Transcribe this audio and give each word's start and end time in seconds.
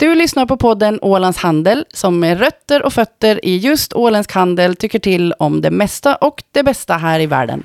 Du 0.00 0.14
lyssnar 0.14 0.46
på 0.46 0.56
podden 0.56 0.98
Ålands 1.02 1.38
Handel 1.38 1.84
som 1.94 2.20
med 2.20 2.38
rötter 2.38 2.82
och 2.82 2.92
fötter 2.92 3.44
i 3.44 3.56
just 3.56 3.92
åländsk 3.92 4.32
handel 4.32 4.76
tycker 4.76 4.98
till 4.98 5.32
om 5.32 5.60
det 5.60 5.70
mesta 5.70 6.14
och 6.14 6.42
det 6.52 6.62
bästa 6.62 6.94
här 6.94 7.20
i 7.20 7.26
världen. 7.26 7.62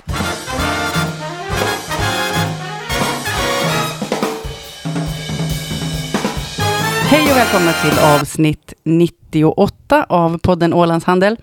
Hej 7.10 7.32
och 7.32 7.38
välkomna 7.38 7.74
till 7.74 8.00
avsnitt 8.00 8.74
98 8.84 10.06
av 10.10 10.38
podden 10.38 10.74
Ålands 10.74 11.06
Handel. 11.06 11.38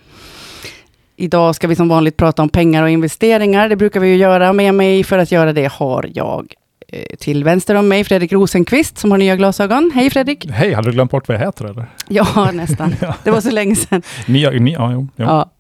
Idag 1.17 1.55
ska 1.55 1.69
vi 1.69 1.77
som 1.77 1.89
vanligt 1.89 2.17
prata 2.17 2.43
om 2.43 2.49
pengar 2.49 2.83
och 2.83 2.91
investeringar. 2.91 3.69
Det 3.69 3.77
brukar 3.77 4.01
vi 4.01 4.09
ju 4.09 4.17
göra. 4.17 4.53
Med 4.53 4.75
mig 4.75 5.05
för 5.05 5.19
att 5.19 5.33
göra 5.33 5.53
det 5.53 5.73
har 5.73 6.11
jag 6.15 6.55
till 7.19 7.45
vänster 7.45 7.75
om 7.75 7.89
mig 7.89 8.05
Fredrik 8.05 8.33
Rosenqvist 8.33 8.99
som 8.99 9.11
har 9.11 9.19
nya 9.19 9.37
glasögon. 9.37 9.91
Hej 9.95 10.11
Fredrik! 10.11 10.47
Hej, 10.51 10.73
hade 10.73 10.89
du 10.89 10.93
glömt 10.93 11.11
bort 11.11 11.29
vad 11.29 11.35
jag 11.35 11.47
heter 11.47 11.65
eller? 11.65 11.87
Ja, 12.09 12.51
nästan. 12.53 12.95
Ja. 13.01 13.15
Det 13.25 13.31
var 13.31 13.41
så 13.41 13.51
länge 13.51 13.77
sedan. 13.77 14.03
Nya, 14.27 14.51
ni, 14.51 14.73
ja, 14.73 14.93
jo, 14.93 15.09
jo. 15.17 15.25
Ja. 15.25 15.51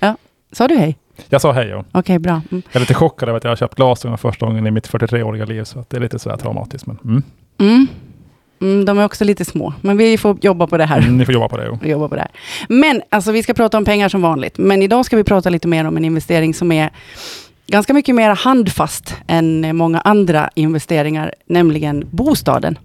ja. 0.00 0.16
Sa 0.52 0.68
du 0.68 0.76
hej? 0.76 0.96
Jag 1.28 1.40
sa 1.40 1.52
hej. 1.52 1.68
Jo. 1.70 1.84
Okej, 1.92 2.18
bra. 2.18 2.42
Mm. 2.50 2.62
Jag 2.72 2.76
är 2.76 2.80
lite 2.80 2.94
chockad 2.94 3.28
över 3.28 3.36
att 3.36 3.44
jag 3.44 3.50
har 3.50 3.56
köpt 3.56 3.74
glasögon 3.74 4.18
första 4.18 4.46
gången 4.46 4.66
i 4.66 4.70
mitt 4.70 4.88
43-åriga 4.88 5.44
liv, 5.44 5.64
så 5.64 5.84
det 5.88 5.96
är 5.96 6.00
lite 6.00 6.18
sådär 6.18 6.36
traumatiskt. 6.36 6.86
Men, 6.86 6.98
mm. 7.04 7.22
Mm. 7.58 7.86
Mm, 8.60 8.84
de 8.84 8.98
är 8.98 9.04
också 9.04 9.24
lite 9.24 9.44
små, 9.44 9.74
men 9.80 9.96
vi 9.96 10.18
får 10.18 10.38
jobba 10.40 10.66
på 10.66 10.76
det 10.76 10.84
här. 10.84 10.98
Mm, 10.98 11.18
ni 11.18 11.24
får 11.24 11.34
jobba 11.34 11.48
på 11.48 11.56
det. 11.56 11.66
Jo. 11.66 11.90
jobba 11.90 12.08
på 12.08 12.14
det 12.14 12.20
här. 12.20 12.30
Men 12.68 13.02
alltså, 13.08 13.32
vi 13.32 13.42
ska 13.42 13.54
prata 13.54 13.78
om 13.78 13.84
pengar 13.84 14.08
som 14.08 14.22
vanligt. 14.22 14.58
Men 14.58 14.82
idag 14.82 15.04
ska 15.04 15.16
vi 15.16 15.24
prata 15.24 15.50
lite 15.50 15.68
mer 15.68 15.84
om 15.84 15.96
en 15.96 16.04
investering 16.04 16.54
som 16.54 16.72
är 16.72 16.90
ganska 17.66 17.94
mycket 17.94 18.14
mer 18.14 18.30
handfast 18.30 19.16
än 19.26 19.76
många 19.76 20.00
andra 20.00 20.50
investeringar, 20.54 21.34
nämligen 21.46 22.08
bostaden. 22.10 22.78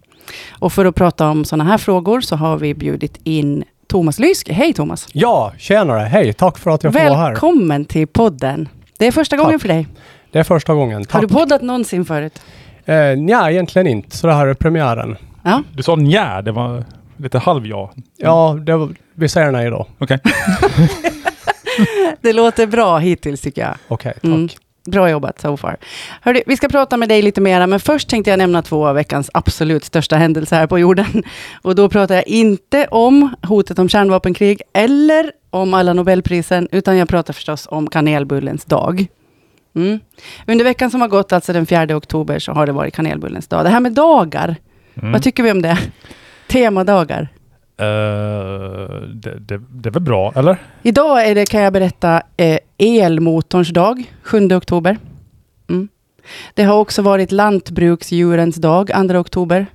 Och 0.49 0.73
för 0.73 0.85
att 0.85 0.95
prata 0.95 1.29
om 1.29 1.45
sådana 1.45 1.63
här 1.63 1.77
frågor 1.77 2.21
så 2.21 2.35
har 2.35 2.57
vi 2.57 2.73
bjudit 2.73 3.19
in 3.23 3.63
Thomas 3.87 4.19
Lyske. 4.19 4.53
Hej 4.53 4.73
Thomas! 4.73 5.07
Ja, 5.13 5.53
tjenare. 5.57 5.99
Hej, 5.99 6.33
tack 6.33 6.57
för 6.57 6.71
att 6.71 6.83
jag 6.83 6.93
får 6.93 6.99
vara 6.99 7.13
här. 7.13 7.29
Välkommen 7.29 7.85
till 7.85 8.07
podden. 8.07 8.69
Det 8.97 9.07
är 9.07 9.11
första 9.11 9.37
gången 9.37 9.51
Tack. 9.51 9.61
för 9.61 9.67
dig. 9.67 9.87
Det 10.31 10.39
är 10.39 10.43
första 10.43 10.73
gången. 10.73 10.97
Har 10.97 11.03
Tack. 11.03 11.21
du 11.21 11.27
poddat 11.27 11.61
någonsin 11.61 12.05
förut? 12.05 12.41
Eh, 12.85 13.17
nja, 13.17 13.51
egentligen 13.51 13.87
inte. 13.87 14.17
Så 14.17 14.27
det 14.27 14.33
här 14.33 14.47
är 14.47 14.53
premiären. 14.53 15.17
Ja. 15.43 15.63
Du 15.73 15.83
sa 15.83 15.95
nja, 15.95 16.41
det 16.41 16.51
var 16.51 16.83
lite 17.17 17.39
halv 17.39 17.65
ja. 17.67 17.91
Ja, 18.17 18.57
det 18.65 18.77
var, 18.77 18.89
vi 19.13 19.29
säger 19.29 19.51
nej 19.51 19.69
då. 19.69 19.87
Okej. 19.97 20.19
Det 22.21 22.33
låter 22.33 22.67
bra 22.67 22.97
hittills 22.97 23.41
tycker 23.41 23.61
jag. 23.61 23.75
Okej, 23.87 24.13
tack. 24.13 24.23
Mm. 24.23 24.49
Bra 24.85 25.09
jobbat 25.09 25.41
so 25.41 25.57
far. 25.57 25.77
Hörru, 26.21 26.41
vi 26.45 26.57
ska 26.57 26.69
prata 26.69 26.97
med 26.97 27.09
dig 27.09 27.21
lite 27.21 27.41
mera, 27.41 27.67
men 27.67 27.79
först 27.79 28.09
tänkte 28.09 28.29
jag 28.31 28.37
nämna 28.37 28.61
två 28.61 28.87
av 28.87 28.95
veckans 28.95 29.29
absolut 29.33 29.83
största 29.83 30.15
händelser 30.15 30.55
här 30.55 30.67
på 30.67 30.79
jorden. 30.79 31.23
Och 31.61 31.75
då 31.75 31.89
pratar 31.89 32.15
jag 32.15 32.27
inte 32.27 32.87
om 32.91 33.35
hotet 33.43 33.79
om 33.79 33.89
kärnvapenkrig 33.89 34.61
eller 34.73 35.31
om 35.49 35.73
alla 35.73 35.93
Nobelprisen, 35.93 36.67
utan 36.71 36.97
jag 36.97 37.09
pratar 37.09 37.33
förstås 37.33 37.67
om 37.71 37.87
kanelbullens 37.89 38.65
dag. 38.65 39.07
Mm. 39.75 39.99
Under 40.47 40.65
veckan 40.65 40.91
som 40.91 41.01
har 41.01 41.07
gått, 41.07 41.33
alltså 41.33 41.53
den 41.53 41.65
4 41.65 41.95
oktober, 41.97 42.39
så 42.39 42.51
har 42.51 42.65
det 42.65 42.71
varit 42.71 42.93
kanelbullens 42.95 43.47
dag. 43.47 43.65
Det 43.65 43.69
här 43.69 43.79
med 43.79 43.91
dagar, 43.93 44.55
Mm. 44.95 45.11
vad 45.11 45.23
tycker 45.23 45.43
vi 45.43 45.51
om 45.51 45.61
det? 45.61 45.77
Temadagar. 46.47 47.27
Eh, 47.77 49.01
det, 49.13 49.39
det, 49.39 49.61
det 49.69 49.89
är 49.89 49.93
väl 49.93 50.01
bra, 50.01 50.33
eller? 50.35 50.57
Idag 50.81 51.27
är 51.27 51.35
det, 51.35 51.45
kan 51.45 51.61
jag 51.61 51.73
berätta, 51.73 52.21
eh, 52.37 52.57
elmotorns 52.77 53.69
dag, 53.69 54.13
7 54.23 54.55
oktober. 54.55 54.97
Mm. 55.69 55.89
Det 56.53 56.63
har 56.63 56.75
också 56.79 57.01
varit 57.01 57.31
lantbruksdjurens 57.31 58.55
dag, 58.55 58.91
2 59.09 59.19
oktober. 59.19 59.65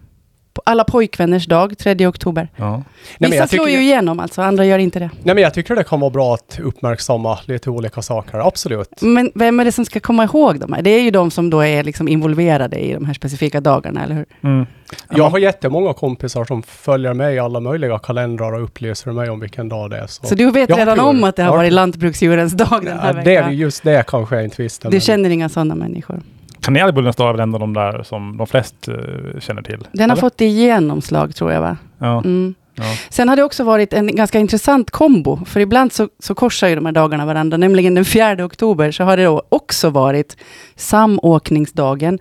Alla 0.65 0.85
pojkvänners 0.85 1.47
dag, 1.47 1.79
3 1.79 2.07
oktober. 2.07 2.49
Ja. 2.57 2.83
Nej, 3.19 3.31
Vissa 3.31 3.35
jag 3.37 3.49
slår 3.49 3.69
ju 3.69 3.81
igenom, 3.83 4.21
alltså, 4.21 4.43
andra 4.43 4.65
gör 4.65 4.79
inte 4.79 4.99
det. 4.99 5.11
Nej, 5.23 5.35
men 5.35 5.43
jag 5.45 5.55
tycker 5.55 5.77
det 5.77 5.85
kan 5.85 6.01
vara 6.01 6.11
bra 6.11 6.35
att 6.35 6.59
uppmärksamma 6.63 7.39
lite 7.45 7.71
olika 7.71 8.03
saker. 8.03 8.39
Absolut. 8.49 8.89
Men 9.01 9.31
vem 9.35 9.61
är 9.61 9.65
det 9.65 9.73
som 9.73 9.85
ska 9.85 10.01
komma 10.01 10.25
ihåg 10.25 10.61
de 10.61 10.73
här? 10.73 10.83
Det 10.83 10.91
är 10.91 11.03
ju 11.03 11.11
de 11.11 11.31
som 11.31 11.51
då 11.51 11.61
är 11.61 11.85
liksom 11.85 12.09
involverade 12.09 12.79
i 12.79 12.93
de 12.95 13.05
här 13.05 13.15
specifika 13.15 13.61
dagarna, 13.61 14.05
eller 14.05 14.15
hur? 14.15 14.27
Mm. 14.43 14.67
Jag 15.11 15.31
har 15.31 15.39
jättemånga 15.39 15.93
kompisar 15.95 16.45
som 16.45 16.63
följer 16.63 17.15
mig 17.15 17.35
i 17.35 17.39
alla 17.39 17.61
möjliga 17.61 17.99
kalendrar 17.99 18.53
och 18.53 18.65
upplyser 18.65 19.13
mig 19.13 19.31
om 19.31 19.41
vilken 19.41 19.69
dag 19.69 19.91
det 19.91 19.99
är. 19.99 20.07
Så, 20.07 20.27
Så 20.27 20.35
du 20.35 20.51
vet 20.51 20.69
Jag 20.71 20.79
redan 20.79 21.01
om 21.01 21.25
att 21.25 21.37
det 21.37 21.43
har 21.43 21.57
varit 21.57 21.73
lantbruksdjurens 21.73 22.53
dag 22.53 22.85
den 22.85 22.99
här 22.99 23.07
ja, 23.07 23.13
det 23.13 23.35
är 23.35 23.43
veckan? 23.43 23.57
just 23.57 23.83
det 23.83 24.05
kanske 24.07 24.35
jag 24.37 24.45
inte 24.45 24.63
visste. 24.63 24.89
Du 24.89 24.93
men- 24.93 25.01
känner 25.01 25.31
inga 25.31 25.49
sådana 25.49 25.75
människor? 25.75 26.23
Kanelbullens 26.67 27.17
dag 27.17 27.29
är 27.29 27.33
väl 27.33 27.41
ändå 27.41 27.59
de 27.59 27.75
där 27.75 28.03
som 28.03 28.37
de 28.37 28.47
flest 28.47 28.89
eh, 28.89 28.95
känner 29.41 29.63
till? 29.63 29.89
Den 29.93 30.11
har 30.11 30.17
eller? 30.17 30.21
fått 30.21 30.41
genomslag, 30.41 31.35
tror 31.35 31.53
jag, 31.53 31.61
va? 31.61 31.77
Ja. 31.99 32.19
Mm. 32.25 32.55
ja. 32.75 32.85
Sen 33.09 33.29
har 33.29 33.37
det 33.37 33.43
också 33.43 33.65
varit 33.65 33.93
en 33.93 34.17
ganska 34.17 34.39
intressant 34.39 34.91
kombo, 34.91 35.45
för 35.45 35.61
ibland 35.61 35.93
så, 35.93 36.09
så 36.19 36.35
korsar 36.35 36.69
ju 36.69 36.75
de 36.75 36.87
här 36.87 36.93
dagarna 36.93 37.27
varandra, 37.27 37.57
nämligen 37.57 37.95
den 37.95 38.05
4 38.05 38.45
oktober 38.45 38.91
så 38.91 39.05
har 39.05 39.17
det 39.17 39.25
då 39.25 39.43
också 39.49 39.91
varit 39.91 40.37
samåkningsdagen, 40.77 42.19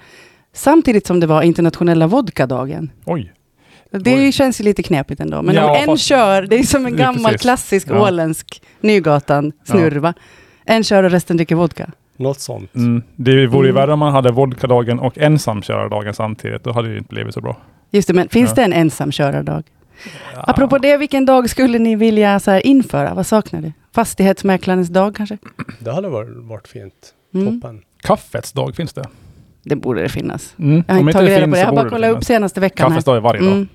samtidigt 0.54 1.08
som 1.08 1.20
det 1.20 1.28
var 1.28 1.42
internationella 1.42 2.08
vodkadagen. 2.08 2.92
Oj. 3.06 3.32
Det 3.92 4.16
Oj. 4.16 4.32
känns 4.32 4.60
ju 4.60 4.64
lite 4.64 4.84
knepigt 4.84 5.22
ändå, 5.22 5.42
men 5.42 5.56
Ja, 5.56 5.70
om 5.70 5.76
en 5.76 5.86
fast- 5.86 6.04
kör, 6.04 6.42
det 6.42 6.60
är 6.60 6.64
som 6.64 6.86
en 6.86 6.96
gammal 7.06 7.38
klassisk 7.38 7.88
Ja. 7.90 8.02
åländsk 8.08 8.62
Nygatan-snurva. 8.82 10.14
En 10.66 10.84
kör 10.84 11.04
och 11.04 11.12
resten 11.12 11.38
dricker 11.38 11.56
vodka. 11.56 11.92
Något 12.18 12.40
sånt. 12.40 12.76
Mm. 12.76 13.04
Det 13.16 13.48
vore 13.48 13.68
ju 13.68 13.72
Mm. 13.72 13.82
värre 13.82 13.94
om 13.94 14.00
man 14.00 14.14
hade 14.14 14.32
vodkadagen 14.32 15.00
och 15.00 15.18
ensamkörardagen 15.18 16.14
samtidigt. 16.14 16.64
Då 16.64 16.72
hade 16.72 16.88
det 16.92 16.98
inte 16.98 17.14
blivit 17.14 17.34
så 17.34 17.42
bra. 17.42 17.58
Just 17.92 18.08
det, 18.08 18.14
men 18.14 18.30
finns 18.30 18.50
Ja. 18.50 18.56
det 18.56 18.64
en 18.64 18.74
ensamkörardag? 18.74 19.64
Apropå 20.36 20.78
det, 20.78 20.98
vilken 20.98 21.26
dag 21.26 21.50
skulle 21.50 21.80
ni 21.80 21.96
vilja 21.96 22.40
så 22.40 22.52
här, 22.52 22.68
införa? 22.68 23.14
Vad 23.14 23.26
saknar 23.28 23.62
du? 23.62 23.72
Fastighetsmäklarens 23.96 24.90
dag 24.90 25.16
kanske? 25.16 25.38
Det 25.80 25.92
hade 25.92 26.10
varit, 26.10 26.30
varit 26.36 26.68
fint. 26.68 26.94
Mm. 27.34 27.62
Toppen. 27.62 27.82
Kaffets 28.02 28.52
dag 28.52 28.76
finns 28.76 28.94
det. 28.94 29.04
Det 29.64 29.76
borde 29.76 30.02
det 30.02 30.10
finnas. 30.10 30.56
Mm. 30.60 30.84
Jag 30.88 30.94
har 30.94 31.02
Om 31.02 31.10
inte 31.10 31.20
tagit 31.20 31.30
reda 31.30 31.40
på 31.42 31.46
finns 31.46 31.54
det. 31.56 31.60
Jag 31.60 31.68
har 31.68 31.76
bara 31.76 31.90
kollat 31.90 32.12
upp 32.12 32.24
senaste 32.24 32.60
veckan. 32.60 32.90
Kaffets 32.90 33.06
dag 33.06 33.16
är 33.18 33.22
varje 33.22 33.42
dag. 33.42 33.52
Mm. 33.52 33.68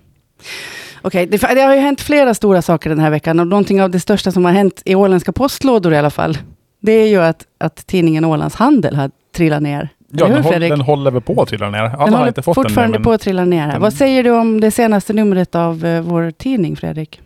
Okej, 1.02 1.26
det, 1.26 1.36
det 1.54 1.60
har 1.60 1.74
ju 1.74 1.80
hänt 1.80 2.00
flera 2.00 2.34
stora 2.34 2.62
saker 2.62 2.90
den 2.90 2.98
här 2.98 3.10
veckan 3.10 3.40
och 3.40 3.46
någonting 3.46 3.82
av 3.82 3.90
det 3.90 4.00
största 4.00 4.32
som 4.32 4.44
har 4.44 4.52
hänt 4.52 4.82
i 4.84 4.94
åländska 4.94 5.32
postlådor 5.32 5.92
i 5.92 5.96
alla 5.96 6.10
fall, 6.10 6.38
det 6.80 6.92
är 6.92 7.08
ju 7.08 7.22
att, 7.22 7.44
att 7.58 7.86
tidningen 7.86 8.24
Ålands 8.24 8.54
Handel 8.56 8.96
har 8.96 9.10
trillat 9.36 9.62
ner. 9.62 9.88
Ja, 10.12 10.28
den, 10.28 10.42
håll, 10.44 10.60
den 10.60 10.80
håller 10.80 11.10
väl 11.10 11.22
på 11.22 11.42
att 11.42 11.48
trilla 11.48 11.70
ner. 11.70 11.78
Alla 11.82 12.04
Den 12.04 12.14
har 12.14 12.28
inte 12.28 12.42
fått 12.42 12.54
den 12.56 12.64
fortfarande 12.64 12.96
än, 12.98 13.02
på 13.04 13.12
att 13.12 13.20
trilla 13.20 13.44
ner 13.44 13.68
den- 13.68 13.80
Vad 13.80 13.92
säger 13.94 14.24
du 14.24 14.30
om 14.30 14.60
det 14.60 14.70
senaste 14.70 15.12
numret 15.12 15.54
av 15.54 15.84
eh, 15.84 16.00
vår 16.02 16.30
tidning, 16.30 16.76
Fredrik? 16.76 17.20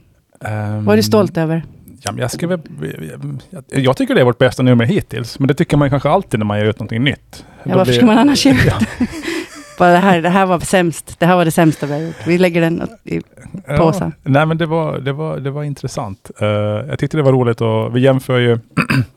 Ehm, 0.44 0.84
Vad 0.84 0.92
är 0.92 0.96
du 0.96 1.02
stolt 1.02 1.36
över? 1.36 1.62
Ja, 2.02 2.12
men 2.12 2.28
jag, 2.40 2.48
väl, 2.48 2.60
jag, 3.70 3.96
tycker 3.96 4.14
det 4.14 4.20
är 4.20 4.24
vårt 4.24 4.38
bästa 4.38 4.62
nummer 4.62 4.84
hittills, 4.84 5.38
men 5.38 5.48
det 5.48 5.54
tycker 5.54 5.76
man 5.76 5.90
kanske 5.90 6.08
alltid 6.08 6.40
när 6.40 6.46
man 6.46 6.58
ger 6.58 6.64
ut 6.66 6.78
någonting 6.78 7.04
nytt. 7.04 7.44
Ja, 7.62 7.70
Då 7.72 7.78
varför 7.78 7.84
blir- 7.84 7.96
ska 7.96 8.06
man 8.06 8.18
annars 8.18 8.46
ge 8.46 8.52
ut 8.52 8.58
Ja. 8.66 8.78
Bara 9.78 9.92
det 9.92 9.98
här, 9.98 10.22
det 10.22 10.28
här 10.28 10.46
var 10.46 10.60
sämst. 10.60 11.16
Det 11.18 11.26
här 11.26 11.36
var 11.36 11.44
det 11.44 11.50
sämsta 11.50 11.86
vi 11.86 11.92
har 11.92 12.00
gjort. 12.00 12.26
Vi 12.26 12.38
lägger 12.38 12.60
den 12.60 12.82
i 13.04 13.20
påsen. 13.78 14.12
Ja, 14.22 14.30
nej, 14.30 14.46
men 14.46 14.58
det 14.58 14.66
var, 14.66 14.98
det 14.98 15.12
var, 15.12 15.36
det 15.38 15.50
var 15.50 15.64
intressant. 15.64 16.30
Eh, 16.40 16.46
jag 16.48 16.98
tyckte 16.98 17.16
det 17.16 17.22
var 17.22 17.32
roligt 17.32 17.60
och 17.60 17.96
vi 17.96 18.00
jämför 18.00 18.38
ju 18.38 18.58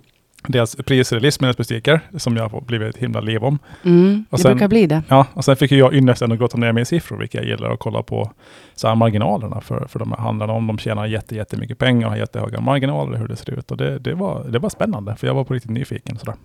deras 0.48 0.75
priser 0.75 1.18
i 1.18 1.20
livsmedelsbutiker, 1.20 2.00
som 2.18 2.38
jag 2.38 2.50
har 2.50 2.62
blivit 2.62 2.96
ett 2.96 3.02
himla 3.02 3.20
liv 3.22 3.44
om. 3.44 3.59
Mm, 3.86 4.25
Och 4.30 4.38
det 4.38 4.42
sen- 4.44 4.52
brukar 4.52 4.68
bli 4.68 4.88
det. 4.88 5.03
Ja, 5.08 5.25
och 5.34 5.46
sen 5.46 5.56
fick 5.56 5.72
jag 5.72 5.94
ynnesten 5.94 6.31
att 6.31 6.40
grotta 6.40 6.58
ner 6.58 6.72
mig 6.72 6.81
i 6.81 6.86
siffror, 6.86 7.18
vilket 7.18 7.42
jag 7.42 7.50
gillar 7.50 7.72
att 7.72 7.80
kolla 7.80 8.03
på 8.03 8.31
så 8.75 8.88
här 8.88 8.96
marginalerna 8.96 9.62
för, 9.62 9.88
för 9.88 10.00
de 10.00 10.12
här 10.12 10.20
handlarna. 10.20 10.53
Om 10.53 10.68
de 10.68 10.78
tjänar 10.78 11.06
jätte, 11.06 11.36
jättemycket 11.36 11.78
pengar 11.78 12.08
och 12.08 12.12
har 12.14 12.20
jättehöga 12.20 12.59
marginaler, 12.62 13.18
hur 13.18 13.28
det 13.28 13.36
ser 13.36 13.52
ut. 13.59 13.72
Och 13.72 13.78
det, 13.78 14.00
det, 14.00 14.14
var, 14.14 14.44
det 14.50 14.59
var 14.59 14.70
spännande, 14.70 15.16
för 15.16 15.28
jag 15.28 15.34
var 15.34 15.44
på 15.44 15.53
riktigt 15.53 15.72
nyfiken. 15.72 16.18
Sådär. 16.18 16.36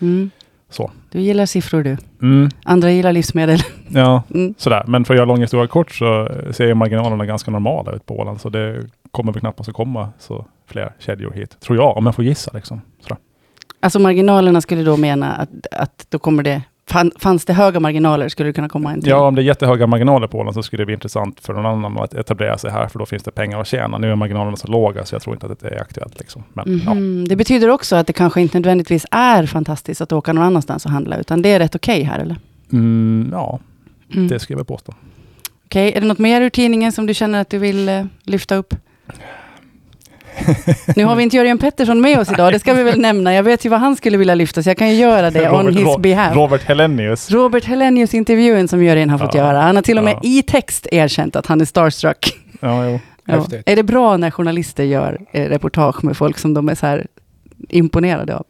Mm. 0.00 0.30
Så. 0.70 0.90
Du 1.10 1.20
gillar 1.20 1.46
siffror 1.46 1.82
du. 1.82 1.96
Mm, 2.22 2.48
Andra 2.64 2.90
gillar 2.90 3.12
livsmedel. 3.12 3.58
ja, 3.88 4.22
Mm. 4.34 4.54
sådär. 4.58 4.84
Men 4.86 5.04
för 5.04 5.14
att 5.14 5.18
göra 5.18 5.26
lång 5.26 5.40
historia 5.40 5.66
kort 5.66 5.90
så 5.92 6.28
ser 6.50 6.66
ju 6.66 6.74
marginalerna 6.74 7.26
ganska 7.26 7.50
normala 7.50 7.92
ut 7.92 8.06
på 8.06 8.18
Åland. 8.18 8.40
Så 8.40 8.48
det 8.48 8.82
kommer 9.10 9.32
väl 9.32 9.40
knappast 9.40 9.68
att 9.68 9.74
komma 9.74 10.08
så 10.18 10.46
fler 10.66 10.92
kedjor 10.98 11.32
hit. 11.32 11.60
Tror 11.60 11.78
jag, 11.78 11.96
om 11.96 12.06
jag 12.06 12.14
får 12.14 12.24
gissa. 12.24 12.50
Liksom. 12.54 12.80
Sådär. 13.00 13.18
Alltså 13.82 13.98
marginalerna 13.98 14.60
skulle 14.60 14.82
då 14.82 14.96
mena 14.96 15.32
att, 15.34 15.66
att 15.72 16.06
då 16.08 16.18
kommer 16.18 16.42
det... 16.42 16.62
Fann, 16.86 17.10
fanns 17.18 17.44
det 17.44 17.52
höga 17.52 17.80
marginaler 17.80 18.28
skulle 18.28 18.48
det 18.48 18.52
kunna 18.52 18.68
komma 18.68 18.92
en 18.92 19.00
till. 19.00 19.10
Ja, 19.10 19.26
om 19.26 19.34
det 19.34 19.42
är 19.42 19.44
jättehöga 19.44 19.86
marginaler 19.86 20.26
på 20.26 20.38
Åland 20.38 20.54
så 20.54 20.62
skulle 20.62 20.80
det 20.82 20.86
bli 20.86 20.94
intressant 20.94 21.40
för 21.40 21.54
någon 21.54 21.66
annan 21.66 21.98
att 21.98 22.14
etablera 22.14 22.58
sig 22.58 22.70
här, 22.70 22.88
för 22.88 22.98
då 22.98 23.06
finns 23.06 23.22
det 23.22 23.30
pengar 23.30 23.60
att 23.60 23.66
tjäna. 23.66 23.98
Nu 23.98 24.10
är 24.10 24.14
marginalerna 24.16 24.56
så 24.56 24.66
låga 24.68 25.04
så 25.04 25.14
jag 25.14 25.22
tror 25.22 25.36
inte 25.36 25.46
att 25.46 25.60
det 25.60 25.68
är 25.68 25.80
aktuellt. 25.80 26.18
Liksom. 26.18 26.42
Men, 26.52 26.82
ja. 26.86 26.94
Mhm. 26.94 27.24
Det 27.28 27.36
betyder 27.36 27.68
också 27.68 27.96
att 27.96 28.06
det 28.06 28.12
kanske 28.12 28.40
inte 28.40 28.58
nödvändigtvis 28.58 29.06
är 29.10 29.46
fantastiskt 29.46 30.00
att 30.00 30.12
åka 30.12 30.32
någon 30.32 30.44
annanstans 30.44 30.84
och 30.84 30.90
handla, 30.90 31.16
utan 31.18 31.42
det 31.42 31.48
är 31.48 31.58
rätt 31.58 31.74
okej 31.74 32.02
här, 32.02 32.18
eller? 32.18 32.36
Mm, 32.72 33.28
ja, 33.32 33.58
Mm. 34.14 34.28
det 34.28 34.38
ska 34.38 34.54
jag 34.54 34.66
påstå. 34.66 34.94
Okej, 35.66 35.92
är 35.96 36.00
det 36.00 36.06
något 36.06 36.18
mer 36.18 36.40
ur 36.40 36.50
tidningen 36.50 36.92
som 36.92 37.06
du 37.06 37.14
känner 37.14 37.40
att 37.40 37.50
du 37.50 37.58
vill 37.58 37.88
eh, 37.88 38.04
lyfta 38.24 38.54
upp? 38.56 38.74
nu 40.96 41.04
har 41.04 41.16
vi 41.16 41.22
inte 41.22 41.36
Jörgen 41.36 41.58
Pettersson 41.58 42.00
med 42.00 42.18
oss 42.18 42.32
idag, 42.32 42.52
det 42.52 42.58
ska 42.58 42.74
vi 42.74 42.82
väl 42.82 43.00
nämna. 43.00 43.34
Jag 43.34 43.42
vet 43.42 43.64
ju 43.64 43.68
vad 43.68 43.80
han 43.80 43.96
skulle 43.96 44.16
vilja 44.18 44.34
lyfta, 44.34 44.62
så 44.62 44.70
jag 44.70 44.76
kan 44.78 44.88
ju 44.90 44.94
göra 44.96 45.30
det 45.30 45.50
on 45.50 45.66
Robert- 45.66 45.72
his 45.78 45.84
Ro- 45.86 45.98
behalf. 45.98 46.36
Robert 46.36 46.62
Hellenius. 46.64 47.30
Robert 47.30 47.64
Hellenius 47.64 48.14
intervjun 48.14 48.68
som 48.68 48.84
Jörgen 48.84 49.10
har 49.10 49.18
fått 49.18 49.34
Ja. 49.34 49.40
göra. 49.40 49.60
Han 49.60 49.74
har 49.76 49.82
till 49.82 49.98
och 49.98 50.04
med 50.04 50.12
Ja. 50.14 50.20
i 50.28 50.42
text 50.42 50.86
erkänt 50.92 51.36
att 51.36 51.46
han 51.46 51.60
är 51.60 51.64
starstruck. 51.64 52.38
Ja, 52.60 52.86
jo. 52.88 53.00
Ja. 53.24 53.46
Är 53.66 53.76
det 53.76 53.82
bra 53.82 54.16
när 54.16 54.30
journalister 54.30 54.84
gör 54.84 55.18
eh, 55.32 55.48
reportage 55.48 56.04
med 56.04 56.16
folk 56.16 56.38
som 56.38 56.54
de 56.54 56.68
är 56.68 56.74
så 56.74 56.86
här 56.86 57.06
imponerade 57.68 58.36
av? 58.36 58.44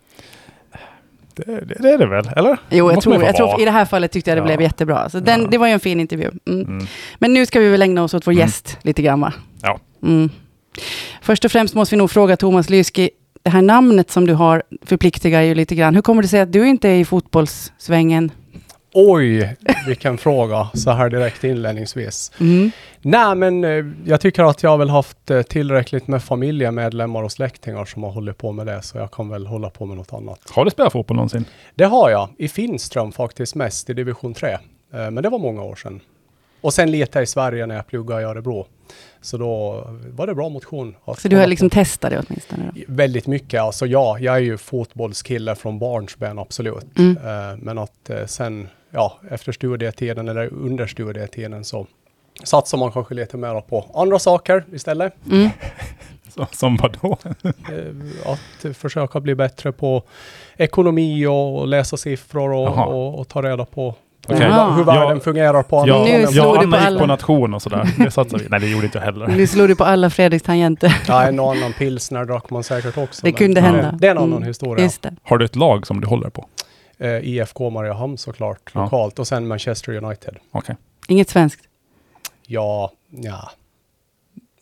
Det, 1.35 1.45
det, 1.45 1.75
det 1.79 1.89
är 1.91 1.99
det 1.99 2.07
väl, 2.07 2.29
eller? 2.37 2.59
Jo, 2.71 2.91
jag 2.93 3.01
tror, 3.03 3.25
jag 3.25 3.37
tror 3.37 3.61
i 3.61 3.65
det 3.65 3.71
här 3.71 3.85
fallet 3.85 4.13
tyckte 4.13 4.31
jag 4.31 4.37
det 4.37 4.41
Ja. 4.41 4.45
blev 4.47 4.63
jättebra. 4.63 5.09
Så 5.11 5.21
den, 5.21 5.41
Ja. 5.43 5.49
det 5.51 5.59
var 5.59 5.67
ju 5.67 5.73
en 5.73 5.81
fin 5.81 6.01
intervju. 6.01 6.31
Mm. 6.47 6.61
Mm. 6.61 6.87
Men 7.19 7.35
nu 7.35 7.47
ska 7.47 7.61
vi 7.61 7.69
väl 7.69 7.83
ägna 7.83 8.03
oss 8.03 8.15
åt 8.15 8.27
vår 8.27 8.33
Mm. 8.33 8.41
gäst 8.47 8.79
lite 8.83 9.03
grann 9.03 9.21
va? 9.21 9.33
Ja. 9.63 9.79
Först 11.23 11.45
och 11.45 11.53
främst 11.53 11.75
måste 11.75 11.95
vi 11.95 11.99
nog 11.99 12.11
fråga 12.11 12.37
Thomas 12.37 12.71
Lyski, 12.71 13.11
det 13.43 13.51
här 13.51 13.63
namnet 13.63 14.11
som 14.11 14.27
du 14.27 14.35
har 14.35 14.63
förpliktigar 14.83 15.43
ju 15.43 15.55
lite 15.55 15.75
grann. 15.75 15.95
Hur 15.95 16.03
kommer 16.03 16.23
det 16.23 16.29
sig 16.29 16.41
att 16.41 16.53
du 16.53 16.69
inte 16.69 16.89
är 16.89 16.95
i 16.97 17.05
fotbollssvängen? 17.05 18.31
Oj, 18.95 19.57
vilken 19.87 20.19
fråga 20.19 20.69
så 20.75 20.91
här 20.91 21.11
direkt 21.11 21.45
inledningsvis. 21.45 22.33
Mm. 22.41 22.71
Nej, 23.01 23.35
men 23.35 23.65
eh, 23.65 23.85
jag 24.05 24.21
tycker 24.21 24.43
att 24.43 24.63
jag 24.63 24.71
har 24.71 24.79
väl 24.79 24.91
haft 24.91 25.31
eh, 25.31 25.43
tillräckligt 25.43 26.07
med 26.07 26.23
familjemedlemmar 26.23 27.23
och 27.23 27.33
släktingar 27.33 27.85
som 27.85 28.03
har 28.03 28.11
hållit 28.11 28.39
på 28.39 28.53
med 28.53 28.67
det, 28.67 28.83
så 28.83 28.99
jag 28.99 29.11
kan 29.11 29.29
väl 29.29 29.47
hålla 29.47 29.71
på 29.71 29.87
med 29.87 29.97
något 29.97 30.13
annat. 30.13 30.41
Har 30.51 30.65
du 30.65 30.71
spelat 30.71 30.93
fotboll 30.93 31.17
någonsin? 31.17 31.45
Det 31.75 31.85
har 31.85 32.11
jag, 32.11 32.29
i 32.39 32.49
Finström 32.49 33.13
faktiskt 33.13 33.55
mest, 33.55 33.91
i 33.91 33.95
division 33.95 34.35
3. 34.35 34.51
Eh, 34.53 34.59
Men 34.91 35.15
det 35.15 35.29
var 35.29 35.39
många 35.39 35.63
år 35.63 35.77
sedan. 35.77 36.01
Och 36.61 36.75
sen 36.75 36.91
lite 36.91 37.21
i 37.21 37.27
Sverige 37.27 37.67
när 37.67 37.75
jag 37.75 37.87
pluggade 37.87 38.23
i 38.23 38.25
Örebro. 38.25 38.67
Så 39.23 39.37
då 39.37 39.85
var 40.11 40.27
det 40.27 40.35
bra 40.35 40.49
motion. 40.49 40.97
Så 41.19 41.29
du 41.29 41.37
har 41.37 41.47
liksom 41.47 41.71
testat 41.71 42.11
det 42.11 42.23
åtminstone? 42.29 42.73
Då. 42.75 42.81
Väldigt 42.89 43.27
mycket, 43.27 43.61
alltså 43.61 43.87
ja, 43.87 44.19
jag 44.19 44.35
är 44.35 44.41
ju 44.41 44.59
fotbollskille 44.59 45.55
från 45.55 45.79
barnsben, 45.79 46.39
absolut. 46.39 46.99
Mm. 46.99 47.17
Eh, 47.17 47.57
Men 47.59 47.79
att 47.79 48.11
eh, 48.11 48.27
sen, 48.27 48.69
ja, 48.91 49.19
efter 49.31 49.53
studietiden 49.53 50.29
eller 50.29 50.53
under 50.53 50.87
studietiden 50.87 51.65
så 51.65 51.87
satsar 52.45 52.79
man 52.79 52.93
kanske 52.93 53.15
lite 53.15 53.37
mer 53.37 53.61
på 53.61 53.85
andra 53.95 54.19
saker 54.19 54.65
istället. 54.73 55.15
Mm. 55.31 55.49
Som 56.53 56.77
vadå? 56.77 57.19
Eh, 57.45 58.33
Att 58.33 58.77
försöka 58.77 59.21
bli 59.21 59.35
bättre 59.35 59.73
på 59.73 60.03
ekonomi 60.57 61.27
och 61.27 61.69
läsa 61.69 61.97
siffror 61.97 62.53
och, 62.53 62.89
och, 62.89 63.19
och 63.21 63.29
ta 63.29 63.43
reda 63.43 63.65
på 63.65 63.95
Okej. 64.29 64.37
hur, 64.37 64.45
Jaha. 64.47 64.71
hur 64.75 64.85
världen 64.85 65.09
Jag- 65.09 65.23
fungerar 65.23 65.63
på 65.63 65.81
andra 65.81 65.95
Jag, 65.95 66.05
Nu 66.05 66.25
håll. 66.25 66.33
slår 66.33 66.47
jag 66.47 66.55
på 66.55 66.61
Anna 66.61 66.77
gick 66.79 66.87
alla. 66.87 67.01
på 67.01 67.07
nation 67.07 67.55
och 67.55 67.63
sådär. 67.63 67.91
Det 67.99 68.11
satsade 68.11 68.43
vi. 68.43 68.49
Nej, 68.51 68.61
det 68.61 68.67
gjorde 68.69 68.85
inte 68.87 68.99
jag 68.99 69.05
heller. 69.05 69.27
Nu 69.29 69.47
slår 69.47 69.69
du 69.69 69.77
på 69.77 69.85
alla 69.85 70.11
Fredriks 70.11 70.45
tangenter. 70.45 71.03
Ja, 71.09 71.23
en 71.25 71.41
annan 71.41 71.73
pilsner 71.73 72.25
drack 72.25 72.51
man 72.51 72.65
säkert 72.65 72.99
också. 72.99 73.21
Det 73.25 73.33
kunde 73.33 73.61
Ja, 73.61 73.67
hända. 73.67 73.95
Det 74.01 74.07
är 74.07 74.11
en 74.11 74.19
annan 74.19 74.33
Mm. 74.33 74.43
historia. 74.49 74.85
Just 74.85 75.03
det. 75.03 75.15
Har 75.23 75.39
du 75.39 75.45
ett 75.45 75.57
lag 75.57 75.87
som 75.87 76.01
du 76.01 76.07
håller 76.07 76.31
på? 76.31 76.47
Eh, 76.99 77.09
IFK 77.29 77.71
Mariehamn 77.71 78.19
såklart, 78.19 78.71
Ja. 78.73 78.83
lokalt. 78.83 79.19
Och 79.19 79.27
sen 79.27 79.47
Manchester 79.49 80.05
United. 80.05 80.37
Okej. 80.53 80.77
Inget 81.09 81.29
svenskt. 81.29 81.61
Ja, 82.47 82.93
ja. 83.11 83.51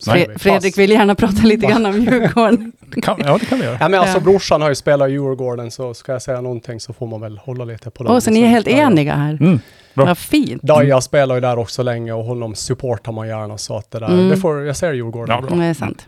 Fre- 0.05 0.37
Fredrik 0.39 0.77
vill 0.77 0.91
gärna 0.91 1.15
prata 1.15 1.43
lite 1.43 1.65
grann 1.67 1.85
om 1.85 1.93
Djurgården. 2.01 2.71
Det 2.95 3.01
kan, 3.01 3.21
ja, 3.25 3.37
det 3.39 3.45
kan 3.45 3.59
vi 3.59 3.65
göra. 3.65 3.77
Ja, 3.79 3.89
men 3.89 3.99
alltså 3.99 4.19
brorsan 4.19 4.61
har 4.61 4.69
ju 4.69 4.75
spelat 4.75 5.09
i 5.09 5.11
Djurgården, 5.11 5.71
så 5.71 5.93
ska 5.93 6.11
jag 6.11 6.21
säga 6.21 6.41
någonting 6.41 6.79
så 6.79 6.93
får 6.93 7.07
man 7.07 7.21
väl 7.21 7.37
hålla 7.37 7.65
lite 7.65 7.89
på 7.89 8.03
Åh, 8.03 8.19
så 8.19 8.31
ni 8.31 8.41
är 8.41 8.47
helt 8.47 8.67
eniga 8.67 9.15
här. 9.15 9.37
Mm. 9.41 9.59
Bra. 9.93 10.05
Vad 10.05 10.17
fint. 10.17 10.61
Daja 10.63 11.01
spelar 11.01 11.35
ju 11.35 11.41
där 11.41 11.59
också 11.59 11.83
länge 11.83 12.11
och 12.13 12.23
honom 12.23 12.55
supportar 12.55 13.11
man 13.11 13.27
gärna 13.27 13.57
så 13.57 13.77
att 13.77 13.91
det 13.91 13.99
där, 13.99 14.07
Mm. 14.07 14.29
det 14.29 14.37
får, 14.37 14.65
jag 14.65 14.77
säger 14.77 14.93
Djurgården. 14.93 15.35
Ja, 15.41 15.47
bra. 15.47 15.57
Det 15.57 15.65
är 15.65 15.73
sant. 15.73 16.07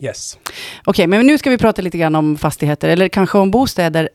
Yes. 0.00 0.38
Okej, 0.84 1.06
men 1.06 1.26
nu 1.26 1.38
ska 1.38 1.50
vi 1.50 1.58
prata 1.58 1.82
lite 1.82 1.98
grann 1.98 2.14
om 2.14 2.36
fastigheter, 2.36 2.88
eller 2.88 3.08
kanske 3.08 3.38
om 3.38 3.50
bostäder. 3.50 4.08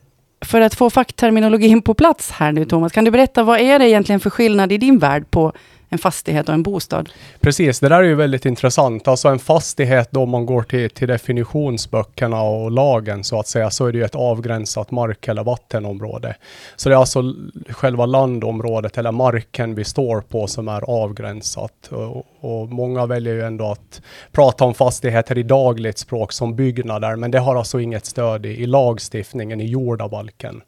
För 0.44 0.60
att 0.60 0.74
få 0.74 0.90
fackterminologin 0.90 1.82
på 1.82 1.94
plats 1.94 2.30
här 2.30 2.52
nu, 2.52 2.64
Thomas, 2.64 2.92
kan 2.92 3.04
du 3.04 3.10
berätta 3.10 3.42
vad 3.42 3.60
är 3.60 3.78
det 3.78 3.88
egentligen 3.88 4.20
för 4.20 4.30
skillnad 4.30 4.72
i 4.72 4.78
din 4.78 4.98
värld 4.98 5.30
på 5.30 5.52
en 5.92 5.98
fastighet 5.98 6.48
och 6.48 6.54
en 6.54 6.62
bostad? 6.62 7.08
Precis, 7.40 7.80
det 7.80 7.88
där 7.88 7.98
är 7.98 8.02
ju 8.02 8.14
väldigt 8.14 8.46
intressant. 8.46 9.08
Alltså 9.08 9.28
en 9.28 9.38
fastighet 9.38 10.08
då 10.10 10.26
man 10.26 10.46
går 10.46 10.62
till, 10.62 10.90
till 10.90 11.08
definitionsböckerna 11.08 12.42
och 12.42 12.70
lagen 12.70 13.24
så 13.24 13.40
att 13.40 13.46
säga, 13.46 13.70
så 13.70 13.86
är 13.86 13.92
det 13.92 13.98
ju 13.98 14.04
ett 14.04 14.14
avgränsat 14.14 14.90
mark 14.90 15.28
eller 15.28 15.44
vattenområde. 15.44 16.36
Så 16.76 16.88
det 16.88 16.94
är 16.94 16.98
alltså 16.98 17.34
själva 17.68 18.06
landområdet 18.06 18.98
eller 18.98 19.12
marken 19.12 19.74
vi 19.74 19.84
står 19.84 20.20
på 20.20 20.46
som 20.46 20.68
är 20.68 20.90
avgränsat. 20.90 21.88
Och, 21.90 22.26
och 22.40 22.68
många 22.68 23.06
väljer 23.06 23.34
ju 23.34 23.42
ändå 23.42 23.70
att 23.70 24.02
prata 24.32 24.64
om 24.64 24.74
fastigheter 24.74 25.38
i 25.38 25.42
dagligt 25.42 25.98
språk 25.98 26.32
som 26.32 26.56
byggnader, 26.56 27.16
men 27.16 27.30
det 27.30 27.38
har 27.38 27.56
alltså 27.56 27.80
inget 27.80 28.06
stöd 28.06 28.46
i, 28.46 28.48
i 28.48 28.66
lagstiftningen, 28.66 29.60
i 29.60 29.66
jordabalken. 29.66 30.62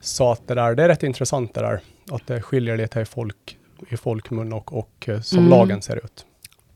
Så 0.00 0.32
att 0.32 0.48
det 0.48 0.54
där, 0.54 0.74
det 0.74 0.84
är 0.84 0.88
rätt 0.88 1.02
intressant 1.02 1.54
det 1.54 1.60
där, 1.60 1.80
att 2.10 2.26
det 2.26 2.42
skiljer 2.42 2.76
lite 2.76 3.00
i 3.00 3.04
folk 3.04 3.57
i 3.88 3.96
folkmun 3.96 4.52
och, 4.52 4.78
och 4.78 5.08
eh, 5.08 5.20
som 5.20 5.38
Mm. 5.38 5.50
lagen 5.50 5.82
ser 5.82 5.96
ut. 5.96 6.26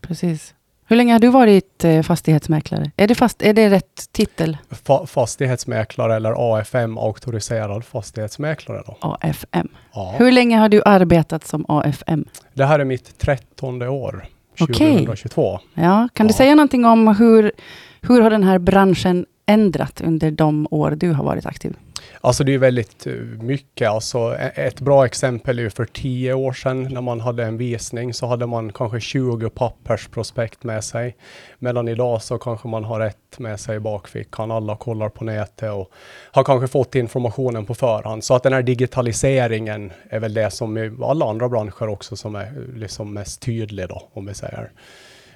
Precis. 0.00 0.54
Hur 0.86 0.96
länge 0.96 1.12
har 1.12 1.18
du 1.20 1.28
varit 1.28 1.84
eh, 1.84 2.02
fastighetsmäklare? 2.02 2.90
Är 2.96 3.06
det, 3.08 3.14
fast, 3.14 3.42
är 3.42 3.52
det 3.54 3.70
rätt 3.70 4.12
titel? 4.12 4.56
Fa- 4.70 5.06
fastighetsmäklare 5.06 6.16
eller 6.16 6.56
AFM, 6.58 6.98
auktoriserad 6.98 7.84
fastighetsmäklare 7.84 8.82
då. 8.86 8.96
AFM. 9.00 9.68
Ja. 9.94 10.14
Hur 10.18 10.32
länge 10.32 10.56
har 10.58 10.68
du 10.68 10.82
arbetat 10.84 11.46
som 11.46 11.64
AFM? 11.68 12.24
Det 12.54 12.64
här 12.64 12.78
är 12.78 12.84
mitt 12.84 13.18
trettonde 13.18 13.88
år, 13.88 14.26
Okej. 14.60 14.74
2022. 14.98 15.60
Ja, 15.74 16.08
kan 16.12 16.26
du 16.26 16.32
Ja. 16.32 16.36
säga 16.36 16.54
någonting 16.54 16.84
om 16.84 17.08
hur, 17.16 17.52
hur 18.00 18.20
har 18.20 18.30
den 18.30 18.42
här 18.42 18.58
branschen 18.58 19.26
ändrat 19.46 20.00
under 20.00 20.30
de 20.30 20.66
år 20.70 20.90
du 20.90 21.12
har 21.12 21.24
varit 21.24 21.46
aktiv? 21.46 21.76
Alltså 22.20 22.44
det 22.44 22.54
är 22.54 22.58
väldigt 22.58 23.06
eh, 23.06 23.14
mycket. 23.40 23.88
Alltså 23.88 24.36
ett 24.54 24.80
bra 24.80 25.06
exempel 25.06 25.58
är 25.58 25.62
ju 25.62 25.70
för 25.70 25.84
tio 25.84 26.34
år 26.34 26.52
sedan 26.52 26.82
när 26.82 27.00
man 27.00 27.20
hade 27.20 27.44
en 27.44 27.56
visning 27.56 28.14
så 28.14 28.26
hade 28.26 28.46
man 28.46 28.72
kanske 28.72 29.00
20 29.00 29.50
pappersprospekt 29.50 30.64
med 30.64 30.84
sig. 30.84 31.16
Medan 31.58 31.88
idag 31.88 32.22
så 32.22 32.38
kanske 32.38 32.68
man 32.68 32.84
har 32.84 33.00
ett 33.00 33.38
med 33.38 33.60
sig 33.60 33.76
i 33.76 33.80
bakfickan. 33.80 34.50
Alla 34.50 34.76
kollar 34.76 35.08
på 35.08 35.24
nätet 35.24 35.72
och 35.72 35.90
har 36.32 36.44
kanske 36.44 36.68
fått 36.68 36.94
informationen 36.94 37.66
på 37.66 37.74
förhand. 37.74 38.24
Så 38.24 38.34
att 38.34 38.42
den 38.42 38.52
här 38.52 38.62
digitaliseringen 38.62 39.92
är 40.08 40.20
väl 40.20 40.34
det 40.34 40.50
som 40.50 40.78
i 40.78 40.92
alla 41.02 41.26
andra 41.26 41.48
branscher 41.48 41.88
också 41.88 42.16
som 42.16 42.34
är 42.34 42.52
liksom 42.76 43.14
mest 43.14 43.42
tydlig 43.42 43.88
då, 43.88 44.08
om 44.12 44.26
vi 44.26 44.34
säger. 44.34 44.70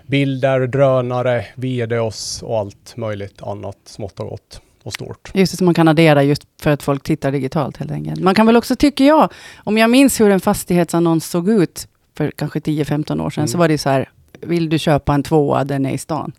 Bilder, 0.07 0.67
drönare, 0.67 1.47
videos 1.55 2.43
och 2.43 2.59
allt 2.59 2.97
möjligt 2.97 3.43
annat 3.43 3.79
smått 3.85 4.21
och 4.21 4.29
gott 4.29 4.61
och 4.87 4.93
stort. 4.93 5.31
Just 5.35 5.53
det, 5.53 5.57
som 5.57 5.65
man 5.65 5.75
kan 5.75 5.89
addera 5.89 6.23
just 6.23 6.43
för 6.61 6.71
att 6.71 6.83
folk 6.83 7.03
tittar 7.03 7.33
digitalt 7.33 7.77
helt 7.77 7.91
enkelt. 7.91 8.21
Man 8.21 8.35
kan 8.35 8.47
väl 8.47 8.57
också, 8.57 8.77
tycker 8.77 9.05
jag, 9.07 9.33
om 9.57 9.79
jag 9.79 9.91
minns 9.91 10.21
hur 10.21 10.31
en 10.31 10.41
fastighetsannons 10.41 11.27
såg 11.31 11.49
ut 11.49 11.89
för 12.17 12.31
kanske 12.31 12.59
10-15 12.59 13.21
år 13.23 13.31
sedan, 13.31 13.41
Mm. 13.43 13.49
så 13.49 13.59
var 13.59 13.69
det 13.69 13.79
så 13.79 13.89
här, 13.89 14.09
vill 14.41 14.69
du 14.69 14.79
köpa 14.79 15.15
en 15.15 15.23
tvåa, 15.23 15.65
den 15.65 15.87
är 15.87 15.91
i 15.91 15.99
stan. 15.99 16.33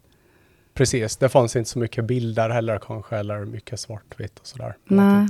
Precis, 0.73 1.17
det 1.17 1.29
fanns 1.29 1.55
inte 1.55 1.69
så 1.69 1.79
mycket 1.79 2.05
bilder 2.05 2.49
heller 2.49 2.79
kanske, 2.87 3.17
eller 3.17 3.45
mycket 3.45 3.79
svartvitt 3.79 4.39
och 4.39 4.47
sådär. 4.47 4.75
Nej. 4.85 5.27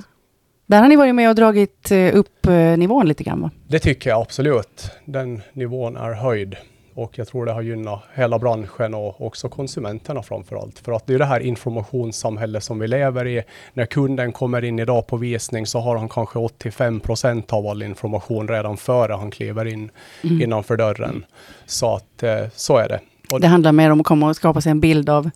Där 0.65 0.81
har 0.81 0.87
ni 0.87 0.95
varit 0.95 1.15
med 1.15 1.29
och 1.29 1.35
dragit 1.35 1.91
eh, 1.91 2.15
upp 2.15 2.45
eh, 2.47 2.53
nivån 2.77 3.07
lite 3.07 3.23
grann 3.23 3.41
va? 3.41 3.51
Det 3.67 3.79
tycker 3.79 4.09
jag 4.09 4.21
absolut. 4.21 4.91
Den 5.05 5.41
nivån 5.53 5.97
är 5.97 6.11
höjd. 6.13 6.55
Och 6.97 7.17
jag 7.17 7.27
tror 7.27 7.45
det 7.45 7.51
har 7.51 7.61
gynnat 7.61 8.01
hela 8.13 8.39
branschen 8.39 8.93
och 8.93 9.21
också 9.25 9.49
konsumenterna 9.49 10.23
framför 10.23 10.55
allt. 10.55 10.79
För 10.79 10.91
att 10.91 11.07
det 11.07 11.13
är 11.13 11.19
det 11.19 11.25
här 11.25 11.39
informationssamhället 11.39 12.63
som 12.63 12.79
vi 12.79 12.87
lever 12.87 13.27
i. 13.27 13.43
När 13.73 13.85
kunden 13.85 14.31
kommer 14.31 14.63
in 14.63 14.79
idag 14.79 15.07
på 15.07 15.17
visning 15.17 15.65
så 15.65 15.79
har 15.79 15.95
han 15.97 16.09
kanske 16.09 16.39
85 16.39 16.99
procent 16.99 17.53
av 17.53 17.67
all 17.67 17.83
information 17.83 18.47
redan 18.47 18.77
före 18.77 19.13
han 19.13 19.31
kliver 19.31 19.65
in 19.65 19.91
Mm. 20.23 20.41
innanför 20.41 20.77
dörren. 20.77 21.25
Så 21.65 21.95
att 21.95 22.23
eh, 22.23 22.39
så 22.55 22.77
är 22.77 22.89
det. 22.89 22.99
Och 23.31 23.41
Det 23.41 23.47
handlar 23.47 23.71
mer 23.71 23.89
om 23.91 23.99
att 24.01 24.07
komma 24.07 24.29
och 24.29 24.35
skapa 24.35 24.61
sig 24.61 24.69
en 24.71 24.79
bild 24.79 25.09
av 25.09 25.29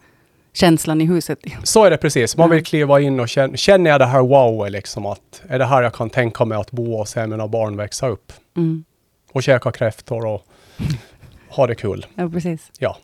känslan 0.54 1.02
i 1.02 1.06
huset. 1.06 1.40
Så 1.64 1.84
är 1.86 1.90
det 1.92 1.98
precis. 1.98 2.38
Man 2.38 2.50
vill 2.50 2.58
Mm. 2.58 2.64
kliva 2.66 3.02
in 3.02 3.20
och 3.20 3.30
känna, 3.30 3.58
känner 3.58 3.90
jag 3.92 4.00
det 4.02 4.06
här 4.06 4.22
wow, 4.22 4.70
liksom 4.70 5.06
att 5.06 5.42
är 5.48 5.60
det 5.60 5.66
här 5.66 5.82
jag 5.84 5.94
kan 5.94 6.10
tänka 6.10 6.46
mig 6.46 6.58
att 6.58 6.72
bo 6.72 6.94
och 6.94 7.08
se 7.08 7.28
mina 7.28 7.48
barn 7.48 7.78
växa 7.78 8.08
upp? 8.08 8.34
Mm. 8.58 8.84
Och 9.32 9.44
käka 9.44 9.72
kräftor 9.72 10.26
och 10.26 10.42
ha 11.52 11.68
det 11.68 11.76
kul. 11.76 12.06
Ja, 12.16 12.30
precis. 12.30 12.72
Ja. 12.80 12.98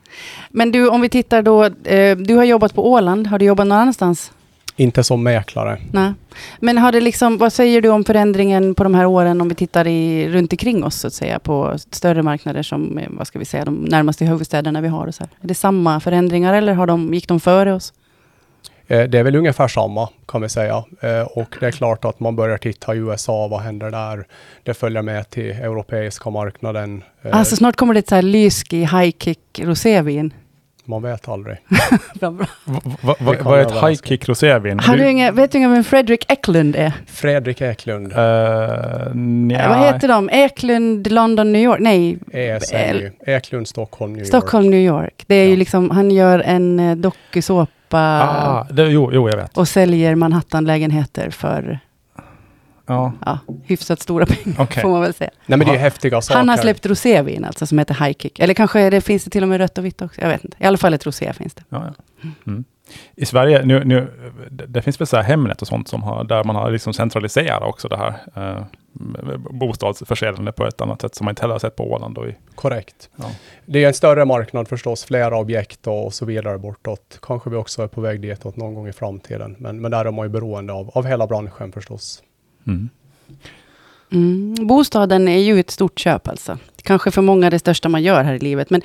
Men 0.49 0.71
du, 0.71 0.89
om 0.89 1.01
vi 1.01 1.09
tittar 1.09 1.41
då, 1.41 1.63
eh, 1.65 2.17
du 2.17 2.35
har 2.35 2.43
jobbat 2.43 2.73
på 2.73 2.91
Åland, 2.91 3.27
har 3.27 3.39
du 3.39 3.45
jobbat 3.45 3.67
någon 3.67 3.77
annanstans? 3.77 4.31
Inte 4.79 5.03
som 5.03 5.23
mäklare. 5.23 5.77
Nej. 5.91 6.13
Men 6.59 6.77
har 6.77 6.91
det 6.91 7.01
liksom, 7.01 7.37
vad 7.37 7.53
säger 7.53 7.81
du 7.81 7.89
om 7.89 8.03
förändringen 8.03 8.75
på 8.75 8.83
de 8.83 8.95
här 8.95 9.05
åren 9.05 9.41
om 9.41 9.49
vi 9.49 9.55
tittar 9.55 9.87
i, 9.87 10.29
runt 10.29 10.53
omkring 10.53 10.83
oss 10.83 10.95
så 10.95 11.07
att 11.07 11.13
säga 11.13 11.39
på 11.39 11.73
större 11.91 12.23
marknader 12.23 12.63
som, 12.63 12.97
eh, 12.97 13.07
vad 13.09 13.27
ska 13.27 13.39
vi 13.39 13.45
säga, 13.45 13.65
de 13.65 13.75
närmaste 13.75 14.25
huvudstäderna 14.25 14.81
vi 14.81 14.87
har 14.87 15.07
och 15.07 15.15
så 15.15 15.23
här. 15.23 15.29
Är 15.41 15.47
det 15.47 15.55
samma 15.55 15.99
förändringar 15.99 16.53
eller 16.53 16.73
har 16.73 16.87
de, 16.87 17.13
gick 17.13 17.27
de 17.27 17.39
före 17.39 17.73
oss? 17.73 17.93
Eh, 18.87 19.03
det 19.03 19.19
är 19.19 19.23
väl 19.23 19.35
ungefär 19.35 19.67
samma 19.67 20.09
kan 20.27 20.41
vi 20.41 20.49
säga. 20.49 20.83
Eh, 21.01 21.21
och 21.21 21.55
det 21.59 21.65
är 21.67 21.71
klart 21.71 22.05
att 22.05 22.19
man 22.19 22.35
börjar 22.35 22.57
titta 22.57 22.95
i 22.95 22.97
USA, 22.97 23.47
vad 23.47 23.59
händer 23.61 23.91
där? 23.91 24.25
Det 24.63 24.73
följer 24.73 25.01
med 25.01 25.29
till 25.29 25.49
europeiska 25.51 26.29
marknaden. 26.29 27.03
Eh, 27.23 27.37
Alltså 27.37 27.55
snart 27.55 27.75
kommer 27.75 27.93
det 27.93 27.99
ett 27.99 28.09
så 28.09 28.15
här 28.15 28.21
Lyski 28.21 28.77
High 28.79 29.11
Kick 29.19 29.39
rosévin. 29.63 30.33
Man 30.89 31.01
vet 31.01 31.27
aldrig. 31.29 31.57
Bra. 32.19 32.29
Va- 32.29 32.47
va- 33.01 33.15
va- 33.19 33.35
Vad 33.41 33.59
är 33.59 33.63
ett 33.65 33.71
high 33.89 34.01
kick 34.03 34.29
rosévin? 34.29 34.79
Har 34.79 34.97
Du- 34.97 35.31
vet 35.31 35.51
du 35.51 35.59
vem 35.59 35.83
Fredrik 35.83 36.25
Eklund 36.31 36.75
är? 36.75 36.91
Fredrik 37.07 37.61
Eklund, 37.61 38.11
Eh, 38.11 38.17
nja. 39.15 39.69
Vad 39.69 39.93
heter 39.93 40.07
de? 40.07 40.29
Eklund, 40.29 41.11
London, 41.11 41.51
New 41.51 41.61
York? 41.61 41.79
Nej, 41.79 42.17
ESN, 42.33 43.11
Eklund, 43.25 43.67
Stockholm, 43.67 44.11
New 44.13 44.19
York. 44.19 44.27
Stockholm, 44.27 44.69
New 44.69 44.79
York. 44.79 45.23
Det 45.27 45.35
är 45.35 45.43
ju 45.45 45.49
Ja. 45.51 45.55
liksom, 45.57 45.89
han 45.91 46.11
gör 46.11 46.39
en 46.39 46.79
eh, 46.79 46.95
dokusåpa 47.89 47.97
Ah, 47.99 48.67
det, 48.69 48.83
jo, 48.87 49.09
jo, 49.13 49.29
jag 49.29 49.37
vet. 49.37 49.57
och 49.57 49.67
säljer 49.67 50.15
Manhattan-lägenheter 50.15 51.29
för 51.29 51.79
Ja, 52.87 53.13
ja, 53.25 53.39
hyfsat 53.63 54.01
stora 54.01 54.25
pengar, 54.25 54.61
okej. 54.61 54.81
får 54.81 54.89
man 54.89 55.01
väl 55.01 55.13
säga. 55.13 55.29
Nej 55.45 55.57
men 55.57 55.67
det 55.67 55.73
är 55.73 55.77
häftiga 55.77 56.21
saker. 56.21 56.37
Han 56.37 56.49
har 56.49 56.57
släppt 56.57 56.85
rosévin 56.85 57.45
alltså, 57.45 57.67
som 57.67 57.79
heter 57.79 58.05
High 58.05 58.17
Kick. 58.17 58.39
Eller 58.39 58.53
kanske 58.53 58.89
det, 58.89 59.01
finns 59.01 59.23
det 59.23 59.29
till 59.29 59.43
och 59.43 59.49
med 59.49 59.57
rött 59.57 59.77
och 59.77 59.85
vitt 59.85 60.01
också? 60.01 60.21
Jag 60.21 60.29
vet 60.29 60.45
inte. 60.45 60.57
I 60.59 60.65
alla 60.65 60.77
fall 60.77 60.93
ett 60.93 61.05
rosé 61.05 61.33
finns 61.33 61.53
det. 61.53 61.63
Ja, 61.69 61.93
ja. 62.21 62.29
Mm. 62.47 62.63
I 63.15 63.25
Sverige, 63.25 63.65
nu, 63.65 63.83
nu, 63.83 64.11
det 64.49 64.81
finns 64.81 65.01
väl 65.01 65.07
så 65.07 65.15
här 65.15 65.23
Hemnet 65.23 65.61
och 65.61 65.67
sånt 65.67 65.87
som 65.87 66.03
har, 66.03 66.23
där 66.23 66.43
man 66.43 66.55
har 66.55 66.71
liksom 66.71 66.93
centraliserat 66.93 67.63
också 67.63 67.87
det 67.87 67.97
här 67.97 68.13
eh, 68.35 68.63
bostadsförsäljande 69.51 70.51
på 70.51 70.65
ett 70.65 70.81
annat 70.81 71.01
sätt 71.01 71.15
som 71.15 71.25
man 71.25 71.31
inte 71.31 71.41
heller 71.41 71.53
har 71.53 71.59
sett 71.59 71.75
på 71.75 71.91
Åland. 71.91 72.17
Och 72.17 72.27
i, 72.27 72.35
Korrekt. 72.55 73.09
ja. 73.15 73.25
Det 73.65 73.83
är 73.83 73.87
en 73.87 73.93
större 73.93 74.25
marknad 74.25 74.67
förstås, 74.67 75.05
flera 75.05 75.37
objekt 75.37 75.87
och 75.87 76.13
så 76.13 76.25
vidare 76.25 76.57
bortåt. 76.57 77.19
Kanske 77.21 77.49
vi 77.49 77.55
också 77.55 77.83
är 77.83 77.87
på 77.87 78.01
väg 78.01 78.21
ditåt 78.21 78.55
någon 78.55 78.73
gång 78.73 78.87
i 78.87 78.93
framtiden. 78.93 79.55
Men, 79.59 79.81
men 79.81 79.91
där 79.91 80.05
är 80.05 80.11
man 80.11 80.25
ju 80.25 80.29
beroende 80.29 80.73
av, 80.73 80.89
av 80.93 81.05
hela 81.05 81.27
branschen 81.27 81.71
förstås. 81.71 82.23
Mm. 82.67 82.89
Mm. 84.11 84.67
Bostaden 84.67 85.27
är 85.27 85.39
ju 85.39 85.59
ett 85.59 85.71
stort 85.71 85.99
köp 85.99 86.27
alltså. 86.27 86.57
Kanske 86.83 87.11
för 87.11 87.21
många 87.21 87.49
det 87.49 87.59
största 87.59 87.89
man 87.89 88.03
gör 88.03 88.23
här 88.23 88.33
i 88.33 88.39
livet. 88.39 88.69
Men 88.69 88.81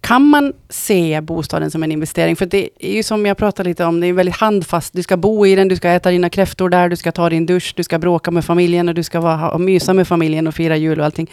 kan 0.00 0.22
man 0.22 0.52
se 0.68 1.20
bostaden 1.20 1.70
som 1.70 1.82
en 1.82 1.92
investering? 1.92 2.36
För 2.36 2.46
det 2.46 2.68
är 2.78 2.92
ju 2.94 3.02
som 3.02 3.26
jag 3.26 3.36
pratade 3.36 3.68
lite 3.68 3.84
om, 3.84 4.00
det 4.00 4.06
är 4.06 4.12
väldigt 4.12 4.36
handfast. 4.36 4.92
Du 4.92 5.02
ska 5.02 5.16
bo 5.16 5.46
i 5.46 5.54
den, 5.54 5.68
du 5.68 5.76
ska 5.76 5.88
äta 5.88 6.10
dina 6.10 6.30
kräftor 6.30 6.68
där, 6.68 6.88
du 6.88 6.96
ska 6.96 7.12
ta 7.12 7.30
din 7.30 7.46
dusch, 7.46 7.72
du 7.76 7.82
ska 7.82 7.98
bråka 7.98 8.30
med 8.30 8.44
familjen 8.44 8.88
och 8.88 8.94
du 8.94 9.02
ska 9.02 9.20
vara, 9.20 9.50
och 9.50 9.60
mysa 9.60 9.94
med 9.94 10.08
familjen 10.08 10.46
och 10.46 10.54
fira 10.54 10.76
jul 10.76 11.00
och 11.00 11.06
allting. 11.06 11.30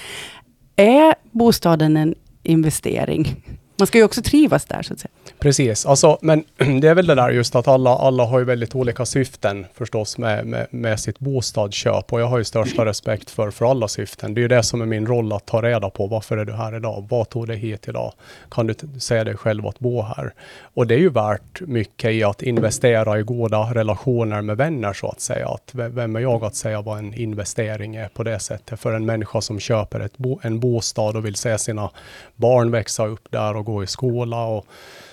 Är 0.75 1.15
bostaden 1.31 1.97
en 1.97 2.15
investering? 2.43 3.35
Man 3.81 3.87
ska 3.87 3.97
ju 3.97 4.03
också 4.03 4.21
trivas 4.21 4.65
där 4.65 4.81
så 4.81 4.93
att 4.93 4.99
säga. 4.99 5.11
Precis, 5.39 5.85
alltså, 5.85 6.17
men 6.21 6.43
det 6.81 6.87
är 6.87 6.95
väl 6.95 7.07
det 7.07 7.15
där 7.15 7.29
just 7.29 7.55
att 7.55 7.67
alla, 7.67 7.89
alla 7.89 8.25
har 8.25 8.39
ju 8.39 8.45
väldigt 8.45 8.75
olika 8.75 9.05
syften 9.05 9.65
förstås 9.73 10.17
med, 10.17 10.47
med, 10.47 10.67
med 10.71 10.99
sitt 10.99 11.19
bostadsköp 11.19 12.13
och 12.13 12.21
jag 12.21 12.25
har 12.25 12.37
ju 12.37 12.43
största 12.43 12.85
respekt 12.85 13.29
för, 13.29 13.51
för 13.51 13.71
alla 13.71 13.87
syften. 13.87 14.33
Det 14.33 14.39
är 14.39 14.41
ju 14.41 14.47
det 14.47 14.63
som 14.63 14.81
är 14.81 14.85
min 14.85 15.07
roll 15.07 15.33
att 15.33 15.45
ta 15.45 15.61
reda 15.61 15.89
på. 15.89 16.07
Varför 16.07 16.37
är 16.37 16.45
du 16.45 16.53
här 16.53 16.75
idag? 16.75 17.07
Vad 17.09 17.29
tog 17.29 17.47
dig 17.47 17.57
hit 17.57 17.87
idag? 17.87 18.13
Kan 18.51 18.67
du 18.67 18.75
säga 18.99 19.23
dig 19.23 19.37
själv 19.37 19.67
att 19.67 19.79
bo 19.79 20.01
här? 20.01 20.33
Och 20.73 20.87
det 20.87 20.95
är 20.95 20.99
ju 20.99 21.09
värt 21.09 21.61
mycket 21.61 22.11
i 22.11 22.23
att 22.23 22.41
investera 22.41 23.19
i 23.19 23.23
goda 23.23 23.59
relationer 23.73 24.41
med 24.41 24.57
vänner 24.57 24.93
så 24.93 25.07
att 25.07 25.21
säga. 25.21 25.47
Att 25.47 25.69
vem 25.73 26.15
är 26.15 26.19
jag 26.19 26.43
att 26.43 26.55
säga 26.55 26.81
vad 26.81 26.97
en 26.97 27.13
investering 27.13 27.95
är 27.95 28.07
på 28.07 28.23
det 28.23 28.39
sättet? 28.39 28.79
För 28.79 28.93
en 28.93 29.05
människa 29.05 29.41
som 29.41 29.59
köper 29.59 29.99
ett 29.99 30.17
bo, 30.17 30.39
en 30.43 30.59
bostad 30.59 31.15
och 31.15 31.25
vill 31.25 31.35
se 31.35 31.57
sina 31.57 31.89
barn 32.35 32.71
växa 32.71 33.07
upp 33.07 33.27
där 33.29 33.55
och 33.55 33.65
gå 33.65 33.70
i 33.83 33.87
skola 33.87 34.45
och 34.45 34.65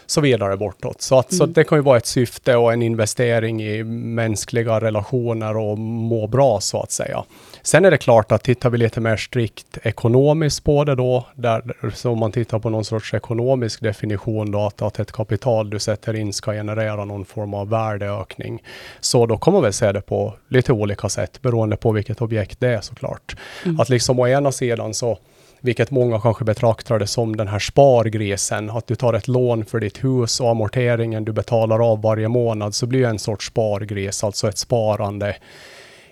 så 0.06 0.20
vidare 0.20 0.56
bortåt. 0.56 1.02
Så, 1.02 1.18
att, 1.18 1.32
så 1.32 1.42
Mm. 1.44 1.52
det 1.52 1.64
kan 1.64 1.78
ju 1.78 1.82
vara 1.82 1.96
ett 1.96 2.06
syfte 2.06 2.56
och 2.56 2.72
en 2.72 2.82
investering 2.82 3.62
i 3.62 3.84
mänskliga 3.84 4.80
relationer 4.80 5.56
och 5.56 5.78
må 5.78 6.26
bra 6.26 6.60
så 6.60 6.80
att 6.80 6.90
säga. 6.92 7.24
Sen 7.62 7.84
är 7.84 7.90
det 7.90 7.98
klart 7.98 8.32
att 8.32 8.42
tittar 8.42 8.70
vi 8.70 8.78
lite 8.78 9.00
mer 9.00 9.16
strikt 9.16 9.78
ekonomiskt 9.82 10.64
på 10.64 10.84
det 10.84 10.94
då, 10.94 11.26
där, 11.34 11.62
så 11.94 12.10
om 12.10 12.18
man 12.18 12.32
tittar 12.32 12.58
på 12.58 12.70
någon 12.70 12.84
sorts 12.84 13.14
ekonomisk 13.14 13.80
definition 13.82 14.50
då, 14.50 14.66
att, 14.66 14.82
att 14.82 14.98
ett 14.98 15.12
kapital 15.12 15.70
du 15.70 15.78
sätter 15.78 16.14
in 16.16 16.32
ska 16.32 16.52
generera 16.52 17.04
någon 17.04 17.24
form 17.24 17.54
av 17.54 17.68
värdeökning. 17.68 18.62
Så 19.00 19.26
då 19.26 19.36
kommer 19.38 19.60
väl 19.60 19.72
se 19.72 19.92
det 19.92 20.00
på 20.00 20.34
lite 20.48 20.72
olika 20.72 21.08
sätt 21.08 21.42
beroende 21.42 21.76
på 21.76 21.92
vilket 21.92 22.20
objekt 22.22 22.60
det 22.60 22.68
är 22.68 22.80
såklart. 22.80 23.36
Mm. 23.64 23.80
Att 23.80 23.88
liksom 23.88 24.18
å 24.18 24.26
ena 24.28 24.52
sidan 24.52 24.94
så 24.94 25.18
vilket 25.60 25.90
många 25.90 26.20
kanske 26.20 26.44
betraktar 26.44 26.98
det 26.98 27.06
som 27.06 27.36
den 27.36 27.48
här 27.48 27.58
spargrisen, 27.58 28.70
att 28.70 28.86
du 28.86 28.94
tar 28.94 29.14
ett 29.14 29.28
lån 29.28 29.64
för 29.64 29.80
ditt 29.80 30.04
hus 30.04 30.40
och 30.40 30.50
amorteringen 30.50 31.24
du 31.24 31.32
betalar 31.32 31.90
av 31.92 32.02
varje 32.02 32.28
månad, 32.28 32.74
så 32.74 32.86
blir 32.86 33.02
det 33.02 33.08
en 33.08 33.18
sorts 33.18 33.46
spargris, 33.46 34.24
alltså 34.24 34.48
ett 34.48 34.58
sparande 34.58 35.36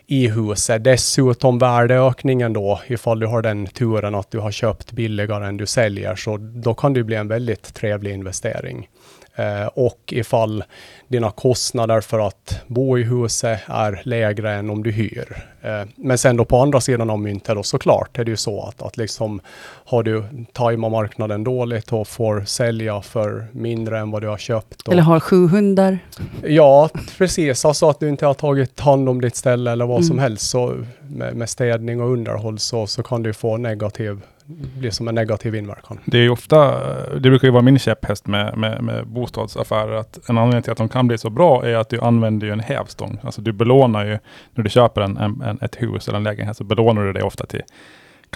i 0.07 0.29
huset. 0.29 0.85
Dessutom 0.85 1.59
värdeökningen 1.59 2.53
då, 2.53 2.81
ifall 2.87 3.21
du 3.21 3.27
har 3.27 3.43
den 3.43 3.67
turen 3.67 4.15
att 4.15 4.31
du 4.31 4.39
har 4.39 4.51
köpt 4.51 4.93
billigare 4.93 5.47
än 5.47 5.57
du 5.57 5.67
säljer, 5.67 6.17
så 6.17 6.37
då 6.37 6.75
kan 6.75 6.93
det 6.93 7.05
bli 7.05 7.17
en 7.17 7.29
väldigt 7.29 7.75
trevlig 7.75 8.15
investering. 8.15 8.89
Eh, 9.37 9.67
och 9.67 9.99
ifall 10.13 10.65
dina 11.09 11.31
kostnader 11.31 12.01
för 12.01 12.27
att 12.27 12.61
bo 12.67 12.99
i 12.99 13.03
huset 13.03 13.61
är 13.67 14.01
lägre 14.05 14.53
än 14.55 14.71
om 14.71 14.83
du 14.83 14.91
hyr. 14.91 15.47
Eh, 15.63 15.83
men 15.97 16.19
sen 16.19 16.37
då 16.37 16.45
på 16.45 16.57
andra 16.59 16.81
sidan 16.81 17.11
av 17.11 17.19
myntet 17.19 17.55
då 17.57 17.63
såklart 17.63 18.19
är 18.19 18.25
det 18.25 18.31
ju 18.31 18.37
så 18.37 18.63
att, 18.63 18.83
att 18.83 18.97
liksom 18.97 19.41
har 19.85 20.03
du 20.03 20.25
tajmat 20.53 20.93
marknaden 20.93 21.45
dåligt 21.45 21.93
och 21.93 22.09
får 22.09 22.45
sälja 22.47 23.03
för 23.03 23.47
mindre 23.53 23.99
än 23.99 24.11
vad 24.11 24.23
du 24.23 24.29
har 24.29 24.39
köpt. 24.39 24.83
Och, 24.83 24.93
Eller 24.93 25.03
har 25.03 25.21
sju 25.21 25.49
hundar. 25.49 25.99
Ja, 26.45 26.89
precis. 27.19 27.65
Alltså 27.65 27.89
att 27.89 28.01
du 28.01 28.09
inte 28.09 28.27
har 28.27 28.35
tagit 28.35 28.81
hand 28.81 29.09
om 29.09 29.21
ditt 29.21 29.37
ställe 29.37 29.73
eller 29.73 29.87
vad 29.87 30.05
som 30.05 30.17
Mm. 30.17 30.23
helst. 30.23 30.51
Så 30.51 30.75
med, 31.09 31.37
med 31.37 31.49
städning 31.51 32.01
och 32.01 32.11
underhåll 32.13 32.59
så, 32.59 32.87
så 32.87 33.03
kan 33.03 33.25
ju 33.25 33.33
få 33.33 33.57
negativ, 33.57 34.21
blir 34.47 34.91
som 34.91 35.09
en 35.09 35.15
negativ 35.15 35.55
inverkan. 35.55 36.01
Det 36.05 36.19
är 36.19 36.23
ju 36.23 36.31
ofta, 36.31 36.81
det 37.15 37.31
brukar 37.31 37.49
ju 37.49 37.53
vara 37.53 37.63
min 37.63 37.79
käpphäst 37.79 38.27
med, 38.27 38.59
med, 38.59 38.83
med 38.83 39.07
bostadsaffärer, 39.07 39.93
att 39.93 40.29
en 40.29 40.39
anledning 40.39 40.63
till 40.63 40.73
att 40.73 40.79
de 40.79 40.89
kan 40.89 41.07
bli 41.07 41.19
så 41.19 41.31
bra 41.31 41.67
är 41.67 41.77
att 41.77 41.89
du 41.89 42.01
använder 42.01 42.47
ju 42.47 42.53
en 42.53 42.61
hävstång. 42.61 43.19
Alltså 43.23 43.41
du 43.41 43.53
belånar 43.53 44.05
ju, 44.05 44.19
när 44.55 44.65
du 44.65 44.71
köper 44.71 45.01
en, 45.01 45.17
en, 45.17 45.59
ett 45.63 45.83
hus 45.83 46.09
eller 46.09 46.19
en 46.19 46.25
lägenhet, 46.25 46.57
så 46.57 46.65
belånar 46.65 47.05
du 47.05 47.13
det 47.13 47.23
ofta 47.23 47.47
till 47.47 47.63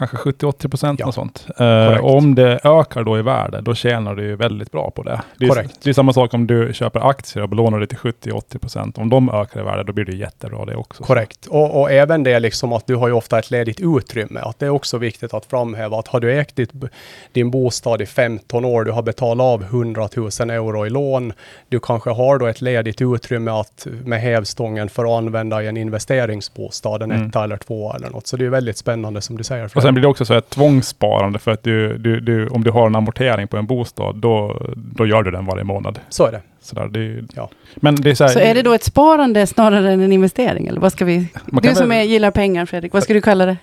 kanske 0.08 0.16
70-80 0.16 0.68
procent 0.68 1.00
Ja, 1.00 1.12
sånt. 1.12 1.46
Eh, 1.58 2.04
om 2.04 2.34
det 2.34 2.60
ökar 2.64 3.04
då 3.04 3.18
i 3.18 3.22
värde, 3.22 3.60
då 3.60 3.74
tjänar 3.74 4.14
du 4.14 4.22
ju 4.24 4.36
väldigt 4.36 4.72
bra 4.72 4.90
på 4.90 5.02
det. 5.02 5.20
Det 5.38 5.44
är, 5.44 5.48
Korrekt. 5.48 5.78
det 5.82 5.90
är 5.90 5.94
samma 5.94 6.12
sak 6.12 6.34
om 6.34 6.46
du 6.46 6.70
köper 6.72 7.08
aktier 7.10 7.42
och 7.42 7.48
belånar 7.48 7.80
det 7.80 7.86
till 7.86 7.98
70-80 7.98 8.58
procent. 8.58 8.98
Om 8.98 9.08
de 9.10 9.30
ökar 9.30 9.60
i 9.60 9.64
värde, 9.64 9.82
då 9.84 9.92
blir 9.92 10.04
det 10.04 10.16
jättebra 10.16 10.64
det 10.64 10.76
också. 10.76 11.02
Korrekt. 11.04 11.46
Och, 11.46 11.80
och 11.80 11.90
även 11.90 12.22
det 12.22 12.40
liksom 12.40 12.72
att 12.72 12.86
du 12.86 12.96
har 12.96 13.08
ju 13.08 13.14
ofta 13.14 13.38
ett 13.38 13.50
ledigt 13.50 13.80
utrymme. 13.80 14.40
Att 14.40 14.58
det 14.58 14.66
är 14.66 14.70
också 14.70 14.98
viktigt 14.98 15.34
att 15.34 15.46
framhäva 15.46 15.98
att 15.98 16.08
har 16.08 16.20
du 16.20 16.38
ägt 16.38 16.56
ditt, 16.56 16.70
din 17.32 17.50
bostad 17.50 18.02
i 18.02 18.06
15 18.06 18.64
år, 18.64 18.84
du 18.84 18.90
har 18.90 19.02
betalat 19.02 19.44
av 19.44 19.62
100 19.62 20.08
000 20.16 20.28
euro 20.50 20.86
i 20.86 20.90
lån, 20.90 21.32
du 21.68 21.80
kanske 21.80 22.10
har 22.10 22.38
då 22.38 22.46
ett 22.46 22.60
ledigt 22.60 23.02
utrymme 23.02 23.50
att 23.50 23.86
med 24.04 24.20
hävstången 24.20 24.88
för 24.88 25.04
att 25.04 25.18
använda 25.18 25.62
i 25.62 25.66
en 25.66 25.76
investeringsbostad, 25.76 27.02
en 27.02 27.10
Mm. 27.10 27.26
etta 27.28 27.44
eller 27.44 27.56
två 27.56 27.94
eller 27.94 28.10
något. 28.10 28.26
Så 28.26 28.36
det 28.36 28.44
är 28.44 28.48
väldigt 28.48 28.76
spännande 28.76 29.20
som 29.20 29.36
du 29.36 29.44
säger. 29.44 29.70
Och 29.74 29.82
sen 29.90 29.94
blir 29.94 30.02
det 30.02 30.08
också 30.08 30.24
så 30.24 30.34
ett 30.34 30.50
tvångssparande 30.50 31.38
för 31.38 31.50
att 31.50 31.62
du, 31.62 31.98
du, 31.98 32.20
du, 32.20 32.48
om 32.48 32.64
du 32.64 32.70
har 32.70 32.86
en 32.86 32.96
amortering 32.96 33.48
på 33.48 33.56
en 33.56 33.66
bostad, 33.66 34.16
då, 34.16 34.62
då 34.76 35.06
gör 35.06 35.22
du 35.22 35.30
den 35.30 35.46
varje 35.46 35.64
månad. 35.64 35.98
Så 36.08 36.26
är 36.26 36.32
det. 36.32 36.40
Sådär, 36.62 36.88
det 36.90 36.98
är, 36.98 37.02
ju- 37.02 37.26
Ja. 37.36 37.50
Men 37.76 37.94
det 37.94 38.10
är 38.10 38.14
så, 38.14 38.24
här, 38.24 38.30
Så 38.30 38.38
är 38.38 38.54
det 38.54 38.62
då 38.62 38.72
ett 38.72 38.82
sparande 38.84 39.46
snarare 39.46 39.92
än 39.92 40.00
en 40.00 40.12
investering? 40.12 40.66
Eller 40.66 40.80
vad 40.80 40.92
ska 40.92 41.04
vi... 41.04 41.28
Du 41.46 41.74
som 41.74 41.92
är, 41.92 42.02
gillar 42.02 42.30
pengar 42.30 42.66
Fredrik, 42.66 42.92
vad 42.92 43.02
ska 43.02 43.14
du 43.14 43.20
kalla 43.20 43.46
det? 43.46 43.56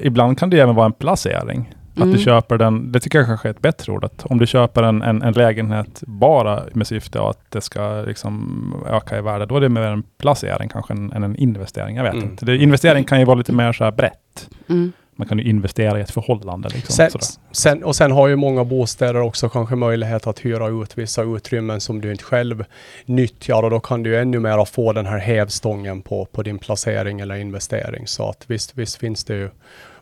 Eh, 0.00 0.06
ibland 0.06 0.38
kan 0.38 0.50
det 0.50 0.60
även 0.60 0.74
vara 0.74 0.86
en 0.86 0.92
placering. 0.92 1.74
Att 1.96 2.02
Mm. 2.02 2.12
du 2.16 2.18
köper 2.22 2.58
den, 2.58 2.92
det 2.92 3.00
tycker 3.00 3.18
jag 3.18 3.26
kanske 3.26 3.48
är 3.48 3.50
ett 3.50 3.60
bättre 3.60 3.92
ord, 3.92 4.04
att 4.04 4.26
om 4.26 4.38
du 4.38 4.46
köper 4.46 4.82
en, 4.82 5.02
en, 5.02 5.22
en 5.22 5.32
lägenhet 5.32 6.02
bara 6.06 6.62
med 6.72 6.86
syfte 6.86 7.22
att 7.22 7.50
det 7.50 7.60
ska 7.60 8.02
liksom 8.06 8.74
öka 8.90 9.18
i 9.18 9.20
värde, 9.20 9.46
då 9.46 9.56
är 9.56 9.60
det 9.60 9.68
mer 9.68 9.80
en 9.82 10.02
placering 10.20 10.68
kanske 10.68 10.92
än, 10.92 11.12
än 11.12 11.22
en 11.24 11.36
investering. 11.36 11.96
Jag 11.96 12.04
vet 12.04 12.12
Mm. 12.14 12.24
inte. 12.24 12.44
Det, 12.44 12.56
investering 12.56 13.04
kan 13.04 13.18
ju 13.18 13.24
vara 13.24 13.36
lite 13.38 13.52
mer 13.52 13.72
så 13.72 13.84
här 13.84 13.90
brett. 13.92 14.48
Mm. 14.68 14.92
Man 15.18 15.28
kan 15.28 15.38
ju 15.38 15.44
investera 15.44 15.98
i 15.98 16.02
ett 16.02 16.10
förhållande. 16.10 16.68
Liksom, 16.68 16.94
Sen, 16.94 17.10
sen, 17.52 17.84
och 17.84 17.96
sen 17.96 18.12
har 18.12 18.28
ju 18.28 18.36
många 18.36 18.64
bostäder 18.64 19.20
också 19.20 19.48
kanske 19.48 19.74
möjlighet 19.76 20.26
att 20.26 20.44
hyra 20.44 20.68
ut 20.68 20.98
vissa 20.98 21.22
utrymmen 21.22 21.80
som 21.80 22.00
du 22.00 22.10
inte 22.10 22.24
själv 22.24 22.64
nyttjar 23.06 23.62
och 23.62 23.70
då 23.70 23.80
kan 23.80 24.02
du 24.02 24.10
ju 24.10 24.16
ännu 24.16 24.38
mer 24.38 24.64
få 24.64 24.92
den 24.92 25.06
här 25.06 25.18
hävstången 25.18 26.02
på, 26.02 26.24
på 26.24 26.42
din 26.42 26.58
placering 26.58 27.20
eller 27.20 27.34
investering. 27.34 28.06
Så 28.06 28.28
att 28.30 28.44
visst, 28.46 28.78
visst 28.78 28.96
finns 28.96 29.24
det 29.24 29.34
ju 29.34 29.50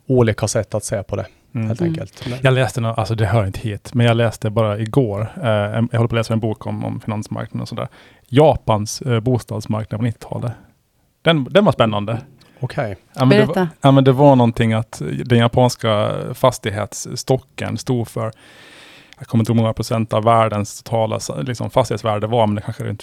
olika 0.07 0.49
sätt 0.49 0.75
att 0.75 0.85
se 0.85 1.03
på 1.03 1.17
det 1.17 1.27
Mm. 1.55 1.67
helt 1.69 1.81
Mm. 1.81 1.93
enkelt. 1.93 2.27
Men, 2.31 2.39
Jag 2.43 2.55
läste, 2.55 2.81
nå- 2.81 2.93
alltså 2.95 3.15
det 3.15 3.27
hör 3.27 3.47
inte 3.47 3.61
hit, 3.61 3.95
men 3.95 4.07
jag 4.07 4.17
läste 4.17 4.51
bara 4.51 4.79
igår, 4.79 5.33
eh, 5.43 5.49
jag 5.49 5.79
håller 5.81 5.91
på 5.91 6.05
att 6.05 6.13
läsa 6.13 6.33
en 6.33 6.41
bok 6.41 6.67
om, 6.67 6.85
om 6.85 7.01
finansmarknaden 7.01 7.61
och 7.61 7.69
sådär. 7.69 7.89
Japans 8.29 9.03
eh, 9.03 9.21
bostadsmarknad 9.21 10.01
på 10.01 10.07
90-talet. 10.07 10.53
Den, 11.23 11.45
den 11.51 11.65
var 11.65 11.73
spännande. 11.73 12.21
Okej, 12.67 12.97
Ja, 13.15 13.25
men 13.25 13.29
det, 13.29 13.45
var, 13.47 13.55
Berätta. 13.55 13.69
ja, 13.81 13.91
men 13.91 14.05
det 14.05 14.13
var 14.13 14.37
någonting 14.37 14.73
att 14.73 15.03
den 15.25 15.39
japanska 15.39 16.13
fastighetsstocken 16.35 17.79
stod 17.79 18.09
för, 18.09 18.33
jag 19.19 19.27
kommer 19.27 19.43
inte 19.43 19.53
ihåg 19.53 19.57
hur 19.57 19.63
många 19.63 19.73
procent 19.73 20.13
av 20.13 20.25
världens 20.25 20.83
totala 20.83 21.19
liksom, 21.43 21.71
fastighetsvärde 21.71 22.27
var, 22.27 22.47
men 22.47 22.55
det 22.57 22.63
kanske 22.63 22.85
runt 22.85 23.03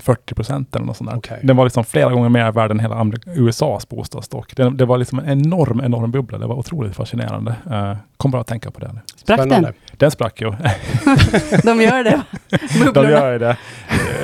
40 0.00 0.34
procent 0.34 0.76
eller 0.76 0.86
något 0.86 0.96
sånt 0.96 1.10
där. 1.10 1.16
Okej. 1.16 1.40
Den 1.42 1.56
var 1.56 1.64
liksom 1.64 1.84
flera 1.84 2.10
gånger 2.10 2.28
mer 2.28 2.52
värd 2.52 2.70
än 2.70 2.80
hela 2.80 3.12
USAs 3.26 3.88
bostadsstock. 3.88 4.56
Det, 4.56 4.70
det 4.70 4.84
var 4.84 4.98
liksom 4.98 5.18
en 5.18 5.28
enorm, 5.28 5.80
enorm 5.84 6.10
bubbla. 6.10 6.38
Det 6.38 6.46
var 6.46 6.54
otroligt 6.54 6.96
fascinerande. 6.96 7.54
Uh, 7.70 7.96
kom 8.16 8.30
bara 8.30 8.40
att 8.40 8.46
tänka 8.46 8.70
på 8.70 8.80
det 8.80 8.92
nu. 8.92 9.00
Sprack 9.16 9.38
den? 9.38 9.48
Spännande. 9.48 9.72
Den 9.92 10.10
sprack 10.10 10.40
ju. 10.40 10.46
De 11.62 11.80
gör 11.80 12.04
det. 12.04 12.22
De 12.94 13.10
gör 13.10 13.38
det. 13.38 13.56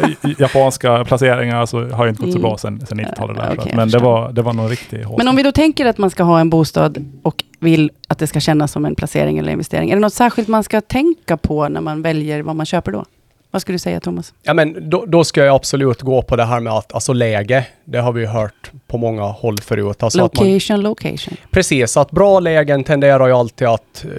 Eh, 0.02 0.30
Japanska 0.38 1.04
placeringar 1.04 1.66
så 1.66 1.88
har 1.88 2.04
ju 2.04 2.10
inte 2.10 2.22
gått 2.22 2.32
så 2.32 2.38
bra 2.38 2.58
sedan, 2.58 2.86
sedan 2.86 3.00
90-talet. 3.00 3.36
Där, 3.36 3.44
Okej, 3.44 3.56
så 3.56 3.62
att- 3.62 3.68
jag 3.68 3.76
men 3.76 3.88
det 3.88 3.98
var, 3.98 4.32
det 4.32 4.42
var 4.42 4.52
någon 4.52 4.68
riktig 4.68 5.06
Men 5.18 5.28
om 5.28 5.36
vi 5.36 5.42
då 5.42 5.52
tänker 5.52 5.86
att 5.86 5.98
man 5.98 6.10
ska 6.10 6.22
ha 6.22 6.40
en 6.40 6.50
bostad 6.50 7.04
och 7.22 7.44
vill 7.58 7.90
att 8.08 8.18
det 8.18 8.26
ska 8.26 8.40
kännas 8.40 8.72
som 8.72 8.84
en 8.84 8.94
placering 8.94 9.38
eller 9.38 9.52
investering. 9.52 9.90
Är 9.90 9.94
det 9.94 10.00
något 10.00 10.14
särskilt 10.14 10.48
man 10.48 10.64
ska 10.64 10.80
tänka 10.80 11.36
på 11.36 11.68
när 11.68 11.80
man 11.80 12.02
väljer 12.02 12.42
vad 12.42 12.56
man 12.56 12.66
köper 12.66 12.92
då? 12.92 13.04
Vad 13.52 13.62
skulle 13.62 13.74
du 13.74 13.78
säga 13.78 14.00
Thomas? 14.00 14.34
Ja, 14.42 14.54
men 14.54 14.90
då, 14.90 15.04
då 15.06 15.24
ska 15.24 15.44
jag 15.44 15.54
absolut 15.56 16.02
gå 16.02 16.22
på 16.22 16.36
det 16.36 16.44
här 16.44 16.60
med 16.60 16.72
att, 16.72 16.92
alltså 16.94 17.12
läge, 17.12 17.66
det 17.84 17.98
har 17.98 18.12
vi 18.12 18.20
ju 18.20 18.26
hört 18.26 18.70
på 18.86 18.98
många 18.98 19.22
håll 19.22 19.58
förut. 19.60 20.02
Alltså 20.02 20.24
att 20.24 20.36
man, 20.36 20.46
Location, 20.46 20.80
location. 20.80 21.36
precis, 21.50 21.96
att 21.96 22.10
bra 22.10 22.40
lägen 22.40 22.84
tenderar 22.84 23.26
ju 23.26 23.32
alltid 23.32 23.68
att 23.68 24.04
eh, 24.04 24.10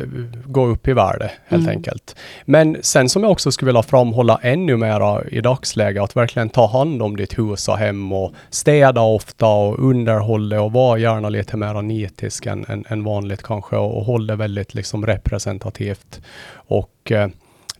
gå 0.45 0.65
upp 0.65 0.87
i 0.87 0.93
värde, 0.93 1.31
helt 1.47 1.63
Mm. 1.63 1.75
enkelt. 1.77 2.15
Men 2.45 2.77
sen 2.81 3.09
som 3.09 3.23
jag 3.23 3.31
också 3.31 3.51
skulle 3.51 3.69
vilja 3.69 3.83
framhålla 3.83 4.39
ännu 4.43 4.77
mera 4.77 5.23
i 5.27 5.41
dagsläget, 5.41 6.03
att 6.03 6.15
verkligen 6.15 6.49
ta 6.49 6.67
hand 6.67 7.01
om 7.01 7.15
ditt 7.17 7.37
hus 7.39 7.67
och 7.67 7.77
hem 7.77 8.13
och 8.13 8.33
städa 8.49 9.01
ofta 9.01 9.45
och 9.47 9.79
underhålla 9.89 10.61
och 10.61 10.71
vara 10.71 10.97
gärna 10.99 11.29
lite 11.29 11.57
mer 11.57 11.81
nitisk 11.81 12.45
än, 12.45 12.65
än, 12.67 12.85
än 12.87 13.03
vanligt 13.03 13.43
kanske 13.43 13.75
och, 13.75 13.97
och 13.97 14.05
hålla 14.05 14.33
det 14.33 14.37
väldigt 14.37 14.73
liksom 14.73 15.05
representativt. 15.05 16.21
Och 16.53 17.11
eh, 17.11 17.27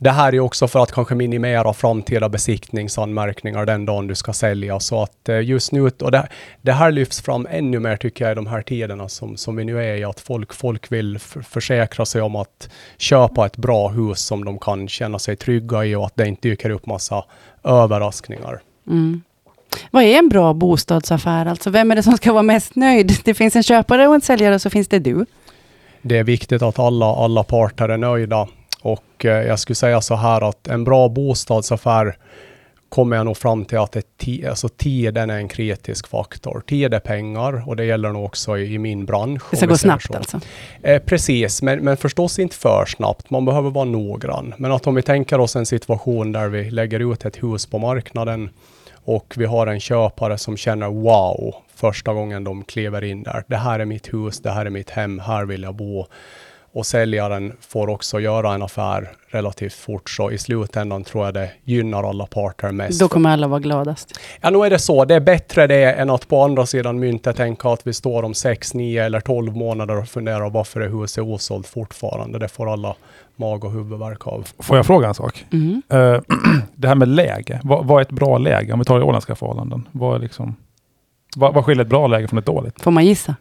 det 0.04 0.10
här 0.10 0.34
är 0.34 0.40
också 0.40 0.68
för 0.68 0.82
att 0.82 0.92
kanske 0.92 1.14
minimera 1.14 1.72
framtida 1.72 2.28
besiktningsanmärkningar 2.28 3.66
den 3.66 3.86
dagen 3.86 4.06
du 4.06 4.14
ska 4.14 4.32
sälja. 4.32 4.80
Så 4.80 5.02
att 5.02 5.28
eh, 5.28 5.40
just 5.40 5.72
nu, 5.72 5.80
och 5.80 6.10
det, 6.10 6.28
det 6.62 6.72
här 6.72 6.90
lyfts 6.90 7.20
fram 7.22 7.46
ännu 7.50 7.78
mer 7.78 7.96
tycker 7.96 8.24
jag 8.24 8.32
i 8.32 8.34
de 8.34 8.46
här 8.46 8.62
tiderna 8.62 9.08
som, 9.08 9.36
som 9.36 9.56
vi 9.56 9.64
nu 9.64 9.84
är 9.84 9.96
i, 9.96 10.04
att 10.04 10.20
folk, 10.20 10.52
folk 10.52 10.92
vill 10.92 11.18
försäkra 11.18 12.04
sig 12.04 12.22
om 12.22 12.36
att 12.36 12.68
köpa 12.98 13.46
ett 13.46 13.56
bra 13.56 13.88
hus 13.88 14.20
som 14.20 14.44
de 14.44 14.58
kan 14.58 14.88
känna 14.88 15.18
sig 15.18 15.36
trygga 15.36 15.84
i 15.84 15.94
och 15.94 16.06
att 16.06 16.16
det 16.16 16.28
inte 16.28 16.48
dyker 16.48 16.70
upp 16.70 16.86
massa 16.86 17.24
överraskningar. 17.62 18.60
Mm. 18.86 19.22
Vad 19.90 20.02
är 20.02 20.18
en 20.18 20.28
bra 20.28 20.54
bostadsaffär? 20.54 21.46
Alltså 21.46 21.70
vem 21.70 21.90
är 21.90 21.96
det 21.96 22.02
som 22.02 22.16
ska 22.16 22.32
vara 22.32 22.42
mest 22.42 22.76
nöjd? 22.76 23.16
Det 23.24 23.34
finns 23.34 23.56
en 23.56 23.62
köpare 23.62 24.08
och 24.08 24.14
en 24.14 24.20
säljare 24.20 24.54
och 24.54 24.62
så 24.62 24.70
finns 24.70 24.88
det 24.88 24.98
du. 24.98 25.26
Det 26.02 26.18
är 26.18 26.24
viktigt 26.24 26.62
att 26.62 26.78
alla, 26.78 27.06
alla 27.06 27.42
parter 27.42 27.88
är 27.88 27.98
nöjda. 27.98 28.48
Och 28.84 29.24
eh, 29.24 29.46
jag 29.46 29.58
skulle 29.58 29.76
säga 29.76 30.00
så 30.00 30.14
här 30.14 30.48
att 30.48 30.68
en 30.68 30.84
bra 30.84 31.08
bostadsaffär 31.08 32.16
kommer 32.88 33.16
jag 33.16 33.26
nog 33.26 33.36
fram 33.36 33.64
till 33.64 33.78
att 33.78 33.92
det, 33.92 34.02
ti- 34.18 34.48
alltså 34.48 34.68
tiden 34.68 35.30
är 35.30 35.36
en 35.36 35.48
kritisk 35.48 36.08
faktor. 36.08 36.62
Tid 36.66 36.94
är 36.94 37.00
pengar 37.00 37.68
och 37.68 37.76
det 37.76 37.84
gäller 37.84 38.12
nog 38.12 38.24
också 38.24 38.58
i, 38.58 38.74
i 38.74 38.78
min 38.78 39.04
bransch. 39.04 39.42
Det 39.50 39.56
ska 39.56 39.66
gå 39.66 39.76
snabbt 39.76 40.04
så. 40.04 40.16
alltså. 40.16 40.40
Eh, 40.82 41.02
precis, 41.02 41.62
men, 41.62 41.78
men 41.80 41.96
förstås 41.96 42.38
inte 42.38 42.56
för 42.56 42.84
snabbt. 42.86 43.30
Man 43.30 43.44
behöver 43.44 43.70
vara 43.70 43.84
noggrann. 43.84 44.54
Men 44.58 44.72
att 44.72 44.86
om 44.86 44.94
vi 44.94 45.02
tänker 45.02 45.40
oss 45.40 45.56
en 45.56 45.66
situation 45.66 46.32
där 46.32 46.48
vi 46.48 46.70
lägger 46.70 47.12
ut 47.12 47.24
ett 47.24 47.42
hus 47.42 47.66
på 47.66 47.78
marknaden 47.78 48.50
och 49.04 49.34
vi 49.36 49.44
har 49.44 49.66
en 49.66 49.80
köpare 49.80 50.38
som 50.38 50.56
känner 50.56 50.88
wow 50.88 51.54
första 51.74 52.12
gången 52.12 52.44
de 52.44 52.64
kliver 52.64 53.04
in 53.04 53.22
där. 53.22 53.44
Det 53.46 53.56
här 53.56 53.80
är 53.80 53.84
mitt 53.84 54.14
hus, 54.14 54.40
det 54.40 54.50
här 54.50 54.66
är 54.66 54.70
mitt 54.70 54.90
hem, 54.90 55.18
här 55.18 55.44
vill 55.44 55.62
jag 55.62 55.74
bo. 55.74 56.06
Och 56.74 56.86
säljaren 56.86 57.52
får 57.60 57.88
också 57.88 58.20
göra 58.20 58.54
en 58.54 58.62
affär 58.62 59.10
relativt 59.28 59.72
fort, 59.72 60.10
så 60.10 60.30
i 60.30 60.38
slutändan 60.38 61.04
tror 61.04 61.24
jag 61.24 61.34
det 61.34 61.50
gynnar 61.64 62.08
alla 62.08 62.26
parter 62.26 62.72
mest. 62.72 63.00
Då 63.00 63.08
kommer 63.08 63.30
alla 63.30 63.46
vara 63.46 63.60
gladast. 63.60 64.20
Ja, 64.40 64.50
nog 64.50 64.66
är 64.66 64.70
det 64.70 64.78
så. 64.78 65.04
Det 65.04 65.14
är 65.14 65.20
bättre 65.20 65.66
det 65.66 65.92
än 65.92 66.10
att 66.10 66.28
på 66.28 66.42
andra 66.42 66.66
sidan 66.66 66.98
myntet 66.98 67.36
tänka 67.36 67.68
att 67.68 67.86
vi 67.86 67.92
står 67.92 68.22
om 68.22 68.34
6, 68.34 68.74
9 68.74 69.04
eller 69.04 69.20
12 69.20 69.56
månader 69.56 69.96
och 69.96 70.08
funderar 70.08 70.50
varför 70.50 70.80
är 70.80 70.88
huset 70.88 71.24
osålt 71.24 71.66
fortfarande. 71.66 72.38
Det 72.38 72.48
får 72.48 72.72
alla 72.72 72.94
mag 73.36 73.64
och 73.64 73.72
huvudvärk 73.72 74.26
av. 74.26 74.48
Får 74.58 74.76
jag 74.76 74.86
fråga 74.86 75.08
en 75.08 75.14
sak? 75.14 75.44
Mm. 75.52 75.82
Eh, 75.88 76.20
det 76.74 76.88
här 76.88 76.94
med 76.94 77.08
läge. 77.08 77.60
Vad, 77.64 77.86
vad 77.86 77.98
är 77.98 78.02
ett 78.02 78.10
bra 78.10 78.38
läge? 78.38 78.72
Om 78.72 78.78
vi 78.78 78.84
tar 78.84 79.00
i 79.00 79.02
åländska 79.02 79.34
förhållanden. 79.34 79.88
Vad, 79.92 80.14
är 80.14 80.18
liksom, 80.18 80.56
vad, 81.36 81.54
vad 81.54 81.64
skiljer 81.64 81.84
ett 81.84 81.90
bra 81.90 82.06
läge 82.06 82.28
från 82.28 82.38
ett 82.38 82.46
dåligt? 82.46 82.82
Får 82.82 82.90
man 82.90 83.06
gissa? 83.06 83.34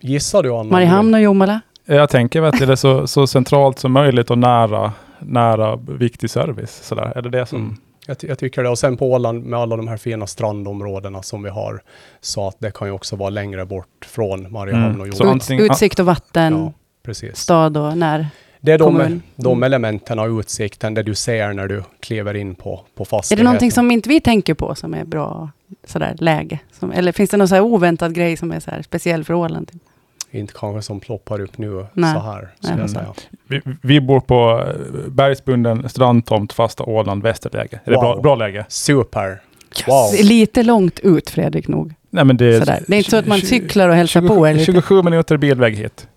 Gissar 0.00 0.42
du 0.42 0.52
Anna? 0.54 0.70
Mariehamn 0.70 1.14
och 1.14 1.20
Jomala? 1.20 1.60
Jag 1.90 2.10
tänker 2.10 2.42
du, 2.58 2.66
det 2.66 2.72
är 2.72 2.76
så, 2.76 3.06
så 3.06 3.26
centralt 3.26 3.78
som 3.78 3.92
möjligt 3.92 4.30
och 4.30 4.38
nära, 4.38 4.92
nära 5.18 5.76
viktig 5.76 6.30
service. 6.30 6.80
Sådär. 6.84 7.12
Är 7.16 7.22
det 7.22 7.30
det 7.30 7.46
som... 7.46 7.58
Mm. 7.58 7.76
Jag, 8.06 8.18
ty- 8.18 8.28
jag 8.28 8.38
tycker 8.38 8.62
det. 8.62 8.68
Och 8.68 8.78
sen 8.78 8.96
på 8.96 9.12
Åland 9.12 9.44
med 9.44 9.58
alla 9.58 9.76
de 9.76 9.88
här 9.88 9.96
fina 9.96 10.26
strandområdena 10.26 11.22
som 11.22 11.42
vi 11.42 11.50
har. 11.50 11.82
Så 12.20 12.48
att 12.48 12.56
det 12.58 12.70
kan 12.74 12.88
ju 12.88 12.92
också 12.94 13.16
vara 13.16 13.30
längre 13.30 13.66
bort 13.66 14.04
från 14.06 14.52
Mariehamn 14.52 14.84
Mm. 14.86 15.00
och 15.00 15.08
Jordbro. 15.08 15.54
Ut, 15.54 15.70
utsikt 15.70 15.98
och 15.98 16.06
vatten, 16.06 16.52
Ja, 16.52 16.72
precis. 17.02 17.36
stad 17.36 17.76
och 17.76 17.98
när. 17.98 18.26
Det 18.60 18.72
är 18.72 18.78
de, 18.78 18.84
kommun. 18.84 19.22
de 19.36 19.52
Mm. 19.52 19.62
elementen 19.62 20.18
av 20.18 20.40
utsikten, 20.40 20.94
det 20.94 21.02
du 21.02 21.14
ser 21.14 21.52
när 21.52 21.68
du 21.68 21.82
kliver 22.00 22.34
in 22.34 22.54
på, 22.54 22.80
på 22.94 23.02
Är 23.02 23.04
fastigheten. 23.04 23.44
det 23.44 23.48
någonting 23.48 23.72
som 23.72 23.90
inte 23.90 24.08
vi 24.08 24.20
tänker 24.20 24.54
på 24.54 24.74
som 24.74 24.94
är 24.94 25.04
bra 25.04 25.50
sådär, 25.86 26.16
läge? 26.18 26.58
Som, 26.78 26.92
eller 26.92 27.12
finns 27.12 27.30
det 27.30 27.36
någon 27.36 27.48
så 27.48 27.54
här 27.54 27.62
oväntad 27.62 28.14
grej 28.14 28.36
som 28.36 28.52
är 28.52 28.60
så 28.60 28.70
här 28.70 28.82
speciell 28.82 29.24
för 29.24 29.34
Åland? 29.34 29.68
Typ? 29.72 29.82
Inte 30.30 30.52
kanske 30.56 30.82
som 30.82 31.00
ploppar 31.00 31.40
upp 31.40 31.58
nu 31.58 31.86
Nej. 31.92 32.14
så 32.14 32.20
här, 32.20 32.48
ska 32.60 32.70
Nej. 32.70 32.80
jag 32.80 32.90
säga. 32.90 33.14
Vi, 33.48 33.60
vi 33.82 34.00
bor 34.00 34.20
på 34.20 34.64
eh, 34.66 35.10
bergsbunden 35.10 35.88
strandtomt, 35.88 36.52
fasta 36.52 36.84
Åland, 36.84 37.22
västerläge. 37.22 37.80
Är 37.84 37.90
det 37.90 37.96
bra, 37.98 38.12
Wow. 38.14 38.22
bra 38.22 38.34
läge? 38.34 38.64
Super! 38.68 39.42
Wow. 39.86 40.14
Är 40.18 40.22
lite 40.22 40.62
långt 40.62 41.00
ut 41.00 41.30
Fredrik 41.30 41.68
nog. 41.68 41.94
Nej, 42.10 42.24
men 42.24 42.36
det, 42.36 42.58
Sådär. 42.58 42.82
Det 42.86 42.94
är 42.94 42.98
inte 42.98 43.10
så 43.10 43.16
att 43.16 43.26
man 43.26 43.40
cyklar 43.40 43.88
och 43.88 43.94
hälsar 43.94 44.20
27, 44.20 44.34
på. 44.34 44.46
Eller 44.46 44.58
lite. 44.60 44.72
27 44.72 45.02
minuter 45.02 45.36
bilväg 45.36 45.76
hit. 45.76 46.08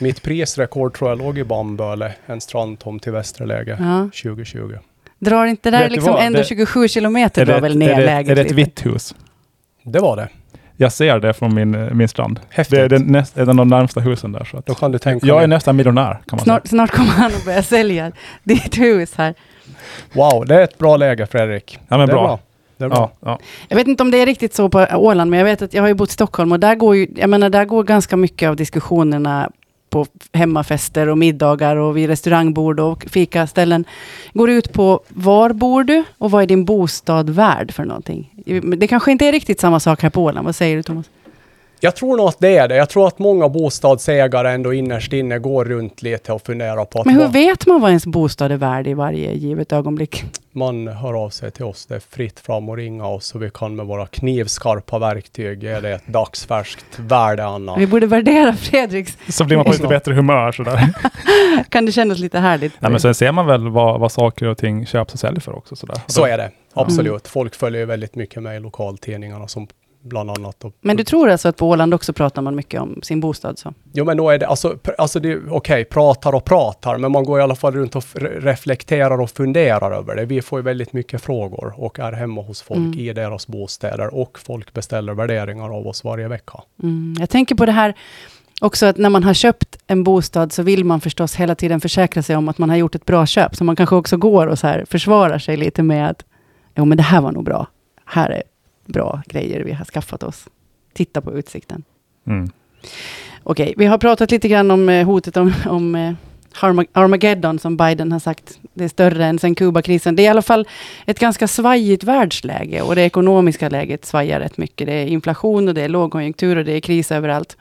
Mitt 0.00 0.22
prisrekord 0.22 0.98
tror 0.98 1.10
jag 1.10 1.18
låg 1.18 1.38
i 1.38 1.44
Bamböle, 1.44 2.12
en 2.26 2.40
strandtomt 2.40 3.02
till 3.02 3.12
Västerläge, 3.12 3.76
Ja. 3.80 4.10
2020. 4.22 4.72
Drar 5.18 5.46
inte 5.46 5.70
där 5.70 5.88
liksom 5.88 6.16
ändå 6.16 6.38
Det- 6.38 6.44
27 6.44 6.88
kilometer 6.88 7.42
Är 7.42 7.46
det, 7.46 7.52
drar 7.52 7.60
väl 7.60 7.72
är, 7.72 7.76
ner 7.76 7.96
det, 7.96 8.04
läget 8.06 8.30
är 8.30 8.34
det 8.34 8.40
ett 8.40 8.52
vitt 8.52 8.86
hus? 8.86 9.14
Det 9.82 9.98
var 9.98 10.16
det. 10.16 10.28
Jag 10.80 10.92
ser 10.92 11.18
det 11.18 11.32
från 11.32 11.54
min, 11.54 11.74
eh, 11.74 11.94
min 11.94 12.08
strand. 12.08 12.40
Häftigt. 12.48 12.78
Det 12.78 12.84
är 12.84 12.88
den 12.88 13.02
näst, 13.02 13.38
ett 13.38 13.48
av 13.48 13.54
de 13.54 13.68
närmsta 13.68 14.00
husen 14.00 14.32
där. 14.32 14.44
Så 14.44 14.56
att 14.56 14.66
Då 14.66 14.74
kan 14.74 14.92
du 14.92 14.98
tänka 14.98 15.26
jag 15.26 15.42
är 15.42 15.46
nästan 15.46 15.76
miljonär 15.76 16.12
kan 16.12 16.36
man 16.36 16.40
Snart, 16.40 16.66
snart 16.66 16.90
kommer 16.90 17.10
han 17.10 17.26
att 17.26 17.44
börja 17.44 17.62
sälja 17.62 18.12
ditt 18.42 18.78
hus 18.78 19.14
här. 19.16 19.34
Wow, 20.12 20.46
det 20.46 20.54
är 20.54 20.62
ett 20.62 20.78
bra 20.78 20.96
läge 20.96 21.26
Fredrik. 21.26 21.70
säga. 21.70 21.82
Ja, 21.88 21.98
men 21.98 22.06
det 22.06 22.12
är 22.12 22.14
bra. 22.14 22.26
bra. 22.26 22.38
Det 22.76 22.84
är 22.84 22.88
bra. 22.88 23.10
Ja, 23.20 23.28
ja. 23.30 23.38
Jag 23.68 23.76
vet 23.76 23.86
inte 23.86 24.02
om 24.02 24.10
det 24.10 24.18
är 24.18 24.26
riktigt 24.26 24.54
så 24.54 24.68
på 24.68 24.86
Åland, 24.92 25.30
men 25.30 25.38
jag 25.38 25.44
vet 25.44 25.62
att 25.62 25.74
jag 25.74 25.82
har 25.82 25.88
ju 25.88 25.94
bott 25.94 26.08
i 26.08 26.12
Stockholm 26.12 26.52
och 26.52 26.60
där 26.60 26.74
går 26.74 26.96
ju, 26.96 27.06
jag 27.16 27.30
menar, 27.30 27.50
där 27.50 27.64
går 27.64 27.84
ganska 27.84 28.16
mycket 28.16 28.48
av 28.48 28.56
diskussionerna 28.56 29.50
på 29.90 30.06
hemmafester 30.32 31.08
och 31.08 31.18
middagar 31.18 31.76
och 31.76 31.96
vid 31.96 32.08
restaurangbord 32.08 32.80
och 32.80 33.06
fikaställen 33.10 33.84
går 34.32 34.50
ut 34.50 34.72
på 34.72 35.00
var 35.08 35.52
bor 35.52 35.84
du 35.84 36.04
och 36.18 36.30
vad 36.30 36.42
är 36.42 36.46
din 36.46 36.64
bostad 36.64 37.30
värd 37.30 37.72
för 37.72 37.84
någonting? 37.84 38.34
Det 38.76 38.86
kanske 38.86 39.12
inte 39.12 39.26
är 39.26 39.32
riktigt 39.32 39.60
samma 39.60 39.80
sak 39.80 40.02
här 40.02 40.10
på 40.10 40.22
Åland. 40.22 40.44
Vad 40.44 40.56
säger 40.56 40.76
du 40.76 40.82
Thomas? 40.82 41.06
Jag 41.80 41.96
tror 41.96 42.16
nog 42.16 42.28
att 42.28 42.38
det 42.38 42.56
är 42.56 42.68
det. 42.68 42.76
Jag 42.76 42.88
tror 42.88 43.06
att 43.06 43.18
många 43.18 43.48
bostadsägare 43.48 44.52
ändå 44.52 44.72
innerst 44.72 45.12
inne 45.12 45.38
går 45.38 45.64
runt 45.64 46.02
lite 46.02 46.32
och 46.32 46.42
funderar 46.42 46.84
på 46.84 47.00
att 47.00 47.06
Men 47.06 47.14
hur 47.14 47.22
vad- 47.22 47.32
vet 47.32 47.66
man 47.66 47.80
vad 47.80 47.90
ens 47.90 48.06
bostad 48.06 48.52
är 48.52 48.56
värd 48.56 48.86
i 48.86 48.94
varje 48.94 49.32
givet 49.32 49.72
ögonblick? 49.72 50.24
man 50.52 50.88
hör 50.88 51.14
av 51.24 51.30
sig 51.30 51.50
till 51.50 51.64
oss. 51.64 51.86
Det 51.86 51.94
är 51.94 52.00
fritt 52.00 52.40
fram 52.40 52.68
och 52.68 52.76
ringa 52.76 53.06
oss 53.06 53.34
och 53.34 53.42
vi 53.42 53.50
kan 53.54 53.76
med 53.76 53.86
våra 53.86 54.06
knivskarpa 54.06 54.98
verktyg 54.98 55.62
ge 55.62 55.80
det 55.80 55.90
ett 55.90 56.06
dagsfärskt 56.06 56.98
värde, 56.98 57.44
Anna. 57.44 57.76
Vi 57.76 57.86
borde 57.86 58.06
värdera 58.06 58.52
Fredriks. 58.52 59.16
Så 59.28 59.44
blir 59.44 59.56
man 59.56 59.64
på 59.66 59.70
lite 59.72 59.82
Så. 59.82 59.88
bättre 59.88 60.14
humör 60.14 60.52
sådär. 60.52 60.88
Kan 61.68 61.86
det 61.86 61.92
kännas 61.92 62.18
lite 62.18 62.38
härligt? 62.38 62.72
Nej, 62.78 62.90
men 62.90 63.00
sen 63.00 63.14
ser 63.14 63.32
man 63.32 63.46
väl 63.46 63.68
vad, 63.68 64.00
vad 64.00 64.12
saker 64.12 64.46
och 64.46 64.58
ting 64.58 64.86
köps 64.86 65.12
och 65.14 65.20
säljs 65.20 65.44
för 65.44 65.56
också. 65.56 65.76
Sådär. 65.76 65.96
Så 66.06 66.24
är 66.26 66.38
det, 66.38 66.50
absolut. 66.74 67.10
Mm. 67.10 67.20
Folk 67.24 67.54
följer 67.54 67.80
ju 67.80 67.86
väldigt 67.86 68.14
mycket 68.14 68.42
med 68.42 68.56
i 68.56 68.60
lokaltidningarna 68.60 69.48
som 69.48 69.66
bland 70.08 70.30
annat. 70.30 70.64
Men 70.80 70.96
du 70.96 71.04
tror 71.04 71.28
alltså 71.30 71.48
att 71.48 71.56
på 71.56 71.68
Åland 71.68 71.94
också 71.94 72.12
pratar 72.12 72.42
man 72.42 72.54
mycket 72.54 72.80
om 72.80 73.00
sin 73.02 73.20
bostad? 73.20 73.58
Så? 73.58 73.74
Jo 73.92 74.04
men 74.04 74.16
då 74.16 74.30
är 74.30 74.38
det, 74.38 74.46
alltså, 74.46 74.78
alltså 74.98 75.20
det, 75.20 75.38
okej, 75.50 75.84
pratar 75.84 76.34
och 76.34 76.44
pratar, 76.44 76.98
men 76.98 77.12
man 77.12 77.24
går 77.24 77.38
i 77.38 77.42
alla 77.42 77.54
fall 77.54 77.72
runt 77.72 77.96
och 77.96 78.04
reflekterar 78.22 79.20
och 79.20 79.30
funderar 79.30 79.92
över 79.92 80.16
det. 80.16 80.24
Vi 80.24 80.42
får 80.42 80.58
ju 80.58 80.62
väldigt 80.62 80.92
mycket 80.92 81.22
frågor 81.22 81.74
och 81.76 81.98
är 81.98 82.12
hemma 82.12 82.42
hos 82.42 82.62
folk 82.62 82.78
Mm. 82.78 82.98
i 82.98 83.12
deras 83.12 83.46
bostäder 83.46 84.14
och 84.14 84.38
folk 84.38 84.72
beställer 84.74 85.14
värderingar 85.14 85.76
av 85.76 85.86
oss 85.86 86.04
varje 86.04 86.28
vecka. 86.28 86.60
Mm. 86.82 87.14
Jag 87.20 87.30
tänker 87.30 87.54
på 87.54 87.66
det 87.66 87.72
här 87.72 87.94
också 88.60 88.86
att 88.86 88.96
när 88.96 89.10
man 89.10 89.24
har 89.24 89.34
köpt 89.34 89.78
en 89.86 90.04
bostad 90.04 90.52
så 90.52 90.62
vill 90.62 90.84
man 90.84 91.00
förstås 91.00 91.34
hela 91.34 91.54
tiden 91.54 91.80
försäkra 91.80 92.22
sig 92.22 92.36
om 92.36 92.48
att 92.48 92.58
man 92.58 92.70
har 92.70 92.76
gjort 92.76 92.94
ett 92.94 93.04
bra 93.04 93.26
köp. 93.26 93.56
Så 93.56 93.64
man 93.64 93.76
kanske 93.76 93.96
också 93.96 94.16
går 94.16 94.46
och 94.46 94.58
så 94.58 94.66
här 94.66 94.84
försvarar 94.90 95.38
sig 95.38 95.56
lite 95.56 95.82
med 95.82 96.10
att 96.10 96.24
jo 96.76 96.84
men 96.84 96.96
det 96.96 97.02
här 97.02 97.20
var 97.20 97.32
nog 97.32 97.44
bra. 97.44 97.66
Här 98.04 98.30
är 98.30 98.42
bra 98.88 99.22
grejer 99.26 99.64
vi 99.64 99.72
har 99.72 99.84
skaffat 99.84 100.22
oss. 100.22 100.48
Titta 100.92 101.20
på 101.20 101.38
utsikten. 101.38 101.84
Mm. 102.26 102.50
Okej, 103.42 103.74
vi 103.76 103.86
har 103.86 103.98
pratat 103.98 104.30
lite 104.30 104.48
grann 104.48 104.70
om 104.70 104.88
eh, 104.88 105.06
hotet 105.06 105.36
om, 105.36 105.52
om 105.66 105.94
eh, 105.94 106.12
Armageddon 106.92 107.58
som 107.58 107.76
Biden 107.76 108.12
har 108.12 108.18
sagt. 108.18 108.58
Det 108.74 108.84
är 108.84 108.88
större 108.88 109.24
än 109.26 109.38
sen 109.38 109.54
Kubakrisen. 109.54 110.16
Det 110.16 110.22
är 110.22 110.24
i 110.24 110.28
alla 110.28 110.42
fall 110.42 110.68
ett 111.06 111.18
ganska 111.18 111.48
svajigt 111.48 112.04
världsläge 112.04 112.82
och 112.82 112.94
det 112.94 113.02
ekonomiska 113.02 113.68
läget 113.68 114.04
svajar 114.04 114.40
rätt 114.40 114.56
mycket. 114.56 114.86
Det 114.86 114.92
är 114.92 115.06
inflation 115.06 115.68
och 115.68 115.74
det 115.74 115.82
är 115.82 115.88
lågkonjunktur 115.88 116.56
och 116.56 116.64
det 116.64 116.72
är 116.72 116.80
kris 116.80 117.12
överallt. 117.12 117.56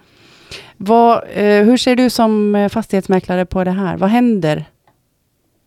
Vad, 0.78 1.24
eh, 1.34 1.64
hur 1.64 1.78
ser 1.78 1.96
du 1.96 2.10
som 2.10 2.70
fastighetsmäklare 2.72 3.46
på 3.46 3.64
det 3.64 3.72
här? 3.72 3.98
Vad 3.98 4.10
händer 4.10 4.66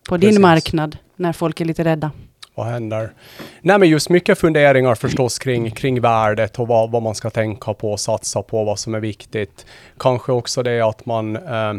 på 0.09 0.17
din 0.17 0.29
Precis. 0.29 0.41
marknad 0.41 0.97
när 1.15 1.33
folk 1.33 1.61
är 1.61 1.65
lite 1.65 1.83
rädda? 1.83 2.11
Vad 2.55 2.65
händer? 2.65 3.13
Nej, 3.61 3.79
men 3.79 3.89
just 3.89 4.09
mycket 4.09 4.37
funderingar 4.37 4.95
förstås 4.95 5.39
kring, 5.39 5.71
kring 5.71 6.01
värdet 6.01 6.59
och 6.59 6.67
vad, 6.67 6.91
vad 6.91 7.01
man 7.01 7.15
ska 7.15 7.29
tänka 7.29 7.73
på 7.73 7.91
och 7.91 7.99
satsa 7.99 8.41
på, 8.41 8.63
vad 8.63 8.79
som 8.79 8.95
är 8.95 8.99
viktigt. 8.99 9.65
Kanske 9.99 10.31
också 10.31 10.63
det 10.63 10.81
att 10.81 11.05
man 11.05 11.35
eh, 11.35 11.73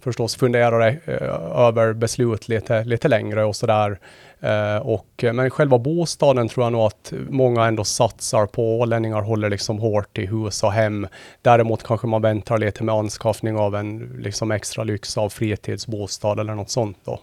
förstås 0.00 0.36
funderar 0.36 0.88
eh, 0.88 1.66
över 1.66 1.92
beslut 1.92 2.48
lite, 2.48 2.84
lite 2.84 3.08
längre 3.08 3.44
och 3.44 3.56
sådär. 3.56 3.98
Eh, 4.40 4.76
och, 4.76 5.24
men 5.32 5.50
själva 5.50 5.78
bostaden 5.78 6.48
tror 6.48 6.66
jag 6.66 6.72
nog 6.72 6.82
att 6.82 7.12
många 7.28 7.66
ändå 7.66 7.84
satsar 7.84 8.46
på. 8.46 8.80
Ålänningar 8.80 9.22
håller 9.22 9.50
liksom 9.50 9.78
hårt 9.78 10.18
i 10.18 10.26
hus 10.26 10.62
och 10.62 10.72
hem. 10.72 11.06
Däremot 11.42 11.82
kanske 11.82 12.06
man 12.06 12.22
väntar 12.22 12.58
lite 12.58 12.84
med 12.84 12.94
anskaffning 12.94 13.56
av 13.56 13.74
en 13.74 14.16
liksom 14.18 14.50
extra 14.50 14.84
lyx 14.84 15.18
av 15.18 15.28
fritidsbostad 15.28 16.40
eller 16.40 16.54
något 16.54 16.70
sånt 16.70 16.98
då. 17.04 17.20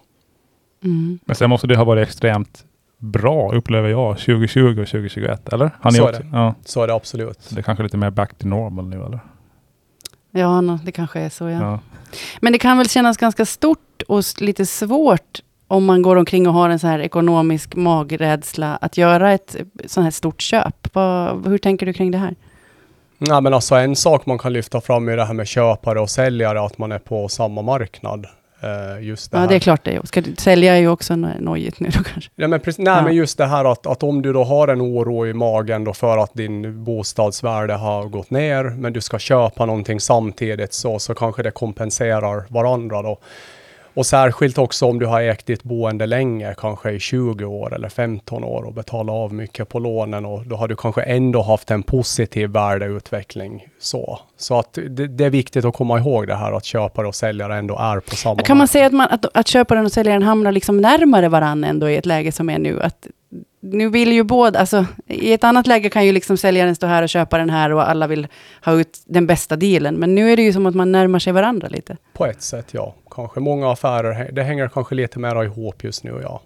Mm. 0.84 1.18
Men 1.24 1.36
sen 1.36 1.50
måste 1.50 1.66
det 1.66 1.76
ha 1.76 1.84
varit 1.84 2.08
extremt 2.08 2.64
bra, 3.00 3.52
upplever 3.54 3.88
jag, 3.88 4.18
2020 4.18 4.68
och 4.80 4.88
2021, 4.88 5.52
eller? 5.52 5.70
Har 5.80 5.90
ni 5.90 5.96
Så 5.98 6.04
är 6.06 6.10
också? 6.10 6.22
det. 6.22 6.28
Ja, 6.32 6.54
Så 6.64 6.82
är 6.82 6.86
det 6.86 6.94
absolut. 6.94 7.42
så 7.42 7.54
det 7.54 7.60
är 7.60 7.62
kanske 7.62 7.82
lite 7.82 7.96
mer 7.96 8.10
back 8.10 8.34
to 8.38 8.48
normal 8.48 8.88
nu, 8.88 8.96
eller? 9.04 9.20
Ja, 10.30 10.60
nå, 10.60 10.78
det 10.84 10.92
kanske 10.92 11.20
är 11.20 11.28
så. 11.28 11.48
Ja. 11.48 11.60
Ja. 11.60 11.78
Men 12.40 12.52
det 12.52 12.58
kan 12.58 12.78
väl 12.78 12.88
kännas 12.88 13.16
ganska 13.16 13.46
stort 13.46 14.02
och 14.08 14.22
lite 14.40 14.66
svårt 14.66 15.40
om 15.66 15.84
man 15.84 16.02
går 16.02 16.16
omkring 16.16 16.48
och 16.48 16.54
har 16.54 16.68
en 16.70 16.78
så 16.78 16.86
här 16.86 16.98
ekonomisk 16.98 17.74
magrädsla 17.76 18.76
att 18.76 18.96
göra 18.96 19.32
ett 19.32 19.56
sånt 19.86 20.04
här 20.04 20.10
stort 20.10 20.42
köp. 20.42 20.94
Vad, 20.94 21.46
hur 21.48 21.58
tänker 21.58 21.86
du 21.86 21.92
kring 21.92 22.10
det 22.10 22.18
här? 22.18 22.34
Ja, 23.18 23.40
men 23.40 23.54
alltså 23.54 23.74
en 23.74 23.96
sak 23.96 24.26
man 24.26 24.38
kan 24.38 24.52
lyfta 24.52 24.80
fram 24.80 25.08
är 25.08 25.16
det 25.16 25.24
här 25.24 25.34
med 25.34 25.46
köpare 25.46 26.00
och 26.00 26.10
säljare, 26.10 26.60
att 26.60 26.78
man 26.78 26.92
är 26.92 26.98
på 26.98 27.28
samma 27.28 27.62
marknad. 27.62 28.26
Eh, 28.62 29.02
just 29.06 29.30
det 29.30 29.36
Ja, 29.36 29.40
här. 29.40 29.48
det 29.48 29.54
är 29.54 29.58
klart 29.58 29.84
det. 29.84 30.06
Ska 30.06 30.20
du 30.20 30.34
sälja 30.38 30.74
är 30.76 30.80
ju 30.80 30.88
också 30.88 31.14
no- 31.14 31.40
nojigt 31.40 31.80
nu 31.80 31.88
då 31.88 32.02
kanske. 32.02 32.30
Ja, 32.36 32.48
men, 32.48 32.60
precis, 32.60 32.78
nej, 32.78 32.94
Ja. 32.96 33.02
men 33.02 33.14
just 33.14 33.38
det 33.38 33.46
här 33.46 33.64
att, 33.64 33.86
att 33.86 34.02
om 34.02 34.22
du 34.22 34.32
då 34.32 34.44
har 34.44 34.68
en 34.68 34.80
oro 34.82 35.26
i 35.26 35.32
magen 35.34 35.84
då 35.84 35.92
för 35.92 36.18
att 36.18 36.34
din 36.34 36.84
bostadsvärde 36.84 37.74
har 37.74 38.04
gått 38.08 38.30
ner, 38.30 38.64
men 38.64 38.92
du 38.92 39.00
ska 39.00 39.18
köpa 39.18 39.66
någonting 39.66 40.00
samtidigt 40.00 40.72
så, 40.72 40.98
så 40.98 41.14
kanske 41.14 41.42
det 41.42 41.50
kompenserar 41.50 42.44
varandra 42.48 43.02
då. 43.02 43.18
Och 43.94 44.06
särskilt 44.06 44.58
också 44.58 44.86
om 44.86 44.98
du 44.98 45.06
har 45.06 45.22
ägt 45.22 45.46
ditt 45.46 45.62
boende 45.62 46.06
länge, 46.06 46.54
kanske 46.58 46.90
i 46.90 47.00
20 47.00 47.44
år 47.44 47.74
eller 47.74 47.88
15 47.88 48.44
år 48.44 48.62
och 48.62 48.74
betalat 48.74 49.12
av 49.12 49.34
mycket 49.34 49.68
på 49.68 49.78
lånen 49.78 50.26
och 50.26 50.46
då 50.46 50.56
har 50.56 50.68
du 50.68 50.76
kanske 50.76 51.02
ändå 51.02 51.42
haft 51.42 51.70
en 51.70 51.82
positiv 51.82 52.50
värdeutveckling. 52.50 53.68
Så, 53.78 54.18
så 54.36 54.58
att 54.58 54.72
det, 54.72 55.06
det 55.06 55.24
är 55.24 55.30
viktigt 55.30 55.64
att 55.64 55.74
komma 55.74 55.98
ihåg 55.98 56.26
det 56.26 56.34
här 56.34 56.52
att 56.52 56.64
köpare 56.64 57.06
och 57.06 57.14
säljare 57.14 57.56
ändå 57.56 57.76
är 57.76 58.00
på 58.00 58.16
samma 58.16 58.42
Kan 58.42 58.58
man 58.58 58.68
säga 58.68 58.86
att, 58.86 58.92
man, 58.92 59.08
att, 59.10 59.36
att 59.36 59.48
köparen 59.48 59.84
och 59.84 59.92
säljaren 59.92 60.22
hamnar 60.22 60.52
liksom 60.52 60.80
närmare 60.80 61.28
varandra 61.28 61.68
ändå 61.68 61.90
i 61.90 61.96
ett 61.96 62.06
läge 62.06 62.32
som 62.32 62.50
är 62.50 62.58
nu? 62.58 62.82
Att 62.82 63.06
nu 63.60 63.88
vill 63.88 64.12
ju 64.12 64.22
båda, 64.22 64.58
alltså 64.58 64.86
i 65.06 65.32
ett 65.32 65.44
annat 65.44 65.66
läge 65.66 65.90
kan 65.90 66.06
ju 66.06 66.12
liksom 66.12 66.36
säljaren 66.36 66.76
stå 66.76 66.86
här 66.86 67.02
och 67.02 67.08
köparen 67.08 67.50
här 67.50 67.72
och 67.72 67.90
alla 67.90 68.06
vill 68.06 68.28
ha 68.64 68.72
ut 68.72 69.02
den 69.06 69.26
bästa 69.26 69.56
dealen. 69.56 69.94
Men 69.94 70.14
nu 70.14 70.32
är 70.32 70.36
det 70.36 70.42
ju 70.42 70.52
som 70.52 70.66
att 70.66 70.74
man 70.74 70.92
närmar 70.92 71.18
sig 71.18 71.32
varandra 71.32 71.68
lite. 71.68 71.96
På 72.12 72.26
ett 72.26 72.42
sätt, 72.42 72.68
ja. 72.70 72.94
Kanske 73.10 73.40
många 73.40 73.72
affärer, 73.72 74.32
det 74.32 74.42
hänger 74.42 74.68
kanske 74.68 74.94
lite 74.94 75.18
mer 75.18 75.44
ihop 75.44 75.84
just 75.84 76.04
nu, 76.04 76.20
ja. 76.22 76.42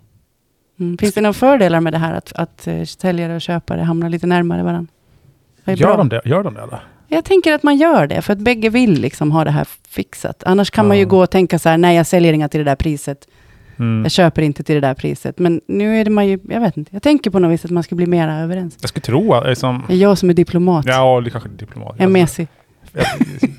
Mm. 0.81 0.98
Finns 0.98 1.14
det 1.14 1.20
några 1.20 1.33
fördelar 1.33 1.81
med 1.81 1.92
det 1.92 1.98
här 1.98 2.14
att, 2.14 2.33
att 2.35 2.66
eh, 2.66 2.85
säljare 2.85 3.35
och 3.35 3.40
köpare 3.40 3.81
hamnar 3.81 4.09
lite 4.09 4.27
närmare 4.27 4.62
varandra? 4.62 4.92
Gör, 5.64 5.77
bra? 5.77 5.96
de 5.96 6.09
det? 6.09 6.22
Gör 6.24 6.42
de 6.42 6.55
det, 6.55 6.62
eller? 6.62 6.81
Jag 7.09 7.24
tänker 7.24 7.53
att 7.53 7.62
man 7.62 7.77
gör 7.77 8.07
det, 8.07 8.22
för 8.22 8.33
att 8.33 8.38
bägge 8.38 8.68
vill 8.68 9.00
liksom 9.00 9.33
ha 9.33 9.44
det 9.44 9.50
här 9.50 9.66
fixat. 9.88 10.42
Annars 10.46 10.70
kan 10.70 10.88
man 10.88 10.98
ju 10.98 11.07
gå 11.07 11.22
och 11.22 11.31
tänka 11.31 11.59
så 11.59 11.68
här, 11.68 11.79
nej 11.79 11.96
jag 11.96 12.07
säljer 12.07 12.33
inga 12.33 12.48
till 12.48 12.59
det 12.59 12.64
där 12.64 12.77
priset. 12.77 13.29
Mm. 13.78 14.02
Jag 14.02 14.12
köper 14.12 14.42
inte 14.42 14.62
till 14.62 14.74
det 14.74 14.80
där 14.80 14.94
priset. 14.94 15.38
Men 15.38 15.60
nu 15.66 16.00
är 16.00 16.04
det 16.04 16.10
man 16.10 16.26
ju, 16.26 16.38
jag 16.48 16.60
vet 16.60 16.76
inte. 16.76 16.90
Jag 16.94 17.02
tänker 17.02 17.30
på 17.30 17.38
något 17.38 17.50
vis 17.52 17.64
att 17.64 17.70
man 17.70 17.82
ska 17.82 17.94
bli 17.94 18.06
mer 18.06 18.28
överens. 18.28 18.78
Jag 18.80 18.88
skulle 18.88 19.02
tro 19.02 19.34
att, 19.34 19.46
liksom, 19.48 19.84
Det 19.88 19.94
är 19.94 19.98
jag 19.98 20.18
som 20.18 20.30
är 20.30 20.34
diplomat. 20.34 20.87
ja, 20.87 21.20
det 21.24 21.30
kanske 21.30 21.48
är 21.48 21.52
diplomat. 21.52 21.94
Jag 21.98 22.04
är 22.04 22.08
mesig. 22.10 22.48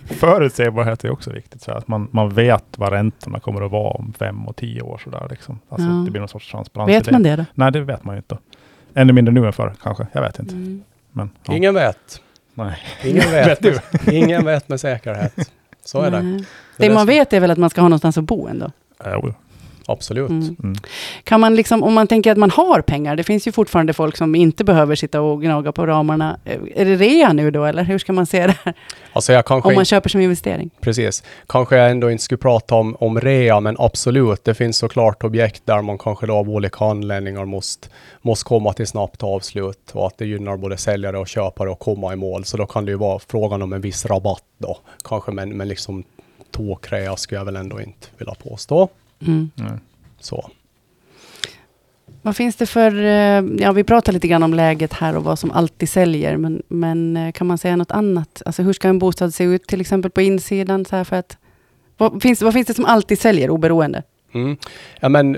Förutsägbarhet 0.06 1.04
är 1.04 1.10
också 1.12 1.32
viktigt, 1.32 1.62
så 1.62 1.72
att 1.72 1.88
man, 1.88 2.08
man 2.12 2.30
vet 2.30 2.64
vad 2.78 2.92
räntorna 2.94 3.40
kommer 3.40 3.62
att 3.62 3.72
vara 3.72 3.90
om 3.92 4.14
fem 4.20 4.48
och 4.48 4.56
tio 4.56 4.82
år. 4.82 5.02
Sådär, 5.04 5.28
liksom. 5.30 5.60
alltså, 5.70 5.88
Ja. 5.88 5.94
Det 5.94 6.12
blir 6.12 6.20
någon 6.22 6.28
sorts 6.30 6.52
transparens 6.52 6.90
Vet 6.90 7.12
man 7.12 7.24
det 7.24 7.36
då? 7.36 7.46
Nej, 7.54 7.72
det 7.72 7.82
vet 7.82 8.04
man 8.04 8.16
ju 8.16 8.18
inte. 8.18 8.38
Ännu 8.94 9.14
mindre 9.14 9.34
nu 9.34 9.46
än 9.46 9.54
förr, 9.54 9.74
kanske. 9.84 10.08
Jag 10.12 10.22
vet 10.22 10.40
inte. 10.40 10.56
Mm. 10.56 10.84
Men, 11.12 11.30
ja. 11.48 11.54
Ingen 11.56 11.74
vet. 11.74 12.22
Nej. 12.54 12.78
Ingen 13.04 13.32
vet. 13.32 13.66
Vet 13.66 14.08
Ingen 14.08 14.46
vet 14.46 14.70
med 14.70 14.80
säkerhet. 14.80 15.52
Så 15.86 16.02
är 16.02 16.12
det. 16.12 16.22
Nej. 16.22 16.38
Det 16.78 16.88
Det 16.88 16.90
man 16.90 16.96
det 16.96 17.00
som- 17.00 17.08
vet 17.08 17.34
är 17.34 17.40
väl 17.40 17.52
att 17.52 17.58
man 17.58 17.70
ska 17.70 17.82
ha 17.82 17.88
någonstans 17.90 18.18
att 18.18 18.24
bo 18.24 18.48
ändå. 18.48 18.72
Jo. 19.06 19.34
Absolut. 19.88 20.30
Mm. 20.30 20.56
Mm. 20.64 20.76
Kan 21.24 21.40
man 21.40 21.56
liksom, 21.56 21.84
om 21.84 21.94
man 21.94 22.08
tänker 22.08 22.32
att 22.32 22.38
man 22.38 22.52
har 22.52 22.82
pengar, 22.82 23.16
det 23.16 23.24
finns 23.24 23.48
ju 23.48 23.52
fortfarande 23.52 23.94
folk 23.94 24.18
som 24.18 24.36
inte 24.36 24.64
behöver 24.64 24.96
sitta 24.96 25.22
och 25.22 25.42
gnaga 25.42 25.72
på 25.72 25.86
ramarna. 25.86 26.40
Eh, 26.46 26.60
Är 26.76 26.86
det 26.86 26.96
rea 26.96 27.34
nu 27.34 27.52
då, 27.52 27.66
eller 27.66 27.84
hur 27.84 27.98
ska 28.00 28.14
man 28.14 28.26
se 28.26 28.48
det 28.48 28.56
här? 28.64 28.74
Alltså 29.14 29.34
jag 29.34 29.46
kanske, 29.46 29.70
Om 29.70 29.76
man 29.76 29.86
köper 29.86 30.10
som 30.10 30.22
investering? 30.22 30.70
precis, 30.82 31.24
kanske 31.48 31.78
jag 31.78 31.92
ändå 31.92 32.12
inte 32.12 32.24
skulle 32.24 32.38
prata 32.38 32.76
om, 32.76 32.96
om 33.00 33.20
rea, 33.22 33.60
men 33.60 33.76
absolut, 33.80 34.44
det 34.44 34.54
finns 34.54 34.78
såklart 34.78 35.24
objekt 35.24 35.62
där 35.66 35.82
man 35.82 35.98
kanske 35.98 36.26
då 36.26 36.36
av 36.36 36.50
olika 36.50 36.86
anledningar 36.86 37.46
måste, 37.46 37.88
måste 38.22 38.46
komma 38.46 38.74
till 38.74 38.88
snabbt 38.88 39.24
avslut 39.24 39.92
och 39.94 40.08
att 40.08 40.18
det 40.18 40.26
gynnar 40.26 40.58
både 40.58 40.78
säljare 40.78 41.18
och 41.18 41.28
köpare 41.28 41.72
att 41.72 41.80
komma 41.80 42.14
i 42.14 42.16
mål. 42.16 42.46
Så 42.46 42.58
då 42.58 42.66
kan 42.66 42.86
det 42.86 42.92
ju 42.92 42.98
vara 42.98 43.20
frågan 43.28 43.62
om 43.62 43.74
en 43.74 43.82
viss 43.82 44.06
rabatt 44.06 44.44
då, 44.58 44.78
kanske, 45.04 45.32
men, 45.32 45.58
men 45.58 45.68
liksom 45.68 46.04
tokrea 46.52 47.16
skulle 47.18 47.40
jag 47.40 47.46
väl 47.46 47.56
ändå 47.56 47.82
inte 47.82 48.08
vilja 48.18 48.34
påstå. 48.34 48.90
Mm. 49.28 49.80
Så. 50.20 50.50
Vad 52.22 52.36
finns 52.36 52.56
det 52.56 52.66
för, 52.66 52.96
eh, 53.04 53.44
ja 53.60 53.72
vi 53.72 53.84
pratar 53.84 54.14
lite 54.14 54.28
grann 54.28 54.44
om 54.44 54.54
läget 54.54 54.94
här 54.94 55.18
och 55.18 55.24
vad 55.24 55.40
som 55.40 55.52
alltid 55.52 55.90
säljer, 55.90 56.38
men, 56.38 56.64
men 56.68 57.18
eh, 57.18 57.32
kan 57.32 57.48
man 57.48 57.58
säga 57.58 57.76
något 57.76 57.92
annat? 57.92 58.42
Alltså 58.46 58.62
hur 58.62 58.74
ska 58.74 58.88
en 58.88 59.00
bostad 59.00 59.34
se 59.34 59.44
ut 59.44 59.68
till 59.68 59.82
exempel 59.82 60.12
på 60.12 60.22
insidan? 60.22 60.86
Så 60.86 61.06
för 61.06 61.16
att, 61.16 61.38
vad, 61.98 62.22
finns, 62.22 62.42
vad 62.42 62.54
finns 62.54 62.68
det 62.68 62.74
som 62.74 62.86
alltid 62.86 63.20
säljer 63.20 63.50
oberoende? 63.50 64.04
Mm. 64.36 64.58
Ja, 65.00 65.10
men 65.10 65.38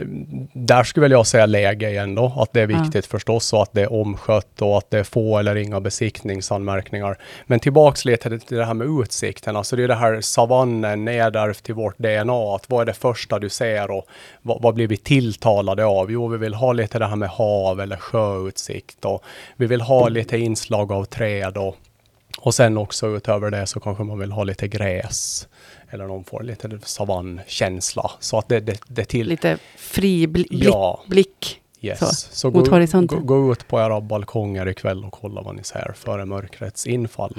där 0.53 0.83
skulle 0.83 1.01
väl 1.01 1.12
jag 1.12 1.27
säga 1.27 1.45
läge 1.45 1.89
igen 1.89 2.15
då, 2.15 2.33
att 2.38 2.53
det 2.53 2.62
är 2.62 2.67
Ja. 2.69 2.81
viktigt 2.83 3.05
förstås 3.05 3.53
och 3.53 3.62
att 3.63 3.73
det 3.73 3.81
är 3.81 3.93
omskött 3.93 4.62
och 4.62 4.77
att 4.77 4.91
det 4.91 4.99
är 4.99 5.03
få 5.03 5.38
eller 5.38 5.55
inga 5.55 5.79
besiktningsanmärkningar. 5.79 7.17
Men 7.45 7.60
tillbaks 7.60 8.05
lite 8.05 8.39
till 8.39 8.57
det 8.57 8.65
här 8.65 8.73
med 8.73 8.88
utsikten, 9.01 9.55
alltså 9.55 9.75
det 9.75 9.83
är 9.83 9.88
det 9.88 9.95
här 9.95 10.21
savannen 10.21 11.05
nedärvt 11.05 11.63
till 11.63 11.75
vårt 11.75 11.97
DNA, 11.97 12.55
att 12.55 12.69
vad 12.69 12.81
är 12.81 12.86
det 12.86 12.93
första 12.93 13.39
du 13.39 13.49
ser 13.49 13.91
och 13.91 14.05
vad, 14.41 14.62
vad 14.62 14.73
blir 14.75 14.88
vi 14.88 14.97
tilltalade 14.97 15.86
av? 15.86 16.12
Jo, 16.12 16.27
vi 16.27 16.38
vill 16.38 16.53
ha 16.53 16.73
lite 16.73 16.99
det 16.99 17.05
här 17.07 17.15
med 17.15 17.29
hav 17.29 17.81
eller 17.81 17.97
sjöutsikt 17.97 19.05
och 19.05 19.23
vi 19.57 19.65
vill 19.65 19.81
ha 19.81 20.07
lite 20.10 20.38
inslag 20.38 20.91
av 20.91 21.05
träd 21.05 21.57
och 21.57 21.75
och 22.39 22.55
sen 22.55 22.77
också 22.77 23.07
utöver 23.07 23.51
det 23.51 23.67
så 23.67 23.79
kanske 23.79 24.03
man 24.03 24.19
vill 24.19 24.31
ha 24.31 24.43
lite 24.43 24.67
gräs. 24.67 25.47
Eller 25.89 26.08
någon 26.08 26.23
får 26.23 26.43
lite 26.43 26.80
savannkänsla. 26.84 28.12
Så 28.19 28.38
att 28.38 28.50
det, 28.50 28.60
det, 28.60 28.80
det 28.88 29.06
till... 29.06 29.28
Lite 29.28 29.58
fri 29.78 30.28
blick, 30.28 30.47
Ja, 30.52 31.04
blick. 31.08 31.62
Yes. 31.81 31.99
så, 31.99 32.05
Så, 32.35 32.51
mot 32.51 32.67
gå, 32.67 32.75
horisonten. 32.75 33.25
gå, 33.25 33.41
gå 33.41 33.51
ut 33.51 33.67
på 33.67 33.79
era 33.79 34.01
balkonger 34.01 34.67
ikväll 34.67 35.05
och 35.05 35.11
kolla 35.11 35.41
vad 35.41 35.55
ni 35.55 35.63
ser 35.63 35.91
före 35.95 36.25
mörkrets 36.25 36.87
infall. 36.87 37.37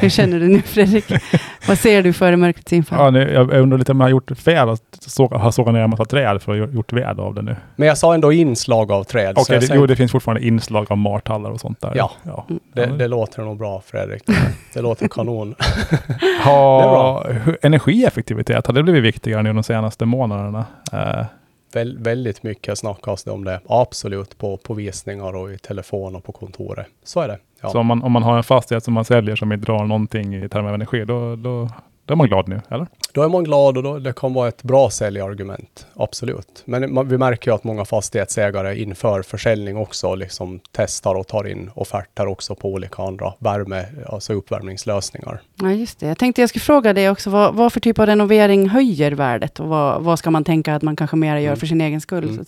Hur 0.00 0.08
känner 0.08 0.40
du 0.40 0.48
nu 0.48 0.62
Fredrik? 0.62 1.04
vad 1.68 1.78
ser 1.78 2.02
du 2.02 2.12
före 2.12 2.36
mörkrets 2.36 2.72
infall? 2.72 2.98
Ja, 2.98 3.10
nu, 3.10 3.32
jag 3.32 3.50
undrar 3.52 3.78
lite 3.78 3.92
om 3.92 4.00
jag 4.00 4.04
har 4.04 4.10
gjort 4.10 4.30
fel 4.38 4.68
att 4.68 4.82
såga, 5.00 5.36
ha 5.36 5.52
sågat 5.52 5.74
ner 5.74 5.80
en 5.80 5.90
massa 5.90 6.04
träd 6.04 6.42
för 6.42 6.52
att 6.52 6.68
ha 6.68 6.74
gjort 6.74 6.92
ved 6.92 7.20
av 7.20 7.34
det 7.34 7.42
nu. 7.42 7.56
Men 7.76 7.88
jag 7.88 7.98
sa 7.98 8.14
ändå 8.14 8.32
inslag 8.32 8.92
av 8.92 9.04
träd. 9.04 9.34
så 9.36 9.42
Okej, 9.42 9.60
säger- 9.60 9.80
jo, 9.80 9.86
det 9.86 9.96
finns 9.96 10.12
fortfarande 10.12 10.46
inslag 10.46 10.86
av 10.90 10.98
martallar 10.98 11.50
och 11.50 11.60
sånt 11.60 11.80
där. 11.80 11.92
Ja. 11.94 12.10
ja. 12.22 12.46
Mm. 12.48 12.60
det, 12.72 12.86
det 12.86 13.08
låter 13.08 13.42
nog 13.42 13.58
bra 13.58 13.82
Fredrik. 13.86 14.22
Det 14.74 14.80
låter 14.80 15.08
kanon. 15.08 15.54
Ha, 16.44 17.24
Energieffektivitet, 17.62 18.66
har 18.66 18.74
det 18.74 18.82
blivit 18.82 19.02
viktigare 19.04 19.42
nu 19.42 19.52
de 19.52 19.62
senaste 19.62 20.04
månaderna? 20.04 20.64
Eh, 20.92 21.24
Väl, 21.72 21.98
väldigt 21.98 22.42
mycket 22.42 22.78
snackas 22.78 23.24
det 23.24 23.30
om 23.30 23.44
det. 23.44 23.60
Absolut 23.68 24.38
på, 24.38 24.56
på 24.56 24.74
visningar 24.74 25.36
och 25.36 25.52
i 25.52 25.58
telefon 25.58 26.16
och 26.16 26.24
på 26.24 26.32
kontoret. 26.32 26.86
Så 27.04 27.20
är 27.20 27.28
det. 27.28 27.38
Ja. 27.60 27.68
Så 27.70 27.78
om 27.78 27.86
man, 27.86 28.02
om 28.02 28.12
man 28.12 28.22
har 28.22 28.36
en 28.36 28.42
fastighet 28.42 28.84
som 28.84 28.94
man 28.94 29.04
säljer 29.04 29.36
som 29.36 29.52
inte 29.52 29.66
drar 29.66 29.84
någonting 29.84 30.34
i 30.44 30.48
termer 30.48 30.68
av 30.68 30.74
energi, 30.74 31.04
då, 31.04 31.36
då, 31.36 31.68
Då 32.04 32.14
är 32.14 32.16
man 32.16 32.26
glad 32.28 32.48
nu, 32.48 32.60
eller? 32.68 32.86
Då 33.12 33.22
är 33.22 33.28
man 33.28 33.44
glad 33.44 33.76
och 33.76 33.82
då, 33.82 33.98
det 33.98 34.12
kan 34.12 34.34
vara 34.34 34.48
ett 34.48 34.62
bra 34.62 34.90
säljargument, 34.90 35.86
absolut. 35.94 36.62
Men 36.64 36.94
man, 36.94 37.08
vi 37.08 37.18
märker 37.18 37.50
ju 37.50 37.54
att 37.54 37.64
många 37.64 37.84
fastighetsägare 37.84 38.80
inför 38.82 39.22
försäljning 39.22 39.76
också 39.76 40.14
liksom 40.14 40.60
testar 40.72 41.14
och 41.14 41.26
tar 41.26 41.46
in 41.46 41.70
offerter 41.74 42.26
också 42.26 42.54
på 42.54 42.68
olika 42.68 43.02
andra 43.02 43.32
värme, 43.38 43.84
alltså 44.06 44.32
uppvärmningslösningar. 44.32 45.40
Ja, 45.54 45.72
just 45.72 46.00
det. 46.00 46.06
Jag 46.06 46.18
tänkte 46.18 46.40
jag 46.42 46.48
skulle 46.48 46.60
fråga 46.62 46.92
dig 46.92 47.10
också, 47.10 47.30
vad, 47.30 47.54
vad 47.54 47.72
för 47.72 47.80
typ 47.80 47.98
av 47.98 48.06
renovering 48.06 48.68
höjer 48.68 49.12
värdet? 49.12 49.60
Och 49.60 49.68
vad, 49.68 50.02
vad 50.02 50.18
ska 50.18 50.30
man 50.30 50.44
tänka 50.44 50.74
att 50.74 50.82
man 50.82 50.96
kanske 50.96 51.16
mer 51.16 51.36
gör 51.36 51.50
Mm. 51.50 51.56
för 51.60 51.66
sin 51.66 51.80
egen 51.80 52.00
skull? 52.00 52.24
Mm. 52.24 52.44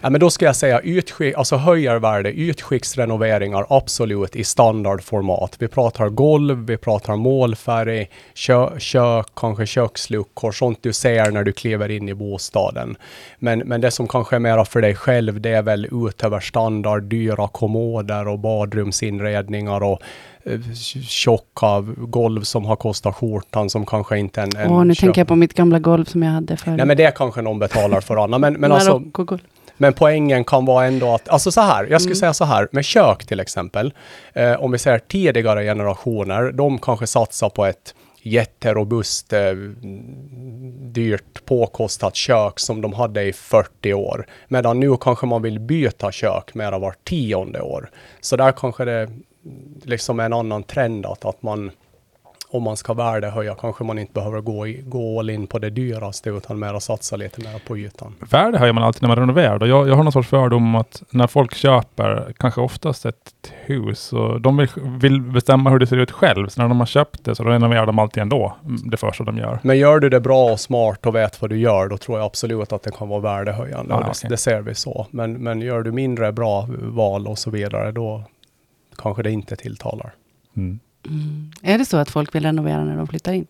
Ja, 0.00 0.10
men 0.10 0.20
då 0.20 0.30
ska 0.30 0.44
jag 0.44 0.56
säga 0.56 0.80
utskick, 0.80 1.34
alltså 1.34 1.56
höjer 1.56 1.98
värde, 1.98 2.32
ytskiktsrenoveringar 2.32 3.66
absolut 3.68 4.36
i 4.36 4.44
standardformat. 4.44 5.56
Vi 5.58 5.68
pratar 5.68 6.08
golv, 6.08 6.66
vi 6.66 6.76
pratar 6.76 7.16
målfärg, 7.16 8.10
kö, 8.34 8.70
kök, 8.78 9.26
kanske 9.36 9.66
köksluckor, 10.06 10.52
sånt 10.52 10.78
du 10.82 10.92
ser 10.92 11.30
när 11.30 11.44
du 11.44 11.52
kliver 11.52 11.90
in 11.90 12.08
i 12.08 12.14
bostaden. 12.14 12.96
Men, 13.38 13.58
men 13.58 13.80
det 13.80 13.90
som 13.90 14.08
kanske 14.08 14.36
är 14.36 14.40
mera 14.40 14.64
för 14.64 14.80
dig 14.82 14.94
själv, 14.94 15.40
det 15.40 15.50
är 15.50 15.62
väl 15.62 15.88
utöver 15.92 16.40
standard, 16.40 17.02
dyra 17.02 17.48
kommoder 17.48 18.28
och 18.28 18.38
badrumsinredningar 18.38 19.82
och 19.82 20.00
eh, 20.44 20.60
tjocka 21.08 21.80
golv 21.96 22.42
som 22.42 22.64
har 22.64 22.76
kostat 22.76 23.14
skjortan 23.14 23.70
som 23.70 23.86
kanske 23.86 24.18
inte 24.18 24.42
en... 24.42 24.56
en 24.56 24.70
Åh, 24.70 24.84
nu 24.84 24.94
köp- 24.94 25.00
tänker 25.00 25.20
jag 25.20 25.28
på 25.28 25.36
mitt 25.36 25.54
gamla 25.54 25.78
golv 25.78 26.04
som 26.04 26.22
jag 26.22 26.30
hade 26.30 26.56
förut. 26.56 26.76
Nej 26.76 26.86
men 26.86 26.96
det 26.96 27.14
kanske 27.16 27.42
någon 27.42 27.58
betalar 27.58 28.00
för 28.00 28.24
Anna. 28.24 28.38
Men, 28.38 28.54
men 28.54 28.72
alltså, 28.72 29.02
men 29.78 29.92
poängen 29.92 30.44
kan 30.44 30.64
vara 30.64 30.86
ändå 30.86 31.14
att, 31.14 31.28
alltså 31.28 31.50
så 31.52 31.60
här, 31.60 31.86
jag 31.90 32.00
skulle 32.00 32.12
Mm. 32.12 32.20
säga 32.20 32.34
så 32.34 32.44
här, 32.44 32.68
med 32.72 32.84
kök 32.84 33.26
till 33.26 33.40
exempel, 33.40 33.92
eh, 34.32 34.52
om 34.64 34.72
vi 34.72 34.78
ser 34.78 34.98
tidigare 34.98 35.64
generationer, 35.64 36.52
de 36.52 36.78
kanske 36.78 37.06
satsar 37.06 37.48
på 37.48 37.64
ett 37.66 37.94
jätterobust, 38.26 39.32
dyrt, 40.80 41.44
påkostat 41.44 42.16
kök 42.16 42.58
som 42.58 42.80
de 42.80 42.92
hade 42.92 43.22
i 43.22 43.32
40 43.32 43.94
år. 43.94 44.26
Medan 44.48 44.80
nu 44.80 44.96
kanske 45.00 45.26
man 45.26 45.42
vill 45.42 45.60
byta 45.60 46.12
kök 46.12 46.54
mera 46.54 46.78
var 46.78 46.94
tionde 47.04 47.60
år. 47.60 47.90
Så 48.20 48.36
där 48.36 48.52
kanske 48.52 48.84
det 48.84 49.10
liksom 49.82 50.20
är 50.20 50.24
en 50.24 50.32
annan 50.32 50.62
trend 50.62 51.06
att, 51.06 51.24
att 51.24 51.42
man 51.42 51.70
om 52.56 52.62
man 52.62 52.76
ska 52.76 52.94
värdehöja 52.94 53.54
kanske 53.54 53.84
man 53.84 53.98
inte 53.98 54.12
behöver 54.12 54.40
gå, 54.40 54.66
i, 54.66 54.82
gå 54.86 55.18
all 55.18 55.30
in 55.30 55.46
på 55.46 55.58
det 55.58 55.70
dyraste 55.70 56.30
utan 56.30 56.58
mer 56.58 56.78
satsa 56.78 57.16
lite 57.16 57.40
mer 57.40 57.62
på 57.66 57.78
ytan. 57.78 58.14
Värde 58.30 58.58
höjer 58.58 58.72
man 58.72 58.84
alltid 58.84 59.02
när 59.02 59.08
man 59.08 59.18
renoverar. 59.18 59.66
Jag, 59.66 59.88
jag 59.88 59.96
har 59.96 60.02
någon 60.02 60.12
sorts 60.12 60.28
fördom 60.28 60.62
om 60.62 60.74
att 60.74 61.02
när 61.10 61.26
folk 61.26 61.54
köper, 61.54 62.32
kanske 62.38 62.60
oftast 62.60 63.06
ett 63.06 63.52
hus, 63.64 64.12
och 64.12 64.40
de 64.40 64.56
vill, 64.56 64.68
vill 65.00 65.20
bestämma 65.20 65.70
hur 65.70 65.78
det 65.78 65.86
ser 65.86 65.96
ut 65.96 66.10
själv. 66.10 66.48
Så 66.48 66.62
när 66.62 66.68
de 66.68 66.78
har 66.78 66.86
köpt 66.86 67.24
det 67.24 67.34
så 67.34 67.44
renoverar 67.44 67.86
de 67.86 67.98
alltid 67.98 68.22
ändå, 68.22 68.56
mm, 68.64 68.90
det 68.90 68.96
första 68.96 69.24
de 69.24 69.38
gör. 69.38 69.58
Men 69.62 69.78
gör 69.78 69.98
du 69.98 70.08
det 70.08 70.20
bra 70.20 70.52
och 70.52 70.60
smart 70.60 71.06
och 71.06 71.14
vet 71.14 71.40
vad 71.40 71.50
du 71.50 71.58
gör, 71.58 71.88
då 71.88 71.96
tror 71.96 72.18
jag 72.18 72.26
absolut 72.26 72.72
att 72.72 72.82
det 72.82 72.90
kan 72.90 73.08
vara 73.08 73.20
värdehöjande. 73.20 73.94
Ja, 73.94 73.98
och 73.98 74.16
det, 74.22 74.28
det 74.28 74.36
ser 74.36 74.60
vi 74.60 74.74
så. 74.74 75.06
Men, 75.10 75.32
men 75.32 75.60
gör 75.60 75.82
du 75.82 75.92
mindre 75.92 76.32
bra 76.32 76.68
val 76.82 77.26
och 77.26 77.38
så 77.38 77.50
vidare, 77.50 77.92
då 77.92 78.24
kanske 78.98 79.22
det 79.22 79.30
inte 79.30 79.56
tilltalar. 79.56 80.14
Mm. 80.56 80.80
Mm. 81.08 81.50
Är 81.62 81.78
det 81.78 81.84
så 81.84 81.96
att 81.96 82.10
folk 82.10 82.34
vill 82.34 82.42
renovera 82.42 82.84
när 82.84 82.96
de 82.96 83.06
flyttar 83.06 83.32
in? 83.32 83.46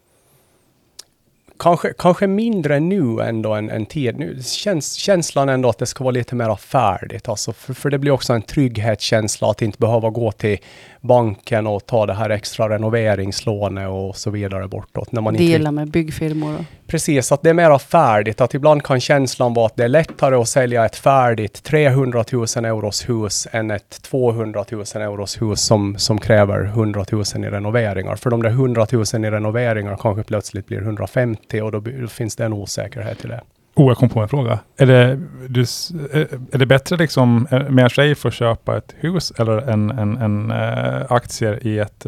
Kanske, 1.58 1.92
kanske 1.98 2.26
mindre 2.26 2.80
nu 2.80 3.20
ändå 3.20 3.54
än, 3.54 3.70
än 3.70 3.86
tid. 3.86 4.18
Nu 4.18 4.38
känns 4.42 4.92
känslan 4.92 5.48
ändå 5.48 5.68
att 5.68 5.78
det 5.78 5.86
ska 5.86 6.04
vara 6.04 6.12
lite 6.12 6.34
mer 6.34 6.56
färdigt. 6.56 7.28
Alltså 7.28 7.52
för, 7.52 7.74
för 7.74 7.90
det 7.90 7.98
blir 7.98 8.10
också 8.10 8.32
en 8.32 8.42
trygghetskänsla 8.42 9.50
att 9.50 9.62
inte 9.62 9.78
behöva 9.78 10.10
gå 10.10 10.32
till 10.32 10.58
banken 11.00 11.66
och 11.66 11.86
ta 11.86 12.06
det 12.06 12.14
här 12.14 12.30
extra 12.30 12.68
renoveringslånet 12.68 13.88
och 13.88 14.16
så 14.16 14.30
vidare 14.30 14.68
bortåt. 14.68 15.12
När 15.12 15.22
man 15.22 15.34
inte 15.34 15.52
Dela 15.52 15.72
med 15.72 15.90
byggfirmor? 15.90 16.54
Och. 16.54 16.64
Precis, 16.86 17.32
att 17.32 17.42
det 17.42 17.50
är 17.50 17.54
mera 17.54 17.78
färdigt. 17.78 18.40
Att 18.40 18.54
ibland 18.54 18.82
kan 18.82 19.00
känslan 19.00 19.54
vara 19.54 19.66
att 19.66 19.76
det 19.76 19.84
är 19.84 19.88
lättare 19.88 20.36
att 20.36 20.48
sälja 20.48 20.84
ett 20.84 20.96
färdigt 20.96 21.62
300 21.62 22.24
000 22.32 22.44
euros 22.64 23.08
hus 23.08 23.48
än 23.52 23.70
ett 23.70 24.02
200 24.02 24.64
000 24.70 24.84
euros 24.94 25.42
hus 25.42 25.60
som, 25.60 25.98
som 25.98 26.18
kräver 26.18 26.64
100 26.64 27.04
000 27.12 27.22
i 27.22 27.38
renoveringar. 27.38 28.16
För 28.16 28.30
de 28.30 28.42
där 28.42 28.50
100 28.50 28.86
000 28.92 29.02
i 29.02 29.30
renoveringar 29.30 29.96
kanske 30.00 30.22
plötsligt 30.22 30.66
blir 30.66 30.78
150 30.78 31.60
och 31.60 31.72
då, 31.72 31.80
då 31.80 32.06
finns 32.06 32.36
det 32.36 32.44
en 32.44 32.52
osäkerhet 32.52 33.24
i 33.24 33.28
det. 33.28 33.40
Oh, 33.74 33.86
jag 33.86 33.96
kom 33.96 34.08
på 34.08 34.20
en 34.20 34.28
fråga. 34.28 34.58
Är 34.76 34.86
det, 34.86 35.18
du, 35.48 35.60
eh, 35.60 36.26
är 36.52 36.58
det 36.58 36.66
bättre 36.66 36.96
liksom, 36.96 37.46
eh, 37.50 37.58
med 37.58 37.72
mer 37.72 37.88
safe 37.88 38.28
att 38.28 38.34
köpa 38.34 38.76
ett 38.76 38.94
hus 38.98 39.32
eller 39.38 39.58
en, 39.70 39.90
en, 39.90 40.16
en 40.16 40.50
eh, 40.50 41.12
aktier 41.12 41.66
i 41.66 41.78
ett 41.78 42.06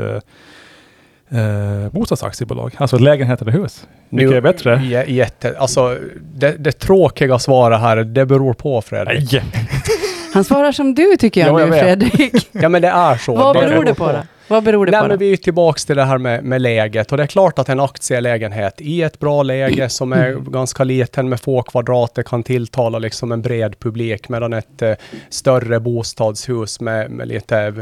eh, 1.31 1.91
bostadsaktiebolag? 1.93 2.75
Alltså 2.79 2.97
ett 2.97 3.03
lägenhet 3.03 3.43
eller 3.43 3.53
hus? 3.53 3.87
Vilket 4.09 4.37
är 4.37 4.41
bättre? 4.41 4.81
J- 4.85 5.05
Jätte, 5.17 5.55
alltså, 5.59 5.97
det, 6.35 6.51
det 6.59 6.73
tråkiga 6.73 7.39
svaret 7.39 7.81
här, 7.81 7.97
det 7.97 8.27
beror 8.27 8.55
på 8.55 8.83
Fredrik. 8.83 9.33
Nej! 9.33 9.43
Han 10.35 10.45
svarar 10.45 10.73
som 10.73 10.95
du 10.95 11.17
tycker 11.17 11.41
jag 11.41 11.49
Ja, 11.49 11.61
jag 11.61 11.71
nu 11.71 11.75
vet. 11.77 11.85
Fredrik. 11.85 12.49
Ja 12.53 12.69
men 12.69 12.83
det 12.83 12.89
är 12.89 13.17
så. 13.17 13.35
Vad 13.35 13.57
beror 13.57 13.85
det 13.85 13.95
på 13.95 14.07
då? 14.07 14.19
Vad 14.49 14.63
beror 14.65 14.87
det 14.87 14.93
Nej, 14.93 15.01
på 15.01 15.09
men 15.09 15.19
då? 15.19 15.25
vi 15.25 15.33
är 15.33 15.37
tillbaks 15.37 15.85
till 15.85 15.97
det 15.97 16.05
här 16.05 16.19
med, 16.19 16.45
med 16.45 16.63
läget 16.63 17.11
och 17.13 17.17
det 17.17 17.23
är 17.23 17.27
klart 17.27 17.59
att 17.59 17.69
en 17.69 17.81
aktielägenhet 17.81 18.75
i 18.81 19.03
ett 19.03 19.19
bra 19.19 19.43
läge 19.43 19.89
som 19.89 20.13
är 20.13 20.33
ganska 20.33 20.85
liten 20.85 21.29
med 21.29 21.41
få 21.41 21.63
kvadrater 21.63 22.23
kan 22.23 22.43
tilltala 22.43 22.99
liksom 22.99 23.33
en 23.33 23.43
bred 23.43 23.79
publik 23.79 24.29
medan 24.29 24.53
ett 24.53 24.83
eh, 24.83 24.93
större 25.31 25.81
bostadshus 25.81 26.81
med, 26.81 27.11
med 27.11 27.29
lite 27.29 27.75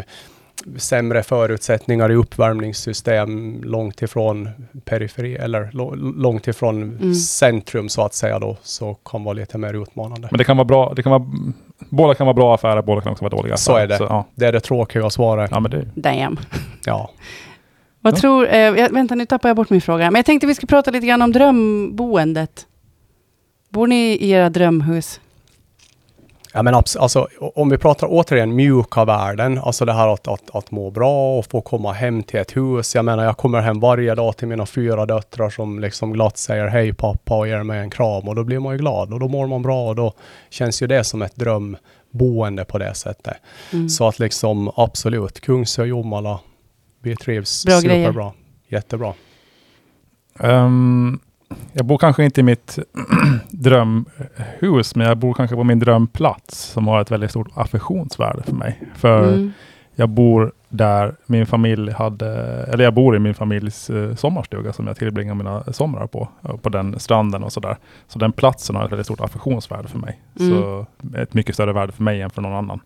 sämre 0.76 1.22
förutsättningar 1.22 2.12
i 2.12 2.14
uppvärmningssystem 2.14 3.60
långt 3.62 4.02
ifrån 4.02 4.48
periferi 4.84 5.34
eller 5.36 5.70
långt 6.22 6.48
ifrån 6.48 6.82
Mm. 6.82 7.14
centrum 7.14 7.88
så 7.88 8.02
att 8.02 8.14
säga 8.14 8.38
då 8.38 8.56
så 8.62 8.94
kan 8.94 9.24
vara 9.24 9.32
lite 9.32 9.58
mer 9.58 9.82
utmanande. 9.82 10.28
Men 10.30 10.38
det 10.38 10.44
kan 10.44 10.56
vara 10.56 10.64
bra. 10.64 10.92
Det 10.96 11.02
kan 11.02 11.12
vara, 11.12 11.26
båda 11.90 12.14
kan 12.14 12.26
vara 12.26 12.34
bra 12.34 12.54
affärer, 12.54 12.82
båda 12.82 13.00
kan 13.00 13.12
också 13.12 13.24
vara 13.24 13.36
dåliga 13.36 13.56
Så 13.56 13.72
affärer. 13.72 13.84
är 13.94 13.98
det. 13.98 14.04
ja. 14.04 14.24
Det 14.34 14.46
är 14.46 14.52
det 14.52 14.60
tråkiga 14.60 15.10
svaret. 15.10 15.50
ja, 15.50 15.60
men 15.60 15.70
det, 15.70 15.88
Damn. 15.94 16.36
Ja. 16.86 17.10
Vad 18.00 18.12
Ja. 18.14 18.16
tror... 18.20 18.46
Eh, 18.48 18.58
jag, 18.58 18.90
vänta, 18.92 19.14
nu 19.14 19.26
tappar 19.26 19.48
jag 19.48 19.56
bort 19.56 19.70
min 19.70 19.80
fråga. 19.80 20.10
Men 20.10 20.18
jag 20.18 20.26
tänkte 20.26 20.46
vi 20.46 20.54
skulle 20.54 20.68
prata 20.68 20.90
lite 20.90 21.06
grann 21.06 21.22
om 21.22 21.32
drömboendet. 21.32 22.66
Bor 23.68 23.86
ni 23.86 23.96
i 24.12 24.30
era 24.30 24.50
drömhus? 24.50 25.20
Ja, 26.56 26.62
men 26.62 26.74
alltså, 26.74 27.28
om 27.38 27.68
vi 27.68 27.78
pratar 27.78 28.06
återigen 28.10 28.54
mjuka 28.54 29.04
värden, 29.04 29.58
alltså 29.58 29.84
det 29.84 29.92
här 29.92 30.08
att, 30.08 30.28
att, 30.28 30.56
att 30.56 30.70
må 30.70 30.90
bra 30.90 31.38
och 31.38 31.46
få 31.46 31.60
komma 31.60 31.92
hem 31.92 32.22
till 32.22 32.40
ett 32.40 32.56
hus. 32.56 32.94
Jag 32.94 33.04
menar, 33.04 33.24
jag 33.24 33.36
kommer 33.36 33.60
hem 33.60 33.80
varje 33.80 34.14
dag 34.14 34.36
till 34.36 34.48
mina 34.48 34.66
fyra 34.66 35.06
döttrar 35.06 35.50
som 35.50 35.78
liksom 35.78 36.12
glatt 36.12 36.36
säger 36.38 36.66
hej 36.66 36.92
pappa 36.92 37.36
och 37.38 37.48
ger 37.48 37.62
mig 37.62 37.80
en 37.80 37.90
kram 37.90 38.28
och 38.28 38.34
då 38.34 38.44
blir 38.44 38.58
man 38.58 38.72
ju 38.72 38.78
glad 38.78 39.12
och 39.12 39.20
då 39.20 39.28
mår 39.28 39.46
man 39.46 39.62
bra 39.62 39.88
och 39.88 39.96
då 39.96 40.12
känns 40.50 40.82
ju 40.82 40.86
det 40.86 41.04
som 41.04 41.22
ett 41.22 41.36
drömboende 41.36 42.64
på 42.64 42.78
det 42.78 42.94
sättet. 42.94 43.36
Mm. 43.72 43.88
Så 43.88 44.08
att 44.08 44.18
liksom 44.18 44.70
absolut, 44.76 45.40
Kungsö, 45.40 45.84
Jomala, 45.84 46.40
vi 47.02 47.16
trivs 47.16 47.64
Bra 47.64 47.80
superbra. 47.80 48.12
grejer. 48.12 48.32
Jättebra. 48.68 49.14
Ehm, 50.40 51.20
jag 51.72 51.86
bor 51.86 51.98
kanske 51.98 52.24
inte 52.24 52.40
i 52.40 52.44
mitt 52.44 52.78
drömhus, 53.50 54.94
men 54.96 55.06
jag 55.06 55.18
bor 55.18 55.34
kanske 55.34 55.56
på 55.56 55.64
min 55.64 55.78
drömplats 55.78 56.58
som 56.62 56.88
har 56.88 57.00
ett 57.00 57.10
väldigt 57.10 57.30
stort 57.30 57.48
affektionsvärde 57.54 58.42
för 58.42 58.54
mig. 58.54 58.82
För 58.94 59.28
Mm. 59.34 59.52
jag 59.94 60.08
bor 60.08 60.52
där 60.68 61.16
min 61.26 61.46
familj 61.46 61.92
hade, 61.92 62.28
eller 62.72 62.84
jag 62.84 62.94
bor 62.94 63.16
i 63.16 63.18
min 63.18 63.34
familjs 63.34 63.90
eh, 63.90 64.14
sommarstuga 64.14 64.72
som 64.72 64.86
jag 64.86 64.96
tillbringar 64.96 65.34
mina 65.34 65.64
somrar 65.72 66.06
på, 66.06 66.28
eh, 66.48 66.56
på 66.56 66.68
den 66.68 66.98
stranden 67.00 67.44
och 67.44 67.52
sådär. 67.52 67.76
Så 68.08 68.18
den 68.18 68.32
platsen 68.32 68.76
har 68.76 68.84
ett 68.84 68.92
väldigt 68.92 69.06
stort 69.06 69.20
affektionsvärde 69.20 69.88
för 69.88 69.98
mig. 69.98 70.20
Mm. 70.40 70.50
Så 70.52 70.86
ett 71.18 71.34
mycket 71.34 71.54
större 71.54 71.72
värde 71.72 71.92
för 71.92 72.02
mig 72.02 72.20
än 72.22 72.30
för 72.30 72.42
någon 72.42 72.52
annan. 72.54 72.80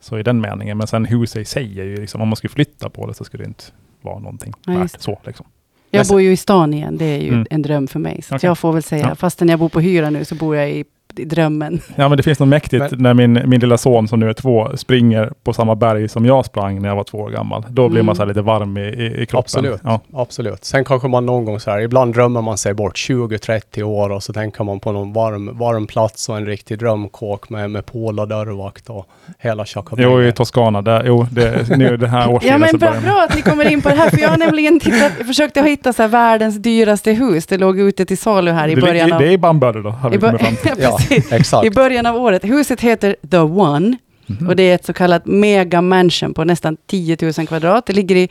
Så 0.00 0.18
i 0.18 0.22
den 0.22 0.40
meningen, 0.40 0.78
men 0.78 0.86
sen 0.86 1.04
huset 1.04 1.42
i 1.42 1.44
sig 1.44 1.80
är 1.80 1.84
ju 1.84 1.96
liksom, 1.96 2.20
om 2.20 2.28
man 2.28 2.36
skulle 2.36 2.50
flytta 2.50 2.90
på 2.90 3.06
det 3.06 3.14
så 3.14 3.24
skulle 3.24 3.44
det 3.44 3.48
inte 3.48 3.64
vara 4.02 4.18
någonting 4.18 4.52
Ja, 4.66 4.72
värt 4.78 5.00
så 5.00 5.18
liksom. 5.24 5.46
Jag 5.96 6.06
bor 6.06 6.20
ju 6.20 6.32
i 6.32 6.36
stan 6.36 6.74
igen, 6.74 6.96
det 6.98 7.04
är 7.04 7.18
ju 7.18 7.28
Mm. 7.28 7.46
en 7.50 7.62
dröm 7.62 7.86
för 7.88 7.98
mig. 7.98 8.22
Så 8.22 8.34
Okej. 8.36 8.48
jag 8.48 8.58
får 8.58 8.72
väl 8.72 8.82
säga, 8.82 9.06
Ja. 9.08 9.14
fastän 9.14 9.48
jag 9.48 9.58
bor 9.58 9.68
på 9.68 9.80
hyra 9.80 10.10
nu, 10.10 10.24
så 10.24 10.34
bor 10.34 10.56
jag 10.56 10.70
i, 10.70 10.84
i 11.18 11.24
drömmen. 11.24 11.80
Ja 11.96 12.08
men 12.08 12.16
det 12.16 12.22
finns 12.22 12.38
något 12.38 12.48
mäktigt 12.48 12.84
Men- 12.90 13.02
när 13.02 13.14
min, 13.14 13.42
min 13.46 13.60
lilla 13.60 13.78
son 13.78 14.08
som 14.08 14.20
nu 14.20 14.28
är 14.28 14.32
två 14.32 14.76
springer 14.76 15.32
på 15.44 15.52
samma 15.52 15.74
berg 15.74 16.08
som 16.08 16.24
jag 16.26 16.44
sprang 16.44 16.82
när 16.82 16.88
jag 16.88 16.96
var 16.96 17.04
två 17.04 17.18
år 17.18 17.30
gammal. 17.30 17.64
Då 17.68 17.88
blir 17.88 17.96
Mm. 18.00 18.06
man 18.06 18.16
så 18.16 18.22
här 18.22 18.26
lite 18.28 18.42
varm 18.42 18.76
i, 18.76 18.80
i, 18.80 19.22
i 19.22 19.26
kroppen. 19.26 19.38
Absolut. 19.38 19.80
Ja. 19.84 20.00
Absolut. 20.12 20.64
Sen 20.64 20.84
kanske 20.84 21.08
man 21.08 21.26
någon 21.26 21.44
gång 21.44 21.60
så 21.60 21.70
här, 21.70 21.80
ibland 21.80 22.14
drömmer 22.14 22.42
man 22.42 22.58
sig 22.58 22.74
bort 22.74 22.96
20-30 22.96 23.82
år 23.82 24.10
och 24.10 24.22
så 24.22 24.32
tänker 24.32 24.64
man 24.64 24.80
på 24.80 24.92
någon 24.92 25.12
varm, 25.12 25.58
varm 25.58 25.86
plats 25.86 26.28
och 26.28 26.36
en 26.36 26.46
riktig 26.46 26.78
drömkåk 26.78 27.50
med, 27.50 27.70
med 27.70 27.86
pool 27.86 28.20
och 28.20 28.28
dörrvakt 28.28 28.90
och 28.90 29.06
hela 29.38 29.64
Jo, 29.96 30.22
i. 30.22 30.32
Toscana. 30.32 30.82
Där, 30.82 31.02
jo, 31.06 31.26
det, 31.30 31.68
nu 31.76 31.96
det 31.96 32.08
här 32.08 32.20
Ja 32.20 32.28
årstiden 32.28 32.60
men 32.60 32.68
så 32.70 32.78
bra, 32.78 32.94
bra 33.04 33.26
att 33.28 33.36
ni 33.36 33.42
kommer 33.42 33.70
in 33.72 33.82
på 33.82 33.88
det 33.88 33.94
här, 33.94 34.10
för 34.10 34.18
jag 34.20 34.28
har 34.28 34.38
nämligen 34.38 34.80
tittat, 34.80 35.12
jag 35.18 35.26
försökte 35.26 35.62
hitta 35.62 35.92
så 35.92 36.02
här 36.02 36.08
världens 36.08 36.56
dyraste 36.56 37.12
hus. 37.12 37.46
Det 37.46 37.58
låg 37.58 37.78
ute 37.80 38.04
till 38.04 38.18
salu 38.18 38.50
här 38.50 38.68
i 38.68 38.74
det, 38.74 38.80
början 38.80 39.12
av... 39.12 39.18
det 39.20 39.26
är 39.26 39.30
i 39.30 39.38
Bamberg 39.38 39.82
då, 39.82 39.90
har 39.90 40.10
vi 40.10 40.18
kommit 40.18 40.40
fram 40.40 40.56
till. 40.56 40.72
Ja, 40.82 40.98
Exakt. 41.30 41.66
I 41.66 41.70
början 41.70 42.06
av 42.06 42.16
året. 42.16 42.44
Huset 42.44 42.80
heter 42.80 43.16
The 43.30 43.38
One 43.38 43.96
Mhm. 44.26 44.48
och 44.48 44.56
det 44.56 44.62
är 44.62 44.74
ett 44.74 44.84
så 44.84 44.92
kallat 44.92 45.26
mega 45.26 45.80
mansion 45.80 46.34
på 46.34 46.44
nästan 46.44 46.76
10 46.86 47.16
000 47.38 47.46
kvadrat. 47.46 47.86
Det 47.86 47.92
ligger 47.92 48.16
i 48.16 48.28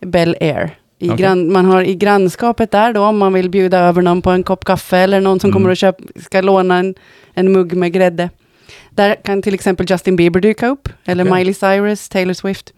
Bel 0.00 0.36
Air 0.40 0.70
I 0.98 1.06
Okej. 1.08 1.16
grann, 1.18 1.52
man 1.52 1.64
har 1.64 1.82
i 1.82 1.94
grannskapet 1.94 2.70
där 2.70 2.92
då, 2.92 3.00
om 3.04 3.18
man 3.18 3.32
vill 3.32 3.50
bjuda 3.50 3.78
över 3.78 4.02
någon 4.02 4.22
på 4.22 4.30
en 4.30 4.42
kopp 4.42 4.64
kaffe, 4.64 4.98
eller 4.98 5.20
någon 5.20 5.40
som 5.40 5.48
Mm. 5.50 5.52
kommer 5.54 5.70
och 5.70 5.76
köp, 5.76 5.96
ska 6.16 6.40
låna 6.40 6.78
en, 6.78 6.94
en 7.34 7.52
mugg 7.52 7.72
med 7.76 7.92
grädde. 7.92 8.30
Där 8.90 9.14
kan 9.24 9.42
till 9.42 9.54
exempel 9.54 9.86
Justin 9.90 10.16
Bieber 10.16 10.40
dyka 10.40 10.66
upp, 10.68 10.88
eller 11.04 11.24
Okej. 11.24 11.34
Miley 11.38 11.54
Cyrus, 11.54 12.08
Taylor 12.08 12.34
Swift. 12.34 12.72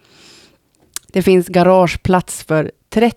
Det 1.13 1.23
finns 1.23 1.49
garageplats 1.49 2.43
för 2.43 2.71
30 2.91 3.17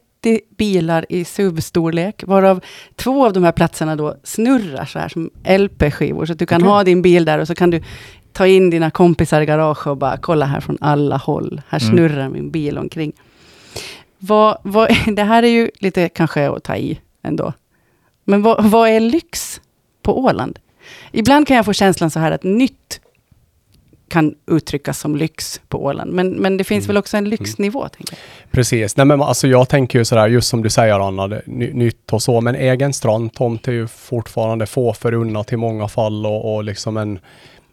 bilar 0.57 1.05
i 1.09 1.25
SUV-storlek, 1.25 2.23
varav 2.27 2.61
två 2.95 3.25
av 3.25 3.33
de 3.33 3.43
här 3.43 3.51
platserna 3.51 3.95
då 3.95 4.15
snurrar 4.23 4.85
så 4.85 4.99
här 4.99 5.09
som 5.09 5.29
LP-skivor, 5.43 6.25
så 6.25 6.33
att 6.33 6.39
du 6.39 6.45
kan 6.45 6.61
Okej. 6.61 6.69
ha 6.71 6.83
din 6.83 7.01
bil 7.01 7.25
där 7.25 7.39
och 7.39 7.47
så 7.47 7.55
kan 7.55 7.69
du 7.69 7.81
ta 8.33 8.47
in 8.47 8.69
dina 8.69 8.91
kompisar 8.91 9.41
i 9.41 9.45
garaget 9.45 9.87
och 9.87 9.97
bara 9.97 10.17
kolla 10.17 10.45
här 10.45 10.59
från 10.59 10.77
alla 10.81 11.17
håll. 11.17 11.61
Här 11.67 11.81
Mm. 11.83 11.93
snurrar 11.95 12.29
min 12.29 12.51
bil 12.51 12.77
omkring. 12.77 13.11
Vad, 14.17 14.57
vad, 14.63 14.89
det 15.15 15.23
här 15.23 15.43
är 15.43 15.47
ju 15.47 15.71
lite 15.79 16.09
kanske 16.09 16.49
att 16.49 16.63
ta 16.63 16.75
i 16.75 16.99
ändå. 17.23 17.53
Men 18.23 18.41
vad, 18.41 18.65
vad 18.65 18.89
är 18.89 18.99
lyx 18.99 19.61
på 20.03 20.19
Åland? 20.23 20.59
Ibland 21.11 21.47
kan 21.47 21.55
jag 21.57 21.65
få 21.65 21.73
känslan 21.73 22.11
så 22.11 22.19
här 22.19 22.31
att 22.31 22.43
nytt 22.43 23.01
kan 24.09 24.35
uttryckas 24.51 24.99
som 24.99 25.15
lyx 25.15 25.61
på 25.67 25.83
Åland. 25.85 26.13
Men, 26.13 26.29
men 26.29 26.57
det 26.57 26.63
finns 26.63 26.85
Mm. 26.85 26.87
väl 26.87 26.97
också 26.97 27.17
en 27.17 27.29
lyxnivå, 27.29 27.87
tänker 27.89 28.13
jag. 28.13 28.51
Precis. 28.51 28.97
Nej, 28.97 29.05
men 29.05 29.21
alltså 29.21 29.47
jag 29.47 29.69
tänker 29.69 29.99
ju 29.99 30.05
sådär, 30.05 30.27
just 30.27 30.47
som 30.47 30.63
du 30.63 30.69
säger 30.69 31.07
Anna, 31.07 31.27
det, 31.27 31.41
ny, 31.45 31.73
nytt 31.73 32.13
och 32.13 32.21
så, 32.23 32.41
men 32.41 32.55
egen 32.55 32.93
strandtomt 32.93 33.67
är 33.67 33.71
ju 33.71 33.87
fortfarande 33.87 34.65
få 34.65 34.93
förunnat 34.93 35.53
i 35.53 35.57
många 35.57 35.87
fall 35.87 36.25
och, 36.25 36.55
och 36.55 36.63
liksom 36.63 36.97
en 36.97 37.19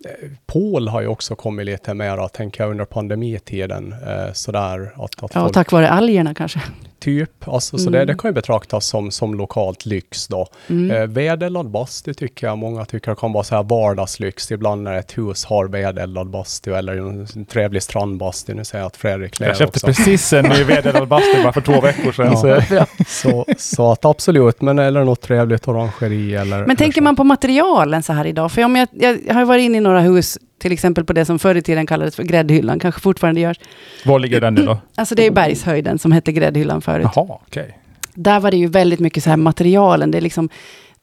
eh, 0.04 0.30
Pol 0.46 0.88
har 0.88 1.00
ju 1.00 1.06
också 1.06 1.34
kommit 1.36 1.66
lite 1.66 1.94
mera, 1.94 2.28
tänker 2.28 2.62
jag, 2.62 2.70
under 2.70 2.84
pandemitiden. 2.84 3.92
Eh, 3.92 4.32
sådär 4.32 4.92
att, 4.96 5.22
att 5.24 5.34
Ja, 5.34 5.40
folk 5.40 5.54
tack 5.54 5.72
vare 5.72 5.90
algerna 5.90 6.34
kanske. 6.34 6.60
Typ, 6.98 7.48
alltså, 7.48 7.78
så 7.78 7.88
Mm. 7.88 7.92
det, 7.92 8.04
det 8.12 8.18
kan 8.18 8.28
ju 8.28 8.32
betraktas 8.34 8.86
som, 8.86 9.10
som 9.10 9.34
lokalt 9.34 9.86
lyx 9.86 10.26
då. 10.28 10.46
Mm. 10.68 10.90
Eh, 10.96 11.06
vedeldad 11.06 11.70
bastu 11.70 12.14
tycker 12.14 12.46
jag 12.46 12.58
många 12.58 12.84
tycker 12.84 13.14
kan 13.14 13.32
vara 13.32 13.44
så 13.44 13.54
här 13.56 13.62
vardagslyx. 13.62 14.50
Ibland 14.52 14.82
när 14.82 14.98
ett 14.98 15.18
hus 15.18 15.44
har 15.44 15.68
vedeldad 15.68 16.30
bastu 16.30 16.74
eller 16.74 16.96
en 16.96 17.44
trevlig 17.46 17.82
strandbastu. 17.82 18.54
Nu 18.54 18.64
säger 18.64 18.82
jag 18.82 18.86
att 18.86 18.96
Fredrik 18.96 19.40
ler 19.40 19.46
Jag 19.46 19.56
köpte 19.56 19.76
också. 19.76 19.86
precis 19.86 20.32
en 20.32 20.44
ny 20.44 20.64
vedeldad 20.64 21.08
bastu 21.08 21.42
bara 21.42 21.52
för 21.52 21.60
två 21.60 21.80
veckor 21.80 22.12
sedan. 22.12 22.26
Ja. 22.70 22.86
Så, 23.06 23.06
Så, 23.06 23.44
så 23.58 23.92
att 23.92 24.04
absolut, 24.04 24.60
men 24.62 24.78
eller 24.78 25.04
något 25.04 25.20
trevligt 25.20 25.68
orangeri 25.68 26.34
eller... 26.34 26.66
Men 26.66 26.76
tänker 26.76 26.98
eller 26.98 27.04
man 27.04 27.16
på 27.16 27.24
materialen 27.24 28.02
så 28.02 28.12
här 28.12 28.24
idag? 28.26 28.52
För 28.52 28.64
om 28.64 28.76
jag, 28.76 28.88
jag 28.92 29.34
har 29.34 29.44
varit 29.44 29.62
inne 29.62 29.78
i 29.78 29.80
några 29.80 30.00
hus, 30.00 30.38
till 30.66 30.72
exempel 30.72 31.04
på 31.04 31.12
det 31.12 31.24
som 31.24 31.38
förr 31.38 31.54
i 31.54 31.62
tiden 31.62 31.86
kallades 31.86 32.16
för 32.16 32.22
gräddhyllan, 32.22 32.78
kanske 32.78 33.00
fortfarande 33.00 33.40
görs. 33.40 33.60
var 34.04 34.18
ligger 34.18 34.40
den 34.40 34.54
nu 34.54 34.62
då? 34.62 34.78
Alltså 34.94 35.14
det 35.14 35.26
är 35.26 35.30
bergshöjden 35.30 35.98
som 35.98 36.12
hette 36.12 36.32
gräddhyllan 36.32 36.82
förut. 36.82 37.06
Jaha, 37.14 37.38
okej. 37.46 37.78
Där 38.14 38.40
var 38.40 38.50
det 38.50 38.56
ju 38.56 38.66
väldigt 38.66 39.00
mycket 39.00 39.22
så 39.22 39.30
här 39.30 39.36
materialen. 39.36 40.10
Det 40.10 40.18
är 40.18 40.22
liksom 40.22 40.48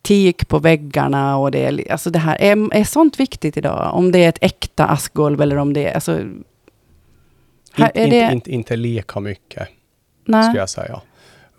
teak 0.01 0.47
på 0.47 0.59
väggarna 0.59 1.37
och 1.37 1.51
det 1.51 1.65
är, 1.65 1.91
alltså 1.91 2.09
det 2.09 2.19
här. 2.19 2.41
Är, 2.41 2.75
är 2.75 2.83
sånt 2.83 3.19
viktigt 3.19 3.57
idag? 3.57 3.91
Om 3.93 4.11
det 4.11 4.23
är 4.23 4.29
ett 4.29 4.37
äkta 4.41 4.85
askgolv 4.85 5.41
eller 5.41 5.57
om 5.57 5.73
det 5.73 5.85
är, 5.85 5.93
alltså... 5.93 6.11
Här, 6.11 7.87
Inte, 7.87 7.99
är 7.99 8.05
inte, 8.05 8.27
det, 8.27 8.33
inte, 8.33 8.51
inte 8.51 8.75
lika 8.75 9.19
mycket, 9.19 9.67
skulle 10.23 10.37
nej. 10.37 10.55
jag 10.55 10.69
säga. 10.69 11.01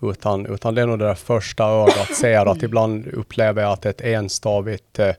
Utan, 0.01 0.45
utan 0.45 0.75
det 0.75 0.81
är 0.81 0.87
nog 0.87 0.99
det 0.99 1.05
där 1.05 1.15
första 1.15 1.63
ögat 1.63 2.15
ser 2.15 2.45
att 2.45 2.63
ibland 2.63 3.07
upplever 3.07 3.61
jag 3.61 3.71
att 3.71 3.85
ett 3.85 4.01
enstavigt 4.01 4.99
eh, 4.99 5.11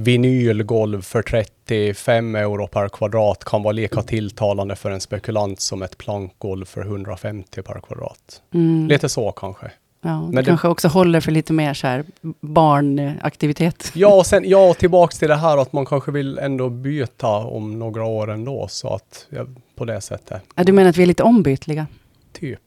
vinylgolv 0.00 1.02
för 1.02 1.22
35 1.22 2.34
euro 2.34 2.66
per 2.66 2.88
kvadrat 2.88 3.44
kan 3.44 3.62
vara 3.62 3.72
lika 3.72 4.02
tilltalande 4.02 4.76
för 4.76 4.90
en 4.90 5.00
spekulant 5.00 5.60
som 5.60 5.82
ett 5.82 5.98
plankgolv 5.98 6.64
för 6.64 6.80
150 6.82 7.62
per 7.62 7.80
kvadrat. 7.80 8.42
Mm. 8.54 8.88
Lite 8.88 9.08
så 9.08 9.32
kanske. 9.32 9.70
Ja, 10.02 10.28
det 10.32 10.36
det- 10.36 10.44
kanske 10.44 10.68
också 10.68 10.88
håller 10.88 11.20
för 11.20 11.32
lite 11.32 11.52
mer 11.52 11.74
så 11.74 11.86
här 11.86 12.04
barnaktivitet. 12.40 13.90
Ja, 13.94 14.14
och 14.14 14.26
sen 14.26 14.42
ja, 14.46 14.70
och 14.70 14.78
tillbaks 14.78 15.18
till 15.18 15.28
det 15.28 15.36
här 15.36 15.58
att 15.58 15.72
man 15.72 15.86
kanske 15.86 16.10
vill 16.12 16.38
ändå 16.38 16.68
byta 16.68 17.28
om 17.28 17.78
några 17.78 18.04
år 18.04 18.30
ändå, 18.30 18.66
så 18.70 18.94
att 18.94 19.26
ja, 19.30 19.46
på 19.76 19.84
det 19.84 20.00
sättet, 20.00 20.42
Ja, 20.54 20.64
du 20.64 20.72
menar 20.72 20.90
att 20.90 20.96
vi 20.96 21.02
är 21.02 21.06
lite 21.06 21.22
ombytliga? 21.22 21.86
typ. 22.32 22.60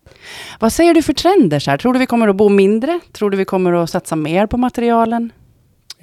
Vad 0.59 0.73
säger 0.73 0.93
du 0.93 1.01
för 1.01 1.13
trender? 1.13 1.59
Så 1.59 1.71
här? 1.71 1.77
Tror 1.77 1.93
du 1.93 1.99
vi 1.99 2.05
kommer 2.05 2.27
att 2.27 2.35
bo 2.35 2.49
mindre? 2.49 2.99
Tror 3.11 3.29
du 3.29 3.37
vi 3.37 3.45
kommer 3.45 3.73
att 3.73 3.89
satsa 3.89 4.15
mer 4.15 4.47
på 4.47 4.57
materialen? 4.57 5.31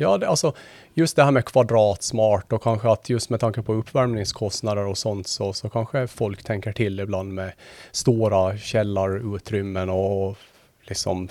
Ja, 0.00 0.18
det, 0.18 0.28
alltså 0.28 0.52
just 0.94 1.16
det 1.16 1.24
här 1.24 1.30
med 1.30 1.44
kvadratsmart 1.44 2.52
och 2.52 2.62
kanske 2.62 2.90
att 2.90 3.08
just 3.10 3.30
med 3.30 3.40
tanke 3.40 3.62
på 3.62 3.74
uppvärmningskostnader 3.74 4.86
och 4.86 4.98
sånt 4.98 5.28
så, 5.28 5.52
så 5.52 5.68
kanske 5.68 6.06
folk 6.06 6.42
tänker 6.42 6.72
till 6.72 7.00
ibland 7.00 7.34
med 7.34 7.52
stora 7.92 8.58
källarutrymmen 8.58 9.90
och 9.90 10.36
liksom, 10.82 11.28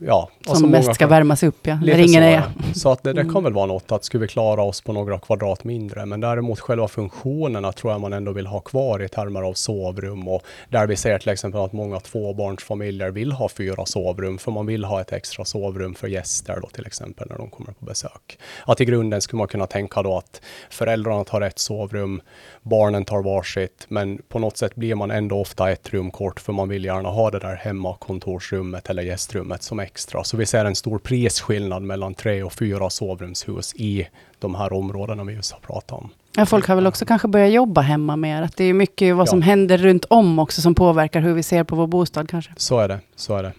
ja. 0.00 0.28
Som 0.44 0.50
alltså 0.50 0.66
mest 0.66 0.94
ska 0.94 1.06
värmas 1.06 1.42
upp, 1.42 1.66
ja. 1.66 1.78
Lite 1.82 2.00
ingen 2.00 2.22
så, 2.22 2.28
är. 2.28 2.42
Så 2.74 2.90
att 2.90 3.02
det, 3.02 3.12
det 3.12 3.20
Mm. 3.20 3.34
kan 3.34 3.44
väl 3.44 3.52
vara 3.52 3.66
något 3.66 3.92
att 3.92 4.04
skulle 4.04 4.20
vi 4.20 4.28
klara 4.28 4.62
oss 4.62 4.80
på 4.80 4.92
några 4.92 5.18
kvadrat 5.18 5.64
mindre, 5.64 6.06
men 6.06 6.20
däremot 6.20 6.60
själva 6.60 6.88
funktionerna 6.88 7.72
tror 7.72 7.92
jag 7.92 8.00
man 8.00 8.12
ändå 8.12 8.32
vill 8.32 8.46
ha 8.46 8.60
kvar 8.60 9.02
i 9.02 9.08
termer 9.08 9.42
av 9.42 9.52
sovrum 9.54 10.28
och 10.28 10.42
där 10.68 10.86
vi 10.86 10.96
ser 10.96 11.18
till 11.18 11.28
exempel 11.28 11.60
att 11.60 11.72
många 11.72 12.00
tvåbarnsfamiljer 12.00 13.10
vill 13.10 13.32
ha 13.32 13.48
fyra 13.48 13.86
sovrum 13.86 14.38
för 14.38 14.50
man 14.52 14.66
vill 14.66 14.84
ha 14.84 15.00
ett 15.00 15.12
extra 15.12 15.44
sovrum 15.44 15.94
för 15.94 16.08
gäster 16.08 16.58
då 16.62 16.68
till 16.68 16.86
exempel 16.86 17.28
när 17.30 17.38
de 17.38 17.50
kommer 17.50 17.72
på 17.72 17.84
besök. 17.84 18.38
Att 18.66 18.80
i 18.80 18.84
grunden 18.84 19.20
skulle 19.20 19.38
man 19.38 19.48
kunna 19.48 19.66
tänka 19.66 20.02
då 20.02 20.16
att 20.18 20.40
föräldrarna 20.70 21.24
tar 21.24 21.40
ett 21.40 21.58
sovrum, 21.58 22.20
barnen 22.62 23.04
tar 23.04 23.22
varsitt, 23.22 23.86
men 23.88 24.18
på 24.28 24.38
något 24.38 24.56
sätt 24.56 24.74
blir 24.74 24.94
man 24.94 25.10
ändå 25.10 25.40
ofta 25.40 25.70
ett 25.70 25.90
rum 25.92 26.10
kort 26.10 26.40
för 26.40 26.52
man 26.52 26.68
vill 26.68 26.84
gärna 26.84 27.08
ha 27.08 27.30
det 27.30 27.38
där 27.38 27.54
hemma 27.56 27.96
kontorsrummet 27.96 28.90
eller 28.90 29.02
gästrummet 29.02 29.62
som 29.62 29.80
extra. 29.84 30.24
Så 30.24 30.36
vi 30.36 30.46
ser 30.46 30.64
en 30.64 30.74
stor 30.74 30.98
prisskillnad 30.98 31.82
mellan 31.82 32.14
tre 32.14 32.42
och 32.42 32.52
fyra 32.52 32.90
sovrumshus 32.90 33.74
i 33.74 34.06
de 34.38 34.54
här 34.54 34.72
områdena 34.72 35.24
vi 35.24 35.32
just 35.34 35.52
har 35.52 35.60
pratat 35.60 35.92
om. 35.92 36.10
Ja, 36.36 36.46
folk 36.46 36.66
har 36.68 36.74
väl 36.74 36.86
också 36.86 37.06
kanske 37.06 37.28
börjat 37.28 37.52
jobba 37.52 37.80
hemma 37.80 38.16
mer. 38.16 38.42
Att 38.42 38.56
det 38.56 38.64
är 38.64 38.74
mycket 38.74 39.16
vad 39.16 39.26
Ja. 39.26 39.30
som 39.30 39.42
händer 39.42 39.78
runt 39.78 40.04
om 40.04 40.38
också 40.38 40.60
som 40.60 40.74
påverkar 40.74 41.20
hur 41.20 41.34
vi 41.34 41.42
ser 41.42 41.64
på 41.64 41.76
vår 41.76 41.86
bostad 41.86 42.28
kanske. 42.28 42.52
Så 42.56 42.78
är 42.80 42.88
det, 42.88 43.00
så 43.16 43.36
är 43.36 43.42
det. 43.42 43.52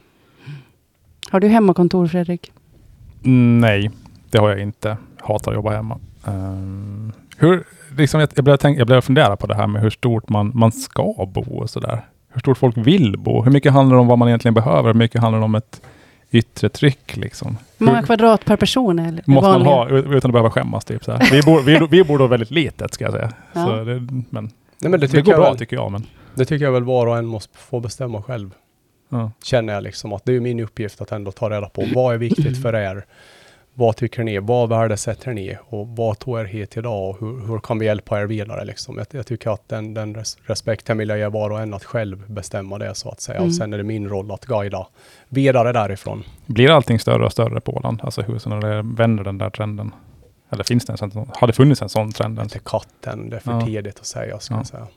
Har 1.32 1.40
du 1.40 1.48
hemmakontor, 1.48 2.08
Fredrik? 2.08 2.52
Mm, 3.26 3.60
Nej, 3.60 3.92
det 4.30 4.38
har 4.38 4.50
jag 4.50 4.60
inte. 4.60 4.98
Hatar 5.22 5.52
att 5.52 5.56
jobba 5.56 5.72
hemma. 5.72 6.00
Ehm, 6.26 7.12
hur, 7.38 7.64
liksom, 7.98 8.20
jag, 8.20 8.30
jag, 8.36 8.46
började 8.46 8.62
tänka, 8.62 8.78
jag 8.80 8.88
började 8.88 9.06
fundera 9.06 9.36
på 9.38 9.48
det 9.48 9.56
här 9.56 9.68
med 9.68 9.82
hur 9.82 9.90
stort 9.90 10.30
man, 10.30 10.52
man 10.56 10.72
ska 10.72 11.26
bo 11.34 11.58
och 11.58 11.70
sådär. 11.70 12.06
Hur 12.34 12.40
stort 12.40 12.58
folk 12.58 12.78
vill 12.78 13.18
bo. 13.20 13.44
Hur 13.44 13.52
mycket 13.52 13.74
handlar 13.74 13.96
det 13.96 14.02
om 14.02 14.08
vad 14.08 14.18
man 14.18 14.28
egentligen 14.28 14.54
behöver? 14.54 14.88
Hur 14.90 14.94
mycket 15.00 15.22
handlar 15.22 15.40
det 15.40 15.46
om 15.46 15.56
ett 15.56 15.82
yttre 16.32 16.70
tryck 16.70 17.18
liksom? 17.18 17.58
Många 17.78 18.04
kvadrat 18.04 18.46
per 18.46 18.56
person 18.56 19.00
är 19.00 19.22
Måste 19.26 19.50
man 19.50 19.62
ha 19.62 19.90
ut- 19.90 20.06
utan 20.06 20.30
att 20.30 20.34
behöva 20.34 20.52
skämmas? 20.52 20.86
Typ, 20.86 21.04
så 21.04 21.12
här. 21.12 21.32
Vi, 21.32 21.42
bor, 21.42 21.62
vi, 21.62 21.88
vi 21.92 22.04
bor 22.04 22.18
då 22.20 22.28
väldigt 22.28 22.52
litet 22.52 22.94
ska 22.94 23.04
jag 23.04 23.14
säga. 23.14 23.32
Ja. 23.54 23.66
Så 23.66 23.84
det, 23.84 24.00
men 24.30 24.34
Nej, 24.34 24.52
men 24.80 24.92
det, 24.92 24.98
det, 24.98 25.08
tycker 25.08 25.24
går 25.24 25.34
jag 25.34 25.42
bra 25.42 25.50
väl, 25.50 25.58
tycker 25.60 25.76
jag. 25.76 25.92
Men, 25.92 26.04
det 26.36 26.46
tycker 26.46 26.66
jag 26.66 26.72
väl 26.72 26.84
var 26.84 27.08
och 27.08 27.18
en 27.18 27.26
måste 27.26 27.58
få 27.58 27.80
bestämma 27.80 28.22
själv. 28.22 28.52
ja. 29.10 29.32
Känner 29.44 29.74
jag 29.74 29.84
liksom 29.84 30.14
att 30.14 30.26
det 30.26 30.36
är 30.36 30.40
min 30.40 30.60
uppgift 30.60 31.02
att 31.02 31.12
ändå 31.12 31.32
ta 31.32 31.50
reda 31.50 31.70
på 31.70 31.86
vad 31.96 32.14
är 32.14 32.18
viktigt 32.18 32.62
för 32.62 32.76
er? 32.76 33.06
Vad 33.78 33.96
tycker 33.96 34.24
ni? 34.24 34.40
Vad 34.40 34.70
värdesätter 34.70 35.34
ni? 35.34 35.58
Och 35.70 35.88
vad 35.88 36.20
tog 36.20 36.40
er 36.40 36.46
hit 36.46 36.78
idag? 36.78 37.10
Och 37.10 37.18
hur, 37.20 37.48
hur 37.48 37.60
kan 37.60 37.80
vi 37.80 37.86
hjälpa 37.86 38.22
er 38.22 38.26
vidare? 38.26 38.66
Liksom? 38.66 38.98
Jag, 38.98 39.08
jag 39.12 39.28
tycker 39.28 39.50
att 39.54 39.70
den, 39.70 39.94
den 39.94 40.16
res- 40.16 40.38
respekten 40.46 40.98
vill 40.98 41.10
jag 41.10 41.18
ge 41.18 41.28
var 41.28 41.50
och 41.50 41.60
en 41.62 41.74
att 41.74 41.84
själv 41.84 42.32
bestämma 42.32 42.78
det 42.78 42.96
så 42.96 43.10
att 43.10 43.22
säga. 43.22 43.38
Mm. 43.38 43.48
Och 43.50 43.56
sen 43.56 43.74
är 43.74 43.78
det 43.78 43.84
min 43.84 44.10
roll 44.10 44.32
att 44.32 44.46
guida 44.46 44.88
vidare 45.30 45.72
därifrån. 45.72 46.24
Blir 46.46 46.70
allting 46.72 47.00
större 47.00 47.26
och 47.26 47.32
större 47.32 47.62
på 47.62 47.72
Åland? 47.78 48.00
Alltså 48.04 48.22
husen, 48.22 48.52
eller 48.52 48.96
vänder 48.98 49.24
den 49.24 49.38
där 49.38 49.50
trenden? 49.50 49.92
Eller 50.50 50.64
finns 50.64 50.86
det 50.86 50.92
en 50.94 50.98
sån? 50.98 51.30
Har 51.34 51.48
det 51.48 51.54
funnits 51.54 51.82
en 51.82 51.90
sån 51.90 52.12
trend? 52.12 52.52
Till 52.52 52.62
katten, 52.62 53.30
det 53.30 53.36
är 53.36 53.40
för 53.40 53.52
Ja. 53.52 53.62
tidigt 53.66 54.00
att 54.00 54.06
säga, 54.06 54.40
ska 54.40 54.54
Ja. 54.54 54.60
jag 54.60 54.68
säga. 54.68 54.88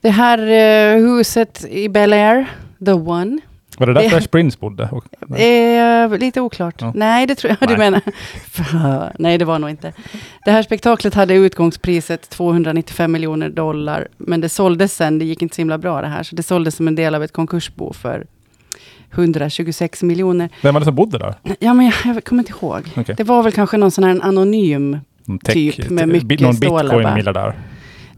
Det 0.00 0.10
här 0.10 0.38
eh, 0.38 1.00
huset 1.02 1.64
i 1.64 1.88
Bel 1.88 2.12
Air, 2.12 2.46
The 2.84 2.92
One, 2.92 3.38
Var 3.78 3.86
det 3.86 3.92
där 3.94 4.02
Det- 4.02 4.10
Fresh 4.10 4.28
Prince 4.28 4.58
bodde? 4.60 4.88
Är 5.36 6.18
lite 6.18 6.40
oklart. 6.40 6.74
Ja. 6.78 6.92
Nej, 6.94 7.26
det 7.26 7.34
tror 7.34 7.56
jag 7.60 7.68
du 7.68 7.76
Nej. 7.76 7.90
menar. 7.90 8.02
Nej, 9.18 9.38
det 9.38 9.44
var 9.44 9.58
nog 9.58 9.70
inte. 9.70 9.92
Det 10.44 10.50
här 10.50 10.62
spektaklet 10.62 11.14
hade 11.14 11.34
utgångspriset 11.34 12.30
295 12.30 13.12
miljoner 13.12 13.48
dollar, 13.48 14.08
men 14.16 14.40
det 14.40 14.48
såldes 14.48 14.96
sen, 14.96 15.18
det 15.18 15.24
gick 15.24 15.42
inte 15.42 15.54
så 15.54 15.60
himla 15.60 15.78
bra 15.78 16.00
det 16.00 16.08
här, 16.08 16.22
så 16.22 16.36
det 16.36 16.42
såldes 16.42 16.74
som 16.76 16.88
en 16.88 16.94
del 16.94 17.14
av 17.14 17.22
ett 17.24 17.32
konkursbo 17.32 17.92
för 17.92 18.26
126 19.14 20.02
miljoner. 20.02 20.48
vem 20.62 20.74
var 20.74 20.80
det 20.80 20.84
som 20.84 20.94
bodde 20.94 21.18
där? 21.18 21.34
Ja, 21.60 21.74
men 21.74 21.86
jag, 21.86 21.94
jag 22.16 22.24
kommer 22.24 22.42
inte 22.42 22.52
ihåg. 22.52 22.82
Okej. 22.96 23.14
Det 23.18 23.24
var 23.24 23.42
väl 23.42 23.52
kanske 23.52 23.76
någon 23.76 23.90
sån 23.90 24.04
här 24.04 24.20
anonym 24.22 24.98
Någon 25.24 25.38
Typ 25.38 25.90
med 25.90 26.08
mycket 26.08 26.40
Någon 26.40 26.54
stålar 26.54 26.94
bara. 26.94 26.98
bitcoin-miljardär. 26.98 27.54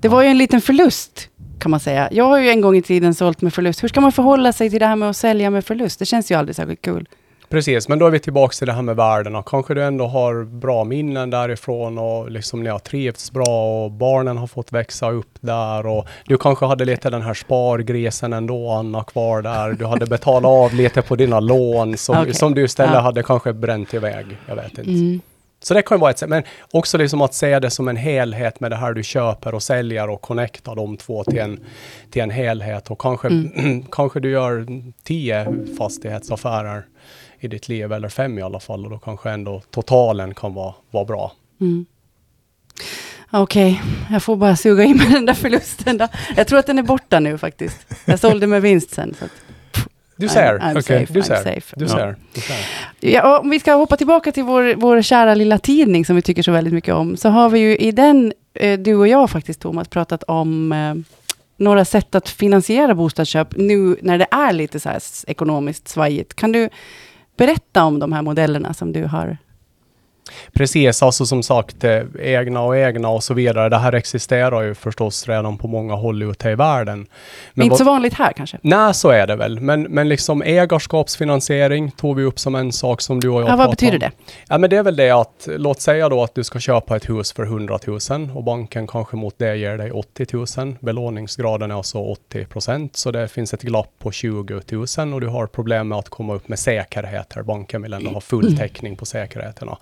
Det 0.00 0.08
var 0.08 0.22
ju 0.22 0.28
en 0.28 0.38
liten 0.38 0.60
förlust, 0.60 1.28
kan 1.58 1.70
man 1.70 1.80
säga. 1.80 2.08
Jag 2.12 2.24
har 2.24 2.38
ju 2.38 2.48
en 2.50 2.60
gång 2.60 2.76
i 2.76 2.82
tiden 2.82 3.14
sålt 3.14 3.42
med 3.42 3.54
förlust. 3.54 3.82
Hur 3.82 3.88
ska 3.88 4.00
man 4.00 4.12
förhålla 4.12 4.52
sig 4.52 4.70
till 4.70 4.80
det 4.80 4.86
här 4.86 4.96
med 4.96 5.10
att 5.10 5.16
sälja 5.16 5.50
med 5.50 5.64
förlust? 5.64 5.98
Det 5.98 6.04
känns 6.06 6.30
ju 6.30 6.34
aldrig 6.34 6.56
särskilt 6.56 6.82
kul. 6.82 7.08
Precis, 7.48 7.88
men 7.88 7.98
då 7.98 8.06
är 8.06 8.10
vi 8.10 8.18
tillbaka 8.18 8.52
till 8.52 8.66
det 8.66 8.72
här 8.72 8.82
med 8.82 8.96
värdena. 8.96 9.42
Kanske 9.46 9.74
du 9.74 9.84
ändå 9.84 10.06
har 10.06 10.44
bra 10.44 10.84
minnen 10.84 11.30
därifrån 11.30 11.98
och 11.98 12.30
liksom 12.30 12.62
ni 12.62 12.68
har 12.70 12.78
trivts 12.78 13.32
bra 13.32 13.84
och 13.84 13.90
barnen 13.90 14.36
har 14.36 14.46
fått 14.46 14.72
växa 14.72 15.10
upp 15.10 15.30
där 15.40 15.86
och 15.86 16.06
du 16.26 16.36
kanske 16.38 16.66
hade 16.66 16.84
lite 16.84 17.10
den 17.10 17.22
här 17.22 17.34
spargrisen 17.34 18.32
ändå, 18.32 18.70
Anna, 18.70 19.04
kvar 19.04 19.42
där. 19.42 19.72
Du 19.72 19.86
hade 19.86 20.06
betalat 20.06 20.48
av 20.48 20.74
lite 20.74 21.02
på 21.02 21.16
dina 21.16 21.40
lån 21.40 21.96
som, 21.96 22.18
Okej. 22.22 22.34
som 22.34 22.54
du 22.54 22.64
istället 22.64 22.94
Ja. 22.94 23.00
hade 23.00 23.22
kanske 23.22 23.52
bränt 23.52 23.94
iväg. 23.94 24.26
Jag 24.46 24.56
vet 24.56 24.78
inte. 24.78 24.90
Mm. 24.90 25.20
Så 25.62 25.74
det 25.74 25.82
kan 25.82 25.96
ju 25.96 26.00
vara 26.00 26.10
ett 26.10 26.18
sätt, 26.18 26.28
men 26.28 26.42
också 26.72 26.98
liksom 26.98 27.22
att 27.22 27.34
se 27.34 27.58
det 27.58 27.70
som 27.70 27.88
en 27.88 27.96
helhet 27.96 28.60
med 28.60 28.70
det 28.70 28.76
här 28.76 28.92
du 28.92 29.02
köper 29.02 29.54
och 29.54 29.62
säljer 29.62 30.10
och 30.10 30.20
connecta 30.20 30.74
de 30.74 30.96
två 30.96 31.24
till 31.24 31.38
en, 31.38 31.60
till 32.10 32.22
en 32.22 32.30
helhet. 32.30 32.90
Och 32.90 33.00
kanske, 33.00 33.28
kanske 33.92 34.20
du 34.20 34.30
gör 34.30 34.66
tio 35.02 35.54
fastighetsaffärer 35.78 36.86
i 37.40 37.48
ditt 37.48 37.68
liv, 37.68 37.92
eller 37.92 38.08
fem 38.08 38.38
i 38.38 38.42
alla 38.42 38.60
fall, 38.60 38.84
och 38.84 38.90
då 38.90 38.98
kanske 38.98 39.30
ändå 39.30 39.62
totalen 39.70 40.34
kan 40.34 40.54
vara, 40.54 40.74
vara 40.90 41.04
bra. 41.04 41.32
Mm. 41.60 41.86
Okej, 43.32 43.82
jag 44.10 44.22
får 44.22 44.36
bara 44.36 44.56
suga 44.56 44.84
in 44.84 44.96
med 44.96 45.12
den 45.12 45.26
där 45.26 45.34
förlusten 45.34 45.98
då. 45.98 46.08
Jag 46.36 46.46
tror 46.46 46.58
att 46.58 46.66
den 46.66 46.78
är 46.78 46.82
borta 46.82 47.20
nu 47.20 47.38
faktiskt. 47.38 47.86
Jag 48.04 48.20
sålde 48.20 48.46
med 48.46 48.62
vinst 48.62 48.90
sen. 48.90 49.14
Så 49.18 49.24
att, 49.24 49.30
Du 50.20 50.28
ser, 50.28 50.58
I'm 50.58 50.70
okej, 50.70 50.82
safe, 50.82 51.12
du 51.12 51.20
I'm 51.20 51.22
ser, 51.22 51.36
safe. 51.36 51.76
du 51.76 51.88
ser, 51.88 52.16
ja, 53.00 53.38
om 53.38 53.50
vi 53.50 53.60
ska 53.60 53.72
hoppa 53.72 53.96
tillbaka 53.96 54.32
till 54.32 54.44
vår, 54.44 54.74
vår 54.74 55.02
kära 55.02 55.34
lilla 55.34 55.58
tidning 55.58 56.04
som 56.04 56.16
vi 56.16 56.22
tycker 56.22 56.42
så 56.42 56.52
väldigt 56.52 56.74
mycket 56.74 56.94
om. 56.94 57.16
Så 57.16 57.28
har 57.28 57.50
vi 57.50 57.58
ju 57.58 57.76
i 57.76 57.92
den, 57.92 58.32
eh, 58.54 58.78
du 58.78 58.94
och 58.94 59.08
jag 59.08 59.30
faktiskt 59.30 59.60
Thomas, 59.60 59.88
pratat 59.88 60.22
om 60.22 60.72
eh, 60.72 60.94
några 61.56 61.84
sätt 61.84 62.14
att 62.14 62.28
finansiera 62.28 62.94
bostadsköp 62.94 63.56
nu 63.56 63.96
när 64.02 64.18
det 64.18 64.26
är 64.30 64.52
lite 64.52 64.80
så 64.80 64.88
här 64.88 65.00
ekonomiskt 65.26 65.88
svajigt. 65.88 66.34
Kan 66.34 66.52
du 66.52 66.68
berätta 67.36 67.84
om 67.84 67.98
de 67.98 68.12
här 68.12 68.22
modellerna 68.22 68.74
som 68.74 68.92
du 68.92 69.04
har? 69.04 69.38
Precis, 70.52 71.02
alltså 71.02 71.26
som 71.26 71.42
sagt, 71.42 71.84
eh, 71.84 72.02
egna 72.20 72.62
och 72.62 72.76
egna 72.76 73.08
och 73.08 73.24
så 73.24 73.34
vidare. 73.34 73.68
Det 73.68 73.78
här 73.78 73.92
existerar 73.92 74.62
ju 74.62 74.74
förstås 74.74 75.28
redan 75.28 75.58
på 75.58 75.68
många 75.68 75.94
håll 75.94 76.22
ute 76.22 76.50
i 76.50 76.54
världen. 76.54 77.06
Men 77.54 77.64
inte 77.64 77.76
så 77.76 77.84
vanligt 77.84 78.14
här 78.14 78.32
kanske? 78.32 78.58
Nej, 78.62 78.94
så 78.94 79.10
är 79.10 79.26
det 79.26 79.36
väl. 79.36 79.60
Men, 79.60 79.82
men 79.82 80.08
liksom 80.08 80.42
ägarskapsfinansiering 80.42 81.90
tog 81.90 82.16
vi 82.16 82.24
upp 82.24 82.38
som 82.38 82.54
en 82.54 82.72
sak 82.72 83.00
som 83.00 83.20
du 83.20 83.28
och 83.28 83.42
jag 83.42 83.48
Ja, 83.48 83.56
vad 83.56 83.70
betyder 83.70 83.94
om. 83.94 83.98
det? 83.98 84.10
Ja, 84.48 84.58
men 84.58 84.70
det 84.70 84.76
är 84.76 84.82
väl 84.82 84.96
det 84.96 85.10
att, 85.10 85.48
låt 85.50 85.80
säga 85.80 86.08
då 86.08 86.22
att 86.22 86.34
du 86.34 86.44
ska 86.44 86.58
köpa 86.60 86.96
ett 86.96 87.08
hus 87.08 87.32
för 87.32 87.42
100 87.42 87.78
000 87.86 87.98
och 88.34 88.44
banken 88.44 88.86
kanske 88.86 89.16
mot 89.16 89.38
det 89.38 89.56
ger 89.56 89.78
dig 89.78 89.92
80 89.92 90.26
000. 90.58 90.76
Belåningsgraden 90.80 91.70
är 91.70 91.74
alltså 91.74 91.98
80 91.98 92.44
procent, 92.44 92.96
så 92.96 93.10
det 93.10 93.28
finns 93.28 93.54
ett 93.54 93.62
glapp 93.62 93.92
på 93.98 94.12
20 94.12 94.60
000 94.98 95.14
och 95.14 95.20
du 95.20 95.26
har 95.26 95.46
problem 95.46 95.88
med 95.88 95.98
att 95.98 96.08
komma 96.08 96.34
upp 96.34 96.48
med 96.48 96.58
säkerheter. 96.58 97.42
Banken 97.42 97.82
vill 97.82 97.92
ändå 97.92 98.10
ha 98.10 98.20
full 98.20 98.56
täckning 98.56 98.96
på 98.96 99.06
säkerheterna. 99.06 99.78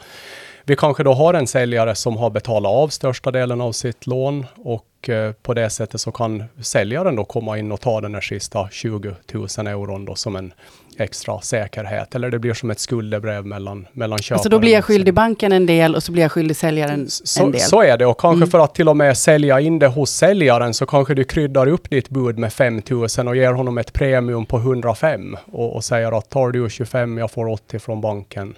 Vi 0.65 0.77
kanske 0.77 1.03
då 1.03 1.13
har 1.13 1.35
en 1.35 1.47
säljare 1.47 1.95
som 1.95 2.17
har 2.17 2.31
betalat 2.31 2.71
av 2.73 2.89
största 2.89 3.31
delen 3.31 3.61
av 3.61 3.73
sitt 3.73 4.07
lån 4.07 4.47
och 4.57 5.09
eh, 5.09 5.33
på 5.33 5.55
det 5.55 5.71
sättet 5.71 6.01
så 6.01 6.13
kan 6.13 6.45
säljaren 6.63 7.17
då 7.17 7.25
komma 7.25 7.59
in 7.59 7.73
och 7.73 7.81
ta 7.81 8.01
den 8.01 8.15
här 8.15 8.21
sista 8.21 8.69
20 8.71 9.15
000 9.33 9.67
euron 9.67 10.05
då 10.05 10.15
som 10.15 10.37
en 10.37 10.53
extra 10.99 11.41
säkerhet. 11.41 12.15
Eller 12.15 12.31
det 12.31 12.39
blir 12.39 12.55
som 12.55 12.71
ett 12.71 12.79
skuldebrev 12.79 13.47
mellan, 13.47 13.87
mellan 13.93 14.19
köparen 14.19 14.37
Alltså 14.39 14.49
då 14.49 14.59
blir 14.59 14.73
jag 14.73 14.85
skyldig 14.85 15.15
banken 15.15 15.53
en 15.53 15.67
del 15.67 15.95
och 15.95 16.03
så 16.03 16.13
blir 16.13 16.23
jag 16.23 16.33
skyldig 16.33 16.57
säljaren 16.57 17.01
en 17.01 17.09
så, 17.09 17.51
del. 17.51 17.61
så 17.61 17.83
är 17.83 17.97
det 17.97 18.07
och 18.07 18.21
kanske 18.21 18.39
Mm. 18.39 18.51
för 18.51 18.59
att 18.59 18.75
till 18.75 18.89
och 18.89 18.97
med 18.97 19.19
sälja 19.19 19.61
in 19.61 19.79
det 19.79 19.87
hos 19.87 20.11
säljaren 20.11 20.75
så 20.75 20.87
kanske 20.87 21.15
du 21.15 21.25
kryddar 21.25 21.69
upp 21.69 21.91
ditt 21.91 22.09
bud 22.09 22.39
med 22.39 22.53
5000 22.53 23.29
och 23.29 23.37
ger 23.37 23.53
honom 23.53 23.79
ett 23.79 23.93
premium 23.93 24.47
på 24.47 24.57
105 24.57 25.37
och, 25.53 25.77
och 25.77 25.85
säger 25.85 26.19
att 26.19 26.31
tar 26.31 26.51
du 26.51 26.71
25, 26.71 27.19
jag 27.19 27.31
får 27.31 27.49
80 27.49 27.79
från 27.79 28.01
banken. 28.01 28.55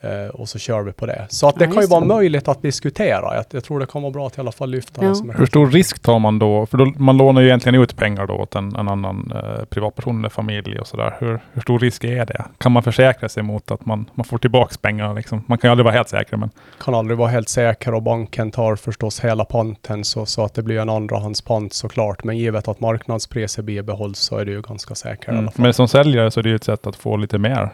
Eh, 0.00 0.28
och 0.28 0.48
så 0.48 0.58
kör 0.58 0.82
vi 0.82 0.92
på 0.92 1.06
det. 1.06 1.26
Så 1.28 1.48
att 1.48 1.58
det 1.58 1.64
Ja, 1.64 1.70
kan 1.70 1.82
ju 1.82 1.88
vara 1.88 2.00
det. 2.00 2.06
möjligt 2.06 2.48
att 2.48 2.62
diskutera. 2.62 3.34
Jag, 3.34 3.44
jag 3.50 3.64
tror 3.64 3.80
det 3.80 3.86
kan 3.86 4.02
vara 4.02 4.12
bra 4.12 4.26
att 4.26 4.38
i 4.38 4.40
alla 4.40 4.52
fall 4.52 4.70
lyfta 4.70 5.02
Ja. 5.02 5.08
det 5.08 5.14
som 5.14 5.30
är 5.30 5.34
Hur 5.34 5.46
stor 5.46 5.66
risk 5.66 6.02
tar 6.02 6.18
man 6.18 6.38
då? 6.38 6.66
För 6.66 6.78
då, 6.78 6.92
man 6.96 7.16
lånar 7.16 7.40
ju 7.40 7.46
egentligen 7.46 7.82
ut 7.82 7.96
pengar 7.96 8.26
då 8.26 8.34
åt 8.34 8.54
en, 8.54 8.76
en 8.76 8.88
annan 8.88 9.32
eh, 9.34 9.64
privatperson 9.64 10.18
eller 10.18 10.28
familj 10.28 10.78
och 10.80 10.86
sådär. 10.86 11.16
Hur, 11.18 11.40
hur 11.52 11.62
stor 11.62 11.78
risk 11.78 12.04
är 12.04 12.26
det? 12.26 12.44
Kan 12.58 12.72
man 12.72 12.82
försäkra 12.82 13.28
sig 13.28 13.42
mot 13.42 13.70
att 13.70 13.86
man, 13.86 14.10
man 14.14 14.24
får 14.24 14.38
tillbaks 14.38 14.78
pengarna? 14.78 15.12
Liksom? 15.12 15.44
Man 15.46 15.58
kan 15.58 15.68
ju 15.68 15.70
aldrig 15.70 15.84
vara 15.84 15.94
helt 15.94 16.08
säker, 16.08 16.36
men 16.36 16.50
kan 16.84 16.94
aldrig 16.94 17.18
vara 17.18 17.28
helt 17.28 17.48
säker 17.48 17.94
och 17.94 18.02
banken 18.02 18.50
tar 18.50 18.76
förstås 18.76 19.20
hela 19.20 19.44
panten 19.44 20.04
så, 20.04 20.26
så 20.26 20.44
att 20.44 20.54
det 20.54 20.62
blir 20.62 20.80
en 20.80 20.88
andrahandspant 20.88 21.72
såklart. 21.72 22.24
Men 22.24 22.38
givet 22.38 22.68
att 22.68 22.80
marknadspriset 22.80 23.64
bibehålls 23.64 24.18
så 24.18 24.36
är 24.38 24.44
det 24.44 24.50
ju 24.50 24.62
ganska 24.62 24.94
säkert 24.94 25.28
i 25.28 25.30
alla 25.30 25.38
mm. 25.38 25.52
fall. 25.52 25.62
Men 25.62 25.74
som 25.74 25.88
säljare 25.88 26.30
så 26.30 26.40
är 26.40 26.44
det 26.44 26.48
ju 26.48 26.56
ett 26.56 26.64
sätt 26.64 26.86
att 26.86 26.96
få 26.96 27.16
lite 27.16 27.38
mer 27.38 27.70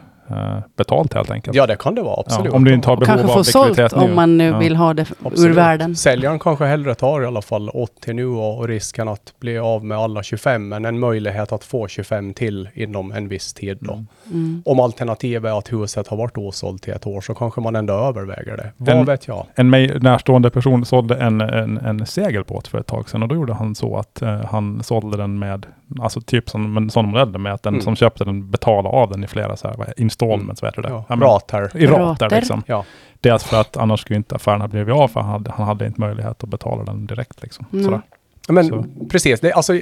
betalt 0.77 1.15
helt 1.15 1.31
enkelt. 1.31 1.57
Ja, 1.57 1.67
det 1.67 1.77
kan 1.77 1.95
det 1.95 2.03
vara, 2.03 2.21
absolut. 2.21 2.53
om 2.53 2.65
du 2.65 2.75
inte 2.75 2.89
har 2.89 2.97
behov 2.97 3.07
kanske 3.07 3.27
av 3.29 3.35
få 3.37 3.45
sålt 3.45 3.69
likviditet 3.69 3.99
nu. 3.99 4.05
om 4.05 4.15
man 4.15 4.39
nu 4.39 4.45
Ja. 4.45 4.59
vill 4.59 4.77
ha 4.77 4.95
det 4.95 5.03
ur 5.03 5.27
Absolut. 5.27 5.57
världen. 5.57 5.97
Säljaren 5.97 6.39
kanske 6.39 6.65
hellre 6.65 6.95
tar 6.95 7.23
i 7.23 7.27
alla 7.27 7.43
fall 7.43 7.69
80 7.69 8.13
nu 8.13 8.27
och, 8.27 8.59
och 8.59 8.69
risken 8.69 9.09
att 9.09 9.35
bli 9.41 9.59
av 9.59 9.85
med 9.85 9.99
alla 9.99 10.23
25, 10.23 10.69
men 10.69 10.85
en 10.85 10.99
möjlighet 10.99 11.53
att 11.53 11.65
få 11.65 11.89
25 11.89 12.35
till 12.35 12.69
inom 12.75 13.13
en 13.13 13.29
viss 13.29 13.55
tid 13.55 13.79
då. 13.81 13.93
Mm. 13.93 14.07
Mm. 14.31 14.63
Om 14.67 14.81
alternativet 14.81 15.51
är 15.53 15.59
att 15.59 15.73
huset 15.73 16.09
har 16.09 16.17
varit 16.17 16.39
osålt 16.39 16.89
i 16.89 16.91
ett 16.91 17.07
år 17.07 17.21
så 17.21 17.35
kanske 17.35 17.61
man 17.61 17.77
ändå 17.77 17.93
överväger 17.95 18.57
det. 18.57 18.73
Vad 18.77 18.97
En- 18.97 19.05
vet 19.05 19.29
jag? 19.29 19.47
En 19.55 19.71
mig 19.71 19.99
närstående 20.01 20.51
person 20.51 20.85
sålde 20.85 21.15
en, 21.17 21.41
en, 21.41 21.79
en 21.79 22.07
segelbåt 22.07 22.69
för 22.69 22.79
ett 22.79 22.87
tag 22.87 23.09
sedan 23.11 23.23
och 23.23 23.29
då 23.29 23.35
gjorde 23.35 23.53
han 23.55 23.75
så 23.75 23.97
att 23.97 24.23
eh, 24.23 24.41
han 24.51 24.83
sålde 24.83 25.17
den 25.17 25.39
med, 25.39 25.67
alltså 26.01 26.21
typ 26.21 26.51
som 26.51 26.77
en 26.77 26.91
sån 26.91 27.07
modell 27.09 27.39
med 27.39 27.53
att 27.55 27.63
den 27.63 27.75
Mm. 27.75 27.85
som 27.85 27.97
köpte 27.97 28.25
den 28.25 28.51
betalade 28.51 28.89
av 28.89 29.11
den 29.11 29.25
i 29.25 29.27
flera 29.27 29.57
så 29.57 29.69
här, 29.69 29.95
installments, 29.97 30.63
vad 30.63 30.69
heter 30.77 30.83
det? 30.83 30.89
Ja, 31.09 31.17
rater. 31.17 31.77
I 31.77 31.87
rater 31.87 32.05
Rater. 32.05 32.31
liksom. 32.37 32.63
Ja. 32.67 32.85
Dels 33.21 33.45
för 33.45 33.61
att 33.61 33.77
annars 33.77 34.01
skulle 34.01 34.17
inte 34.17 34.35
affären 34.35 34.61
ha 34.61 34.69
blivit 34.69 34.95
av 34.95 35.09
för 35.09 35.21
han 35.21 35.31
hade, 35.31 35.51
han 35.53 35.67
hade 35.67 35.87
inte 35.87 36.01
möjlighet 36.01 36.43
att 36.45 36.49
betala 36.51 36.85
den 36.85 37.07
direkt. 37.07 37.43
Liksom. 37.43 37.67
Mm. 37.73 37.85
Sådär. 37.85 38.01
Men 38.49 38.69
Så. 38.69 38.85
precis, 39.11 39.41
det, 39.41 39.53
alltså, 39.53 39.73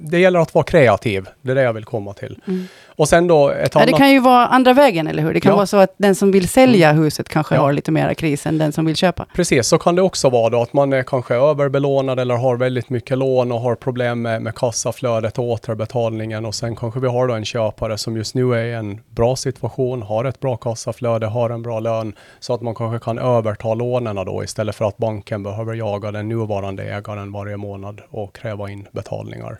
det 0.00 0.18
gäller 0.18 0.38
att 0.38 0.54
vara 0.54 0.64
kreativ. 0.64 1.26
Det 1.42 1.50
är 1.50 1.54
det 1.54 1.62
jag 1.62 1.72
vill 1.72 1.84
komma 1.84 2.12
till. 2.12 2.38
Mm. 2.46 2.64
Och 2.96 3.08
sen 3.08 3.26
då 3.26 3.50
ett 3.50 3.70
Ja, 3.74 3.80
annat... 3.80 3.92
det 3.92 3.98
kan 3.98 4.10
ju 4.12 4.20
vara 4.20 4.46
andra 4.46 4.72
vägen, 4.72 5.06
eller 5.06 5.22
hur? 5.22 5.34
Det 5.34 5.40
kan 5.40 5.50
Ja. 5.50 5.56
vara 5.56 5.66
så 5.66 5.76
att 5.76 5.94
den 5.96 6.14
som 6.14 6.30
vill 6.32 6.48
sälja 6.48 6.92
huset 6.92 7.28
kanske 7.28 7.54
Ja. 7.54 7.60
har 7.60 7.72
lite 7.72 7.90
mera 7.92 8.14
kris 8.14 8.46
än 8.46 8.58
den 8.58 8.72
som 8.72 8.86
vill 8.86 8.96
köpa. 8.96 9.26
Precis, 9.34 9.66
så 9.66 9.78
kan 9.78 9.94
det 9.94 10.02
också 10.02 10.30
vara 10.30 10.50
då 10.50 10.62
att 10.62 10.72
man 10.72 10.92
är 10.92 11.02
kanske 11.02 11.34
överbelånad 11.34 12.20
eller 12.20 12.34
har 12.36 12.56
väldigt 12.56 12.90
mycket 12.90 13.18
lån 13.18 13.52
och 13.52 13.60
har 13.60 13.74
problem 13.74 14.22
med, 14.22 14.42
med 14.42 14.54
kassaflödet 14.54 15.38
och 15.38 15.44
återbetalningen 15.44 16.44
och 16.44 16.54
sen 16.54 16.76
kanske 16.76 17.00
vi 17.00 17.08
har 17.08 17.28
då 17.28 17.34
en 17.34 17.44
köpare 17.44 17.98
som 17.98 18.16
just 18.16 18.34
nu 18.34 18.54
är 18.54 18.64
i 18.64 18.72
en 18.72 19.00
bra 19.10 19.36
situation, 19.36 20.02
har 20.02 20.24
ett 20.24 20.40
bra 20.40 20.56
kassaflöde, 20.56 21.26
har 21.26 21.50
en 21.50 21.62
bra 21.62 21.80
lön 21.80 22.12
så 22.40 22.54
att 22.54 22.60
man 22.62 22.74
kanske 22.74 23.04
kan 23.04 23.18
överta 23.18 23.74
lånen 23.74 24.16
då 24.16 24.44
istället 24.44 24.74
för 24.76 24.84
att 24.84 24.96
banken 24.96 25.42
behöver 25.42 25.74
jaga 25.74 26.12
den 26.12 26.28
nuvarande 26.28 26.82
ägaren 26.82 27.32
varje 27.32 27.56
månad 27.56 27.83
och 28.10 28.34
kräva 28.36 28.70
in 28.70 28.88
betalningar. 28.92 29.58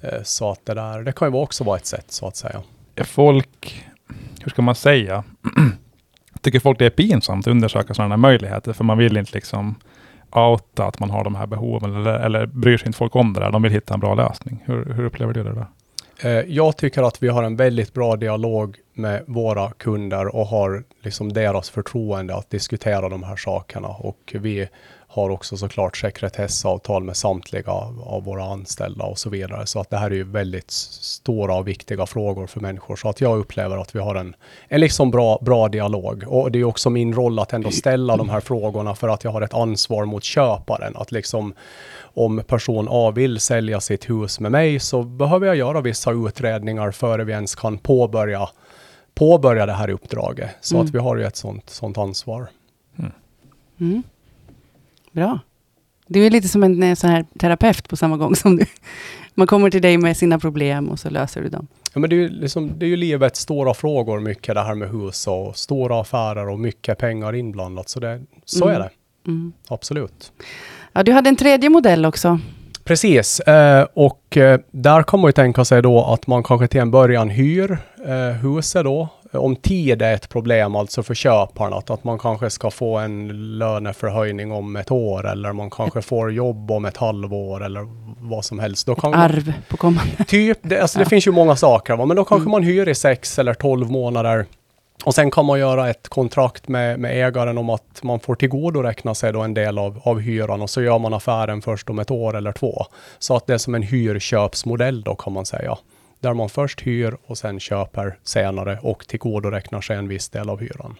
Eh, 0.00 0.22
Så 0.22 0.50
att 0.50 0.66
det 0.66 0.74
där, 0.74 1.02
det 1.02 1.12
kan 1.12 1.32
ju 1.32 1.38
också 1.38 1.64
vara 1.64 1.76
ett 1.76 1.86
sätt 1.86 2.06
så 2.08 2.26
att 2.26 2.36
säga. 2.36 2.62
Folk, 3.04 3.84
hur 4.42 4.50
ska 4.50 4.62
man 4.62 4.74
säga, 4.74 5.24
tycker 6.40 6.60
folk 6.60 6.78
det 6.78 6.86
är 6.86 6.90
pinsamt 6.90 7.46
att 7.46 7.50
undersöka 7.50 7.94
sådana 7.94 8.12
här 8.12 8.16
möjligheter 8.20 8.72
för 8.72 8.84
man 8.84 8.98
vill 8.98 9.16
inte 9.16 9.32
liksom 9.34 9.74
outa 10.32 10.86
att 10.86 10.98
man 11.00 11.10
har 11.10 11.24
de 11.24 11.34
här 11.34 11.46
behoven 11.46 11.96
eller, 11.96 12.12
eller 12.14 12.46
bryr 12.46 12.76
sig 12.78 12.86
inte 12.86 12.98
folk 12.98 13.16
om 13.16 13.32
det 13.32 13.40
där. 13.40 13.50
De 13.50 13.62
vill 13.62 13.72
hitta 13.72 13.94
en 13.94 14.00
bra 14.00 14.14
lösning. 14.14 14.62
Hur, 14.66 14.84
hur 14.94 15.04
upplever 15.04 15.32
du 15.32 15.44
det 15.44 15.54
där? 15.54 15.66
Eh, 16.22 16.44
Jag 16.48 16.76
tycker 16.76 17.02
att 17.02 17.22
vi 17.22 17.28
har 17.28 17.42
en 17.42 17.56
väldigt 17.56 17.94
bra 17.94 18.16
dialog 18.16 18.76
med 18.94 19.22
våra 19.26 19.70
kunder 19.70 20.36
och 20.36 20.46
har 20.46 20.84
liksom 21.02 21.32
deras 21.32 21.70
förtroende 21.70 22.34
att 22.36 22.50
diskutera 22.50 23.08
de 23.08 23.22
här 23.22 23.36
sakerna. 23.36 23.88
Och 23.88 24.34
vi 24.40 24.68
har 25.12 25.30
också 25.30 25.56
såklart 25.56 25.96
sekretessavtal 25.96 27.04
med 27.04 27.16
samtliga 27.16 27.72
av 27.72 28.24
våra 28.24 28.44
anställda 28.44 29.04
och 29.04 29.18
så 29.18 29.30
vidare. 29.30 29.66
Så 29.66 29.80
att 29.80 29.90
det 29.90 29.96
här 29.96 30.10
är 30.10 30.14
ju 30.14 30.24
väldigt 30.24 30.70
stora 30.70 31.54
och 31.54 31.68
viktiga 31.68 32.06
frågor 32.06 32.46
för 32.46 32.60
människor. 32.60 32.96
Så 32.96 33.08
att 33.08 33.20
jag 33.20 33.38
upplever 33.38 33.76
att 33.76 33.94
vi 33.94 33.98
har 33.98 34.14
en, 34.14 34.34
en 34.68 34.80
liksom 34.80 35.10
bra, 35.10 35.38
bra 35.40 35.68
dialog. 35.68 36.24
Och 36.26 36.52
det 36.52 36.58
är 36.58 36.64
också 36.64 36.90
min 36.90 37.14
roll 37.14 37.38
att 37.38 37.52
ändå 37.52 37.70
ställa 37.70 38.16
de 38.16 38.28
här 38.30 38.40
frågorna 38.40 38.94
för 38.94 39.08
att 39.08 39.24
jag 39.24 39.30
har 39.30 39.42
ett 39.42 39.54
ansvar 39.54 40.04
mot 40.04 40.24
köparen. 40.24 40.96
Att 40.96 41.12
liksom 41.12 41.54
om 42.02 42.42
person 42.46 42.86
A 42.90 43.10
vill 43.10 43.40
sälja 43.40 43.80
sitt 43.80 44.10
hus 44.10 44.40
med 44.40 44.52
mig 44.52 44.80
så 44.80 45.02
behöver 45.02 45.46
jag 45.46 45.56
göra 45.56 45.80
vissa 45.80 46.12
utredningar 46.12 46.90
före 46.90 47.24
vi 47.24 47.32
ens 47.32 47.54
kan 47.54 47.78
påbörja, 47.78 48.48
påbörja 49.14 49.66
det 49.66 49.72
här 49.72 49.90
uppdraget. 49.90 50.50
Så 50.60 50.74
Mm. 50.74 50.86
att 50.86 50.94
vi 50.94 50.98
har 50.98 51.16
ju 51.16 51.24
ett 51.24 51.36
sånt, 51.36 51.70
sånt 51.70 51.98
ansvar. 51.98 52.46
Mm. 52.98 54.02
Bra. 55.12 55.38
Du 56.06 56.26
är 56.26 56.30
lite 56.30 56.48
som 56.48 56.62
en 56.62 56.82
eh, 56.82 56.94
sån 56.94 57.10
här 57.10 57.24
terapeut 57.38 57.88
på 57.88 57.96
samma 57.96 58.16
gång 58.16 58.36
som 58.36 58.56
du. 58.56 58.64
Man 59.34 59.46
kommer 59.46 59.70
till 59.70 59.82
dig 59.82 59.98
med 59.98 60.16
sina 60.16 60.38
problem 60.38 60.88
och 60.88 60.98
så 60.98 61.10
löser 61.10 61.42
du 61.42 61.48
dem. 61.48 61.66
Ja, 61.94 62.00
men 62.00 62.10
det, 62.10 62.16
är 62.16 62.18
ju 62.18 62.28
liksom, 62.28 62.72
det 62.78 62.86
är 62.86 62.88
ju 62.88 62.96
livets 62.96 63.40
stora 63.40 63.74
frågor, 63.74 64.20
mycket 64.20 64.54
det 64.54 64.60
här 64.62 64.74
med 64.74 64.90
hus 64.90 65.26
och 65.26 65.56
stora 65.56 66.00
affärer 66.00 66.48
och 66.48 66.58
mycket 66.60 66.98
pengar 66.98 67.34
inblandat. 67.34 67.88
Så, 67.88 68.00
det, 68.00 68.20
så 68.44 68.64
Mm. 68.64 68.76
är 68.76 68.80
det, 68.80 68.90
Mm. 69.26 69.52
absolut. 69.68 70.32
Ja, 70.92 71.02
du 71.02 71.12
hade 71.12 71.28
en 71.28 71.36
tredje 71.36 71.70
modell 71.70 72.06
också. 72.06 72.38
Precis, 72.84 73.40
eh, 73.40 73.86
och 73.94 74.36
eh, 74.36 74.60
där 74.70 75.02
kan 75.02 75.20
man 75.20 75.28
ju 75.28 75.32
tänka 75.32 75.64
sig 75.64 75.82
då 75.82 76.04
att 76.04 76.26
man 76.26 76.42
kanske 76.42 76.66
till 76.68 76.80
en 76.80 76.90
början 76.90 77.28
hyr 77.30 77.78
huset 78.42 78.84
då 78.84 79.08
om 79.32 79.56
tid 79.56 80.02
är 80.02 80.14
ett 80.14 80.28
problem 80.28 80.76
alltså 80.76 81.02
för 81.02 81.14
köparen, 81.14 81.72
att, 81.72 81.90
att 81.90 82.04
man 82.04 82.18
kanske 82.18 82.50
ska 82.50 82.70
få 82.70 82.98
en 82.98 83.28
löneförhöjning 83.58 84.52
om 84.52 84.76
ett 84.76 84.90
år 84.90 85.28
eller 85.28 85.52
man 85.52 85.70
kanske 85.70 86.02
får 86.02 86.32
jobb 86.32 86.70
om 86.70 86.84
ett 86.84 86.96
halvår 86.96 87.64
eller 87.64 87.86
vad 88.30 88.44
som 88.44 88.58
helst. 88.58 88.86
Då 88.86 88.94
kan 88.94 89.14
Arv 89.14 89.52
på 89.68 89.76
kommande. 89.76 90.24
Typ, 90.26 90.58
det, 90.62 90.80
alltså 90.80 90.98
Ja. 90.98 91.04
det 91.04 91.08
finns 91.10 91.26
ju 91.26 91.30
många 91.32 91.56
saker, 91.56 91.96
va? 91.96 92.04
men 92.06 92.16
då 92.16 92.24
kanske 92.24 92.42
Mm. 92.42 92.50
man 92.50 92.62
hyr 92.62 92.88
i 92.88 92.94
sex 92.94 93.38
eller 93.38 93.54
tolv 93.54 93.90
månader. 93.90 94.46
Och 95.04 95.14
sen 95.14 95.30
kan 95.30 95.44
man 95.44 95.58
göra 95.58 95.90
ett 95.90 96.08
kontrakt 96.08 96.68
med, 96.68 96.98
med 97.00 97.26
ägaren 97.28 97.58
om 97.58 97.70
att 97.70 98.00
man 98.02 98.20
får 98.20 98.34
tillgodoräkna 98.34 99.14
sig 99.14 99.32
då 99.32 99.40
en 99.40 99.54
del 99.54 99.78
av, 99.78 100.00
av 100.04 100.20
hyran 100.20 100.62
och 100.62 100.70
så 100.70 100.82
gör 100.82 100.98
man 100.98 101.14
affären 101.14 101.62
först 101.62 101.90
om 101.90 101.98
ett 101.98 102.10
år 102.10 102.36
eller 102.36 102.52
två. 102.52 102.86
Så 103.18 103.36
att 103.36 103.46
det 103.46 103.54
är 103.54 103.58
som 103.58 103.74
en 103.74 103.82
hyrköpsmodell 103.82 105.02
då 105.02 105.14
kan 105.14 105.32
man 105.32 105.46
säga. 105.46 105.76
Där 106.20 106.34
man 106.34 106.48
först 106.48 106.80
hyr 106.80 107.16
och 107.26 107.38
sen 107.38 107.60
köper 107.60 108.18
senare 108.22 108.78
och 108.82 109.06
tillgodoräknar 109.06 109.80
sig 109.80 109.96
en 109.96 110.08
viss 110.08 110.28
del 110.28 110.50
av 110.50 110.60
hyran. 110.60 110.96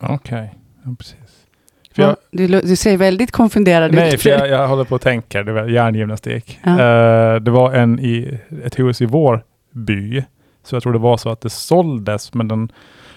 Okej, 0.00 0.54
ja, 0.84 0.94
precis. 0.98 1.46
Jag, 1.94 2.08
Ja, 2.10 2.16
du, 2.30 2.46
du 2.46 2.76
ser 2.76 2.96
väldigt 2.96 3.30
konfunderad 3.30 3.94
nej, 3.94 4.14
ut. 4.14 4.22
för 4.22 4.30
jag, 4.30 4.48
jag 4.48 4.68
håller 4.68 4.84
på 4.84 4.94
att 4.94 5.02
tänka, 5.02 5.42
det 5.42 5.52
var 5.52 5.64
hjärngymnastik. 5.68 6.60
Ja. 6.62 6.70
Eh, 6.70 7.40
det 7.40 7.50
var 7.50 7.72
en 7.72 8.00
i 8.00 8.38
ett 8.64 8.78
hus 8.78 9.00
i 9.00 9.06
vår 9.06 9.44
by, 9.70 10.24
så 10.62 10.76
jag 10.76 10.82
tror 10.82 10.92
det 10.92 10.98
var 10.98 11.16
så 11.16 11.30
att 11.30 11.40
det 11.40 11.50
såldes, 11.50 12.34
men 12.34 12.48
den, 12.48 12.72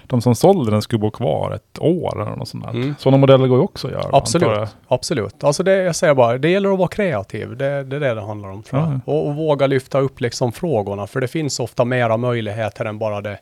de 0.10 0.22
som 0.22 0.36
sålde 0.36 0.72
den 0.72 0.82
skulle 0.82 1.00
bo 1.00 1.12
kvar 1.12 1.52
ett 1.52 1.80
år 1.80 2.22
eller 2.22 2.36
något 2.36 2.48
sånt. 2.48 2.66
Mm. 2.66 2.96
Sådana 3.00 3.18
modeller 3.18 3.48
går 3.48 3.58
ju 3.58 3.64
också 3.64 3.88
att 3.88 3.94
göra. 3.94 4.10
Absolut. 4.12 4.70
Absolut. 4.88 5.44
Alltså 5.44 5.64
det, 5.64 5.76
jag 5.76 5.96
säger 5.96 6.14
bara, 6.14 6.38
det 6.38 6.50
gäller 6.50 6.74
att 6.74 6.80
vara 6.80 6.88
kreativ. 6.88 7.58
Det, 7.58 7.84
det 7.84 7.96
är 7.96 8.00
det 8.00 8.14
det 8.14 8.22
handlar 8.22 8.50
om. 8.50 8.64
Tror. 8.64 8.82
Ja. 8.82 9.14
Och, 9.14 9.28
och 9.28 9.36
våga 9.36 9.68
lyfta 9.68 10.00
upp 10.00 10.22
liksom 10.22 10.52
frågorna, 10.52 11.08
för 11.08 11.22
det 11.22 11.28
finns 11.28 11.60
ofta 11.60 11.86
mera 11.86 12.18
möjligheter 12.18 12.86
än 12.86 13.00
bara 13.00 13.22
det, 13.22 13.38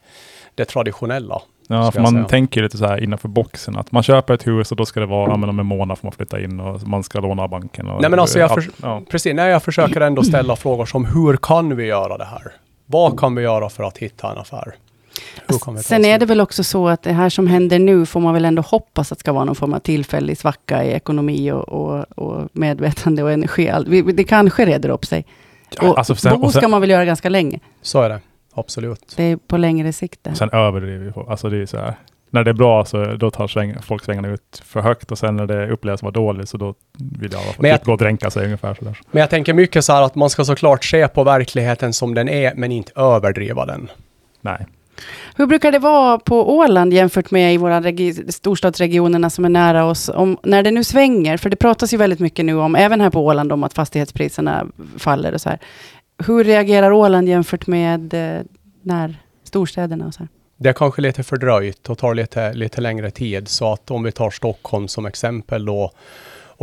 det 0.55 0.66
traditionella. 0.66 1.41
Ja, 1.68 1.91
för 1.91 2.01
man 2.01 2.11
säga. 2.11 2.24
tänker 2.24 2.64
lite 2.64 2.78
så 2.78 2.86
här 2.86 3.03
innanför 3.03 3.28
boxen 3.28 3.78
att 3.78 3.91
man 3.91 4.03
köper 4.03 4.34
ett 4.34 4.47
hus 4.47 4.72
och 4.72 4.78
då 4.78 4.86
ska 4.86 4.99
det 4.99 5.05
vara, 5.05 5.38
men 5.38 5.49
om 5.49 5.59
en 5.59 5.66
månad 5.66 5.97
får 5.97 6.05
man 6.07 6.11
flytta 6.11 6.41
in 6.41 6.59
och 6.59 6.88
man 6.88 7.03
ska 7.03 7.20
låna 7.20 7.47
banken. 7.47 7.88
Och, 7.89 8.01
Nej, 8.01 8.09
men 8.09 8.20
alltså 8.20 8.39
jag 8.39 8.51
ja, 8.51 8.55
förs- 8.55 8.70
ja. 8.82 9.01
Precis, 9.09 9.34
nej, 9.36 9.51
jag 9.51 9.64
försöker 9.64 10.01
ändå 10.01 10.24
ställa 10.24 10.55
frågor 10.55 10.86
som 10.86 11.05
hur 11.05 11.38
kan 11.38 11.76
vi 11.76 11.86
göra 11.86 12.18
det 12.18 12.26
här? 12.26 12.53
Vad 12.86 13.20
kan 13.20 13.36
vi 13.36 13.41
göra 13.43 13.70
för 13.70 13.84
att 13.84 13.97
hitta 13.97 14.32
en 14.32 14.38
affär? 14.38 14.76
Sen 15.84 16.05
är 16.05 16.20
det 16.20 16.26
väl 16.26 16.41
också 16.41 16.64
så 16.64 16.88
att 16.88 17.03
det 17.03 17.14
här 17.14 17.30
som 17.30 17.47
händer 17.47 17.80
nu 17.80 18.05
får 18.05 18.20
man 18.20 18.34
väl 18.34 18.45
ändå 18.45 18.61
hoppas 18.61 19.11
att 19.11 19.20
ska 19.20 19.34
vara 19.34 19.43
någon 19.45 19.55
form 19.55 19.74
av 19.74 19.80
tillfällig 19.80 20.38
svacka 20.38 20.84
i 20.84 20.91
ekonomi 20.91 21.51
och, 21.51 21.70
och, 21.70 22.05
och 22.18 22.49
medvetande 22.53 23.24
och 23.24 23.32
energi. 23.32 23.72
Det 24.14 24.24
kanske 24.24 24.66
reder 24.66 24.89
upp 24.89 25.05
sig. 25.05 25.26
Ja, 25.82 25.89
Och 25.89 25.97
alltså 25.97 26.16
sen, 26.16 26.39
bo 26.39 26.45
och 26.45 26.53
ska 26.53 26.68
man 26.68 26.82
väl 26.82 26.89
göra 26.89 27.05
ganska 27.05 27.30
länge. 27.30 27.59
Så 27.82 28.01
är 28.01 28.09
det, 28.09 28.20
absolut. 28.53 29.14
Det 29.16 29.24
är 29.24 29.38
på 29.38 29.57
längre 29.57 29.93
sikt. 29.93 30.20
det. 30.24 30.36
sen 30.36 30.49
överdriver 30.49 31.05
vi. 31.16 31.30
Alltså 31.30 31.49
det 31.49 31.57
är 31.57 31.66
så 31.66 31.78
här. 31.78 31.95
När 32.30 32.43
det 32.43 32.51
är 32.51 32.53
bra 32.53 32.86
så 32.86 33.05
då 33.05 33.32
tar 33.32 33.47
sväng, 33.47 33.76
folk 33.82 34.03
svängarna 34.05 34.28
ut 34.28 34.61
för 34.66 34.82
högt 34.82 35.11
och 35.11 35.18
sen 35.18 35.36
när 35.36 35.47
det 35.47 35.70
upplevs 35.72 36.01
vara 36.01 36.11
dåligt 36.11 36.49
så 36.49 36.57
då 36.57 36.74
vill 37.20 37.32
jag 37.34 37.41
Men 37.57 37.70
jag- 37.70 37.80
typ 37.80 37.86
gå 37.86 37.91
och 37.91 37.97
dränka 37.97 38.30
sig 38.30 38.45
ungefär 38.45 38.74
sådär. 38.74 38.97
Men 39.11 39.20
jag 39.22 39.30
tänker 39.30 39.53
mycket 39.53 39.86
så 39.86 39.93
här 39.93 40.01
att 40.01 40.16
man 40.16 40.30
ska 40.30 40.45
såklart 40.45 40.84
se 40.86 41.07
på 41.07 41.24
verkligheten 41.24 41.93
som 41.93 42.14
den 42.14 42.30
är, 42.30 42.53
men 42.55 42.72
inte 42.72 42.91
överdriva 42.95 43.66
den. 43.66 43.89
Nej. 44.41 44.66
Hur 45.36 45.46
brukar 45.46 45.72
det 45.72 45.80
vara 45.80 46.20
på 46.20 46.58
Åland 46.58 46.94
jämfört 46.94 47.32
med 47.32 47.54
i 47.54 47.58
våra 47.58 47.84
storstadsregionerna 48.30 49.30
som 49.30 49.46
är 49.46 49.50
nära 49.50 49.86
oss? 49.86 50.10
Om, 50.10 50.38
när 50.44 50.64
det 50.64 50.72
nu 50.72 50.84
svänger, 50.84 51.38
för 51.38 51.50
det 51.50 51.56
pratas 51.56 51.94
ju 51.94 51.98
väldigt 51.98 52.20
mycket 52.20 52.46
nu 52.46 52.56
om, 52.56 52.76
även 52.76 53.02
här 53.02 53.10
på 53.10 53.26
Åland, 53.26 53.52
om 53.52 53.64
att 53.64 53.74
fastighetspriserna 53.74 54.68
faller 54.98 55.34
och 55.34 55.41
så 55.41 55.50
här. 55.50 55.60
Hur 56.18 56.44
reagerar 56.44 56.91
Åland 56.91 57.30
jämfört 57.30 57.68
med 57.68 58.14
eh, 58.14 58.41
när 58.82 59.16
storstäderna 59.44 60.06
och 60.06 60.14
så 60.14 60.20
här? 60.20 60.28
Det 60.58 60.70
är 60.70 60.74
kanske 60.74 61.02
lite 61.02 61.24
fördröjt 61.24 61.89
och 61.89 61.98
tar 61.98 62.14
lite, 62.14 62.54
lite 62.54 62.82
längre 62.82 63.12
tid. 63.12 63.48
Så 63.48 63.74
att 63.74 63.91
om 63.91 64.04
vi 64.04 64.12
tar 64.12 64.30
Stockholm 64.30 64.88
som 64.88 65.06
exempel 65.06 65.66
då 65.66 65.91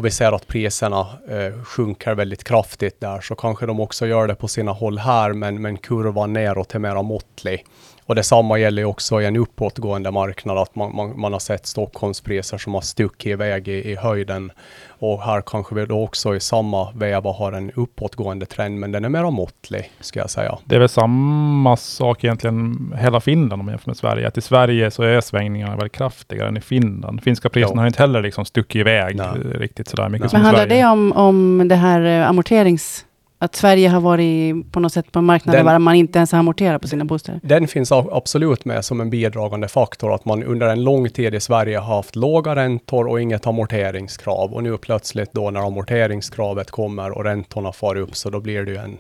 och 0.01 0.07
vi 0.07 0.11
ser 0.11 0.33
att 0.33 0.47
priserna 0.47 1.01
eh, 1.29 1.63
sjunker 1.65 2.15
väldigt 2.15 2.45
kraftigt 2.45 3.01
där 3.01 3.21
så 3.21 3.35
kanske 3.35 3.67
de 3.67 3.81
också 3.81 4.07
gör 4.07 4.27
det 4.27 4.35
på 4.35 4.49
sina 4.49 4.73
håll 4.73 4.99
här 4.99 5.33
men, 5.33 5.63
men 5.63 5.77
kurvan 5.77 6.33
neråt 6.33 6.75
är 6.75 6.79
mera 6.79 7.03
måttlig. 7.03 7.65
Och 8.11 8.17
detsamma 8.17 8.59
gäller 8.59 8.83
ju 8.83 8.87
också 8.87 9.23
i 9.23 9.27
en 9.27 9.37
uppåtgående 9.37 10.11
marknad 10.11 10.59
att 10.59 10.75
man, 10.75 10.97
man, 10.97 11.21
man 11.21 11.33
har 11.33 11.41
sett 11.41 11.67
Stockholmspriser 11.67 12.59
som 12.59 12.75
har 12.75 12.81
stuckit 12.81 13.27
iväg 13.27 13.69
i, 13.69 13.91
i 13.91 13.97
höjden. 13.97 14.53
Och 14.89 15.23
här 15.23 15.43
kanske 15.47 15.75
vi 15.75 15.87
då 15.87 16.05
också 16.05 16.37
i 16.37 16.41
samma 16.41 16.93
veva 16.93 17.33
har 17.33 17.53
en 17.53 17.71
uppåtgående 17.71 18.47
trend 18.47 18.79
men 18.79 18.93
den 18.93 19.05
är 19.05 19.09
mera 19.09 19.31
måttlig 19.31 19.91
ska 20.01 20.21
jag 20.21 20.31
säga. 20.31 20.59
Det 20.65 20.75
är 20.75 20.79
väl 20.79 20.89
samma 20.89 21.77
sak 21.77 22.25
egentligen 22.25 22.95
hela 22.99 23.21
Finland 23.21 23.53
om 23.61 23.67
man 23.67 23.73
jämför 23.73 23.91
med 23.91 23.97
Sverige. 23.97 24.29
Att 24.29 24.39
i 24.39 24.41
Sverige 24.41 24.91
så 24.91 25.03
är 25.03 25.21
svängningarna 25.21 25.77
väldigt 25.77 25.93
kraftigare 25.93 26.49
än 26.49 26.57
i 26.57 26.61
Finland. 26.61 27.23
Finska 27.23 27.49
priserna 27.49 27.73
Ja. 27.75 27.81
har 27.81 27.87
inte 27.87 28.03
heller 28.03 28.23
liksom 28.23 28.45
stuckit 28.45 28.81
iväg 28.81 29.17
Nej. 29.17 29.27
riktigt 29.55 29.89
sådär 29.89 30.09
mycket 30.09 30.21
Nej. 30.23 30.31
som 30.31 30.37
Men 30.37 30.43
i 30.43 30.45
handlar 30.45 30.67
Sverige. 30.67 30.83
det 30.83 30.89
om, 30.89 31.13
om 31.13 31.69
det 31.69 31.75
här 31.77 32.21
eh, 32.21 32.29
amorterings... 32.29 33.05
Att 33.43 33.55
Sverige 33.57 33.89
har 33.89 34.01
varit 34.01 34.73
på 34.73 34.81
något 34.81 34.93
sätt 34.93 35.13
på 35.13 35.21
marknaden 35.21 35.65
Den- 35.65 35.73
där 35.73 35.79
man 35.79 35.95
inte 35.95 36.19
ens 36.19 36.33
har 36.33 36.39
amorterat 36.39 36.83
på 36.83 36.89
sina 36.89 37.05
bostäder? 37.05 37.41
Den 37.43 37.69
finns 37.69 37.93
absolut 37.93 38.65
med 38.65 38.85
som 38.85 39.01
en 39.01 39.11
bidragande 39.11 39.69
faktor 39.69 40.15
att 40.15 40.25
man 40.25 40.43
under 40.45 40.69
en 40.69 40.85
lång 40.85 41.09
tid 41.09 41.35
i 41.35 41.41
Sverige 41.41 41.79
har 41.79 41.97
haft 41.97 42.17
låga 42.17 42.55
räntor 42.57 43.09
och 43.09 43.21
inget 43.21 43.47
amorteringskrav. 43.47 44.53
Och 44.55 44.63
nu 44.63 44.77
plötsligt 44.77 45.33
då 45.33 45.51
när 45.51 45.61
amorteringskravet 45.67 46.71
kommer 46.71 47.11
och 47.19 47.25
räntorna 47.25 47.73
far 47.73 47.97
upp 47.97 48.17
så 48.17 48.31
då 48.31 48.41
blir 48.41 48.63
det 48.65 48.71
ju 48.71 48.77
en 48.77 48.99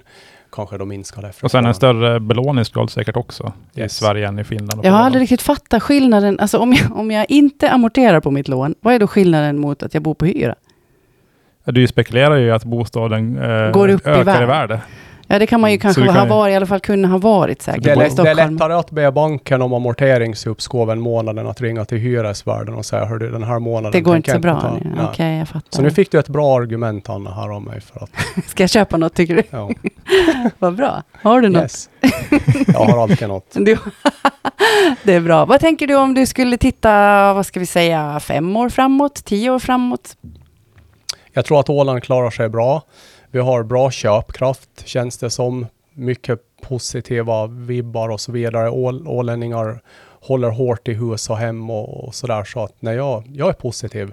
kanske 0.53 0.79
då 0.79 0.85
minskad 0.85 1.25
Och 1.43 1.51
sen 1.51 1.67
en 1.67 1.75
större 1.75 2.21
belåningsgrad 2.21 2.91
säkert 2.91 3.17
också 3.17 3.53
i 3.75 3.81
Yes. 3.81 3.97
Sverige 3.97 4.29
än 4.29 4.39
i 4.39 4.45
Finland. 4.45 4.81
Jag 4.85 4.93
har 4.93 4.99
aldrig 5.01 5.23
riktigt 5.23 5.43
fattat 5.43 5.83
skillnaden. 5.83 6.39
Alltså 6.41 6.59
om 6.59 6.73
jag, 6.73 6.97
om 6.99 7.11
jag 7.11 7.27
inte 7.29 7.71
amorterar 7.71 8.21
på 8.21 8.31
mitt 8.31 8.49
lån, 8.49 8.75
vad 8.81 8.95
är 8.95 8.99
då 8.99 9.07
skillnaden 9.07 9.59
mot 9.59 9.83
att 9.83 9.95
jag 9.95 10.03
bor 10.03 10.15
på 10.15 10.25
hyra? 10.27 10.55
Du 11.73 11.87
spekulerar 11.87 12.37
ju 12.37 12.51
att 12.51 12.65
bostaden 12.65 13.39
eh, 13.39 13.71
Går 13.73 13.89
upp 13.89 14.07
i 14.07 14.11
ökar 14.11 14.25
värde. 14.25 14.43
i 14.43 14.47
värde. 14.47 14.81
Ja, 15.33 15.39
det 15.39 15.47
kan 15.47 15.61
man 15.61 15.71
ju 15.71 15.75
Mm, 15.75 15.81
kanske 15.81 16.01
ha 16.07 16.13
kan 16.15 16.25
ju- 16.25 16.31
varit, 16.31 16.53
i 16.53 16.57
alla 16.57 16.67
fall 16.67 16.81
kunna 16.81 17.09
ha 17.09 17.19
varit 17.19 17.63
säkert 17.63 17.83
det, 17.83 17.91
är 17.91 17.95
i 17.97 17.99
lätt, 17.99 18.17
det 18.17 18.31
är 18.31 18.35
lättare 18.35 18.73
att 18.75 18.91
be 18.91 19.13
banken 19.13 19.63
om 19.63 19.73
amorteringsuppskov 19.73 20.91
en 20.91 21.01
månad 21.01 21.39
än 21.39 21.47
att 21.47 21.61
ringa 21.61 21.85
till 21.85 21.99
hyresvärden 21.99 22.75
och 22.75 22.85
säga 22.85 23.05
hördu 23.05 23.31
den 23.31 23.43
här 23.43 23.59
månaden 23.59 23.93
Det 23.93 24.01
går 24.01 24.17
inte 24.17 24.33
så 24.33 24.39
bra. 24.39 24.61
ta." 24.61 24.75
nu. 24.75 24.93
Nej. 24.97 25.05
Okej, 25.11 25.39
jag 25.39 25.49
fattar. 25.49 25.69
Så 25.77 25.83
nu 25.83 25.91
fick 25.91 26.11
du 26.11 26.19
ett 26.19 26.29
bra 26.29 26.57
argument 26.57 27.09
Anna 27.09 27.31
här 27.35 27.49
av 27.55 27.63
mig 27.63 27.81
för 27.81 28.03
att, 28.05 28.11
Ska 28.47 28.63
jag 28.63 28.71
köpa 28.71 28.97
något 28.97 29.15
tycker 29.15 29.35
du? 29.37 29.43
ja, 29.51 29.71
Vad 30.59 30.75
bra. 30.77 31.03
Har 31.23 31.41
du 31.41 31.49
något? 31.49 31.63
yes. 31.63 31.89
Jag 32.67 32.79
har 32.85 33.03
alltid 33.03 33.29
något. 33.29 33.47
Du, 33.55 33.79
det 35.03 35.15
är 35.15 35.21
bra. 35.21 35.45
Vad 35.45 35.61
tänker 35.61 35.87
du 35.87 35.95
om 35.97 36.15
du 36.15 36.27
skulle 36.27 36.57
titta, 36.57 36.91
vad 37.35 37.47
ska 37.47 37.61
vi 37.61 37.67
säga, 37.67 38.21
fem 38.21 38.57
år 38.57 38.69
framåt, 38.69 39.15
tio 39.25 39.51
år 39.51 39.59
framåt? 39.59 40.17
Jag 41.33 41.45
tror 41.45 41.61
att 41.61 41.71
Åland 41.71 42.03
klarar 42.03 42.31
sig 42.31 42.49
bra. 42.49 42.83
Vi 43.31 43.39
har 43.39 43.63
bra 43.63 43.91
köpkraft, 43.91 44.87
känns 44.87 45.19
det 45.19 45.31
som. 45.31 45.67
Mycket 45.93 46.41
positiva 46.63 47.47
vibbar 47.47 48.09
och 48.09 48.21
så 48.21 48.33
vidare. 48.33 48.71
Ål, 48.71 49.09
ålänningar 49.09 49.83
håller 50.21 50.51
hårt 50.51 50.89
i 50.89 50.93
hus 50.93 51.31
och 51.31 51.37
hem 51.37 51.71
och, 51.71 52.05
och 52.05 52.15
sådär. 52.15 52.45
Så 52.45 52.65
att 52.65 52.75
nej, 52.81 52.97
jag, 52.97 53.25
jag 53.27 53.49
är 53.49 53.53
positiv. 53.53 54.13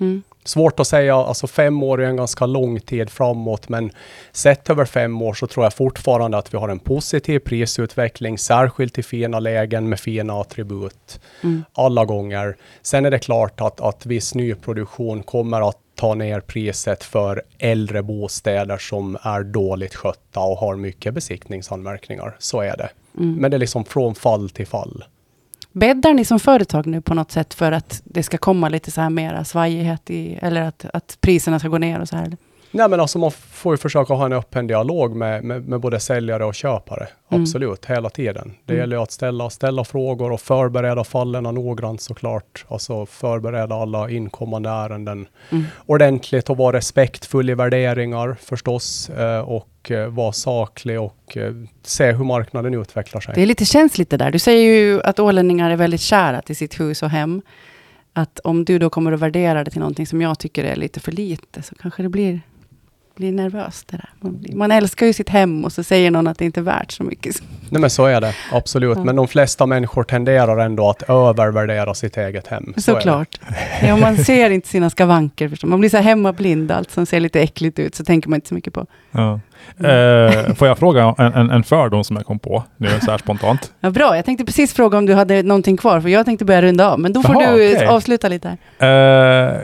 Mm. 0.00 0.22
Svårt 0.44 0.80
att 0.80 0.86
säga, 0.86 1.16
alltså 1.16 1.46
fem 1.46 1.82
år 1.82 2.02
är 2.02 2.06
en 2.06 2.16
ganska 2.16 2.46
lång 2.46 2.80
tid 2.80 3.10
framåt, 3.10 3.68
men 3.68 3.90
sett 4.32 4.70
över 4.70 4.84
fem 4.84 5.22
år 5.22 5.34
så 5.34 5.46
tror 5.46 5.66
jag 5.66 5.74
fortfarande 5.74 6.38
att 6.38 6.54
vi 6.54 6.58
har 6.58 6.68
en 6.68 6.78
positiv 6.78 7.38
prisutveckling, 7.38 8.38
särskilt 8.38 8.98
i 8.98 9.02
fina 9.02 9.38
lägen 9.38 9.88
med 9.88 10.00
fina 10.00 10.40
attribut 10.40 11.20
Mm. 11.42 11.64
alla 11.72 12.04
gånger. 12.04 12.56
Sen 12.82 13.06
är 13.06 13.10
det 13.10 13.18
klart 13.18 13.60
att, 13.60 13.80
att 13.80 14.06
viss 14.06 14.34
nyproduktion 14.34 15.22
kommer 15.22 15.68
att 15.68 15.78
ta 15.94 16.14
ner 16.14 16.40
priset 16.40 17.04
för 17.04 17.42
äldre 17.58 18.02
bostäder 18.02 18.78
som 18.78 19.18
är 19.22 19.42
dåligt 19.42 19.94
skötta 19.94 20.40
och 20.40 20.56
har 20.58 20.76
mycket 20.76 21.14
besiktningsanmärkningar. 21.14 22.36
Så 22.38 22.60
är 22.60 22.76
det. 22.76 22.88
Mm. 23.18 23.34
Men 23.34 23.50
det 23.50 23.56
är 23.56 23.58
liksom 23.58 23.84
från 23.84 24.14
fall 24.14 24.50
till 24.50 24.66
fall. 24.66 25.04
Bäddar 25.72 26.14
ni 26.14 26.24
som 26.24 26.40
företag 26.40 26.86
nu 26.86 27.00
på 27.00 27.14
något 27.14 27.30
sätt 27.30 27.54
för 27.54 27.72
att 27.72 28.02
det 28.04 28.22
ska 28.22 28.38
komma 28.38 28.68
lite 28.68 28.90
så 28.90 29.00
här 29.00 29.10
mera 29.10 29.44
svajighet 29.44 30.10
i, 30.10 30.38
eller 30.42 30.62
att, 30.62 30.84
att 30.92 31.18
priserna 31.20 31.58
ska 31.58 31.68
gå 31.68 31.78
ner 31.78 32.00
och 32.00 32.08
så 32.08 32.16
här? 32.16 32.36
Nej 32.74 32.88
men 32.88 33.00
alltså 33.00 33.18
man 33.18 33.30
får 33.30 33.72
ju 33.72 33.76
försöka 33.76 34.14
ha 34.14 34.26
en 34.26 34.32
öppen 34.32 34.66
dialog 34.66 35.16
med, 35.16 35.44
med, 35.44 35.68
med 35.68 35.80
både 35.80 36.00
säljare 36.00 36.44
och 36.44 36.54
köpare. 36.54 37.08
Mm. 37.30 37.42
Absolut, 37.42 37.84
hela 37.86 38.10
tiden. 38.10 38.54
Det 38.64 38.72
Mm. 38.72 38.80
gäller 38.80 39.02
att 39.02 39.10
ställa, 39.12 39.50
ställa 39.50 39.84
frågor 39.84 40.32
och 40.32 40.40
förbereda 40.40 41.04
fallen 41.04 41.42
noggrant 41.44 42.00
såklart. 42.00 42.64
Alltså 42.68 43.06
förbereda 43.06 43.74
alla 43.74 44.10
inkommande 44.10 44.68
ärenden 44.70 45.26
Mm. 45.50 45.64
ordentligt 45.86 46.50
och 46.50 46.56
vara 46.56 46.76
respektfull 46.76 47.50
i 47.50 47.54
värderingar 47.54 48.36
förstås. 48.40 49.10
Eh, 49.10 49.40
och 49.40 49.90
eh, 49.90 50.08
vara 50.08 50.32
saklig 50.32 51.00
och 51.00 51.36
eh, 51.36 51.52
se 51.82 52.12
hur 52.12 52.24
marknaden 52.24 52.74
utvecklar 52.74 53.20
sig. 53.20 53.34
Det 53.34 53.42
är 53.42 53.46
lite 53.46 53.64
känsligt 53.64 54.10
det 54.10 54.16
där. 54.16 54.30
Du 54.30 54.38
säger 54.38 54.74
ju 54.74 55.02
att 55.02 55.18
ålänningar 55.20 55.70
är 55.70 55.76
väldigt 55.76 56.00
kära 56.00 56.42
till 56.42 56.56
sitt 56.56 56.80
hus 56.80 57.02
och 57.02 57.10
hem. 57.10 57.42
Att 58.12 58.38
om 58.38 58.64
du 58.64 58.78
då 58.78 58.90
kommer 58.90 59.12
att 59.12 59.20
värdera 59.20 59.64
det 59.64 59.70
till 59.70 59.80
någonting 59.80 60.06
som 60.06 60.20
jag 60.22 60.38
tycker 60.38 60.64
är 60.64 60.76
lite 60.76 61.00
för 61.00 61.12
lite, 61.12 61.62
så 61.62 61.74
kanske 61.74 62.02
det 62.02 62.08
blir 62.08 62.40
blir 63.14 63.32
nervös. 63.32 63.84
Det 63.84 63.96
där. 63.96 64.08
Man, 64.20 64.38
blir, 64.38 64.56
man 64.56 64.70
älskar 64.70 65.06
ju 65.06 65.12
sitt 65.12 65.28
hem 65.28 65.64
och 65.64 65.72
så 65.72 65.82
säger 65.82 66.10
någon 66.10 66.26
att 66.26 66.38
det 66.38 66.44
inte 66.44 66.60
är 66.60 66.64
värt 66.64 66.92
så 66.92 67.04
mycket. 67.04 67.36
Nej 67.70 67.80
men 67.80 67.90
så 67.90 68.06
är 68.06 68.20
det, 68.20 68.34
absolut. 68.52 68.98
Ja. 68.98 69.04
Men 69.04 69.16
de 69.16 69.28
flesta 69.28 69.66
människor 69.66 70.04
tenderar 70.04 70.58
ändå 70.58 70.90
att 70.90 71.02
övervärdera 71.02 71.94
sitt 71.94 72.16
eget 72.16 72.46
hem. 72.46 72.72
Så. 72.76 72.80
Såklart. 72.80 73.40
Ja, 73.82 73.96
man 73.96 74.16
ser 74.16 74.50
inte 74.50 74.68
sina 74.68 74.90
skavanker. 74.90 75.48
Förstår. 75.48 75.68
Man 75.68 75.80
blir 75.80 75.90
så 75.90 75.96
hemmablind. 75.96 76.72
Allt 76.72 76.90
som 76.90 77.06
ser 77.06 77.20
lite 77.20 77.40
äckligt 77.40 77.78
ut 77.78 77.94
så 77.94 78.04
tänker 78.04 78.28
man 78.28 78.36
inte 78.36 78.48
så 78.48 78.54
mycket 78.54 78.74
på. 78.74 78.86
Ja. 79.10 79.40
Eh, 79.88 80.54
får 80.54 80.68
jag 80.68 80.78
fråga 80.78 81.14
en, 81.18 81.32
en, 81.32 81.50
en 81.50 81.64
fördom 81.64 82.04
som 82.04 82.16
jag 82.16 82.26
kom 82.26 82.38
på 82.38 82.64
nu 82.76 82.88
så 83.02 83.10
här 83.10 83.18
spontant? 83.18 83.72
Ja, 83.80 83.90
bra, 83.90 84.16
jag 84.16 84.24
tänkte 84.24 84.44
precis 84.44 84.72
fråga 84.72 84.98
om 84.98 85.06
du 85.06 85.14
hade 85.14 85.42
någonting 85.42 85.76
kvar, 85.76 86.00
för 86.00 86.08
jag 86.08 86.24
tänkte 86.24 86.44
börja 86.44 86.62
runda 86.62 86.90
av. 86.90 87.00
Men 87.00 87.12
då 87.12 87.22
får 87.22 87.42
Jaha, 87.42 87.56
du 87.56 87.74
okej. 87.74 87.86
avsluta 87.86 88.28
lite 88.28 88.56
här. 88.78 89.52
Eh, 89.52 89.60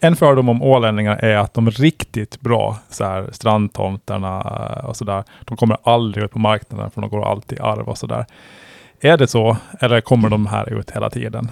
en 0.00 0.16
fördom 0.16 0.48
om 0.48 0.62
ålänningar 0.62 1.16
är 1.16 1.36
att 1.36 1.54
de 1.54 1.66
är 1.66 1.70
riktigt 1.70 2.40
bra 2.40 2.78
så 2.90 3.04
här, 3.04 3.28
strandtomterna 3.32 4.40
eh, 4.40 4.84
och 4.84 4.96
sådär. 4.96 5.24
De 5.44 5.56
kommer 5.56 5.76
aldrig 5.82 6.24
ut 6.24 6.30
på 6.30 6.38
marknaden 6.38 6.90
för 6.90 7.00
de 7.00 7.10
går 7.10 7.24
alltid 7.24 7.58
i 7.58 7.60
arv 7.60 7.88
och 7.88 7.98
sådär. 7.98 8.26
Är 9.00 9.16
det 9.16 9.26
så 9.26 9.56
eller 9.80 10.00
kommer 10.00 10.28
de 10.28 10.46
här 10.46 10.72
ut 10.72 10.90
hela 10.90 11.10
tiden? 11.10 11.50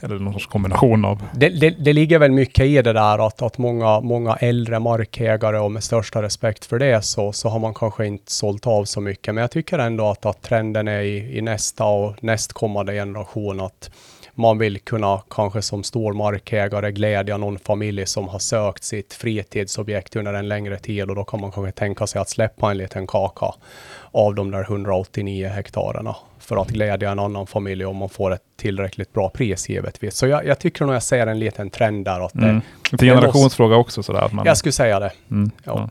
Eller 0.00 0.18
någon 0.18 0.32
sorts 0.32 0.46
kombination 0.46 1.04
av... 1.04 1.22
Det, 1.34 1.48
det, 1.48 1.70
det 1.70 1.92
ligger 1.92 2.18
väl 2.18 2.30
mycket 2.32 2.64
i 2.64 2.82
det 2.82 2.92
där 2.92 3.26
att, 3.26 3.42
att 3.42 3.58
många, 3.58 4.00
många 4.00 4.36
äldre 4.36 4.78
markägare 4.78 5.58
och 5.58 5.72
med 5.72 5.84
största 5.84 6.22
respekt 6.22 6.64
för 6.64 6.78
det 6.78 7.04
så, 7.04 7.32
så 7.32 7.48
har 7.48 7.58
man 7.58 7.74
kanske 7.74 8.06
inte 8.06 8.32
sålt 8.32 8.66
av 8.66 8.84
så 8.84 9.00
mycket. 9.00 9.34
Men 9.34 9.42
jag 9.42 9.50
tycker 9.50 9.78
ändå 9.78 10.10
att, 10.10 10.26
att 10.26 10.42
trenden 10.42 10.88
är 10.88 11.00
i, 11.00 11.38
i 11.38 11.40
nästa 11.40 11.84
och 11.84 12.24
nästkommande 12.24 12.92
generation 12.92 13.60
att 13.60 13.90
man 14.34 14.58
vill 14.58 14.78
kunna 14.80 15.20
kanske 15.30 15.62
som 15.62 15.82
stor 15.82 16.12
markägare 16.12 16.92
glädja 16.92 17.36
någon 17.36 17.58
familj 17.58 18.06
som 18.06 18.28
har 18.28 18.38
sökt 18.38 18.84
sitt 18.84 19.14
fritidsobjekt 19.14 20.16
under 20.16 20.34
en 20.34 20.48
längre 20.48 20.78
tid 20.78 21.10
och 21.10 21.16
då 21.16 21.24
kan 21.24 21.40
man 21.40 21.52
kanske 21.52 21.72
tänka 21.72 22.06
sig 22.06 22.20
att 22.20 22.28
släppa 22.28 22.70
en 22.70 22.76
liten 22.78 23.06
kaka 23.06 23.46
av 24.10 24.34
de 24.34 24.50
där 24.50 24.62
189 24.62 25.48
hektarerna 25.48 26.16
för 26.38 26.56
att 26.62 26.68
glädja 26.70 27.10
en 27.10 27.18
annan 27.18 27.46
familj 27.46 27.84
om 27.84 27.96
man 27.96 28.08
får 28.08 28.32
ett 28.32 28.42
tillräckligt 28.56 29.12
bra 29.12 29.30
pris 29.30 29.68
givetvis. 29.68 30.14
Så 30.16 30.26
jag, 30.26 30.46
jag 30.46 30.58
tycker 30.58 30.84
nog 30.84 30.94
jag 30.94 31.02
ser 31.02 31.26
en 31.26 31.38
liten 31.38 31.70
trend 31.70 32.04
där 32.04 32.20
att 32.26 32.32
det, 32.32 32.38
Mm. 32.44 32.60
Det 32.90 32.92
måste- 32.92 33.06
generationsfråga 33.06 33.76
också 33.76 34.02
sådär. 34.02 34.20
Att 34.20 34.32
man, 34.32 34.46
jag 34.46 34.56
skulle 34.56 34.72
säga 34.72 35.00
det. 35.00 35.12
mm, 35.30 35.50
ja. 35.64 35.72
ja. 35.76 35.88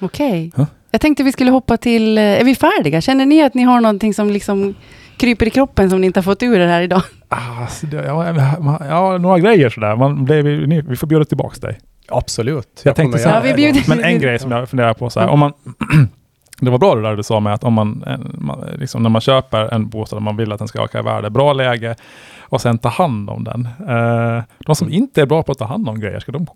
Okej. 0.00 0.52
Ja. 0.56 0.66
Jag 0.90 1.00
tänkte 1.00 1.22
vi 1.22 1.32
skulle 1.32 1.50
hoppa 1.50 1.76
till... 1.76 2.18
eh, 2.18 2.24
Är 2.24 2.44
vi 2.44 2.54
färdiga? 2.54 3.00
Känner 3.00 3.26
ni 3.26 3.42
att 3.42 3.54
ni 3.54 3.62
har 3.62 3.80
någonting 3.80 4.14
som 4.14 4.30
liksom 4.30 4.74
kryper 5.16 5.46
i 5.46 5.50
kroppen 5.50 5.90
som 5.90 6.00
ni 6.00 6.06
inte 6.06 6.20
har 6.20 6.22
fått 6.24 6.42
ur 6.42 6.58
er 6.60 6.66
här 6.66 6.82
idag? 6.82 7.02
Ah, 7.36 7.66
så 7.66 7.86
det, 7.86 7.96
ja, 8.06 8.26
ja, 8.60 8.78
ja, 8.88 9.18
några 9.18 9.38
grejer 9.38 9.70
sådär. 9.70 9.96
Man 9.96 10.24
blev, 10.24 10.44
ni, 10.44 10.80
vi 10.82 10.96
får 10.96 11.06
bjuda 11.06 11.24
tillbaka 11.24 11.66
dig. 11.66 11.78
Absolut. 12.08 12.82
Jag 12.84 12.96
tänkte 12.96 13.02
kommer 13.18 13.22
så 13.22 13.28
här- 13.28 13.40
Ja, 13.88 13.96
Men 13.96 14.04
en 14.04 14.18
grej 14.20 14.38
som 14.38 14.50
jag 14.50 14.68
funderar 14.68 14.94
på 14.94 15.10
så 15.10 15.20
här, 15.20 15.28
om 15.28 15.38
man 15.38 15.52
Det 16.60 16.70
var 16.70 16.78
bra 16.78 16.94
det 16.94 17.02
där 17.02 17.16
du 17.16 17.22
sa 17.22 17.40
med 17.40 17.54
att 17.54 17.64
om 17.64 17.72
man, 17.72 18.04
en- 18.06 18.34
man 18.38 18.64
liksom 18.78 19.02
när 19.02 19.10
man 19.10 19.20
köper 19.20 19.74
en 19.74 19.88
bostad 19.88 20.16
och 20.16 20.22
man 20.22 20.36
vill 20.36 20.52
att 20.52 20.58
den 20.58 20.68
ska 20.68 20.82
öka 20.84 20.98
i 20.98 21.02
värde, 21.02 21.30
bra 21.30 21.52
läge 21.52 21.94
och 22.40 22.60
sen 22.60 22.78
ta 22.78 22.88
hand 22.88 23.30
om 23.30 23.44
den. 23.44 23.68
Eh, 23.88 24.42
de 24.66 24.74
som 24.76 24.88
inte 24.92 25.22
är 25.22 25.26
bra 25.26 25.42
på 25.42 25.52
att 25.52 25.58
ta 25.58 25.64
hand 25.64 25.88
om 25.88 26.00
grejer, 26.00 26.20
ska 26.20 26.32
de 26.32 26.46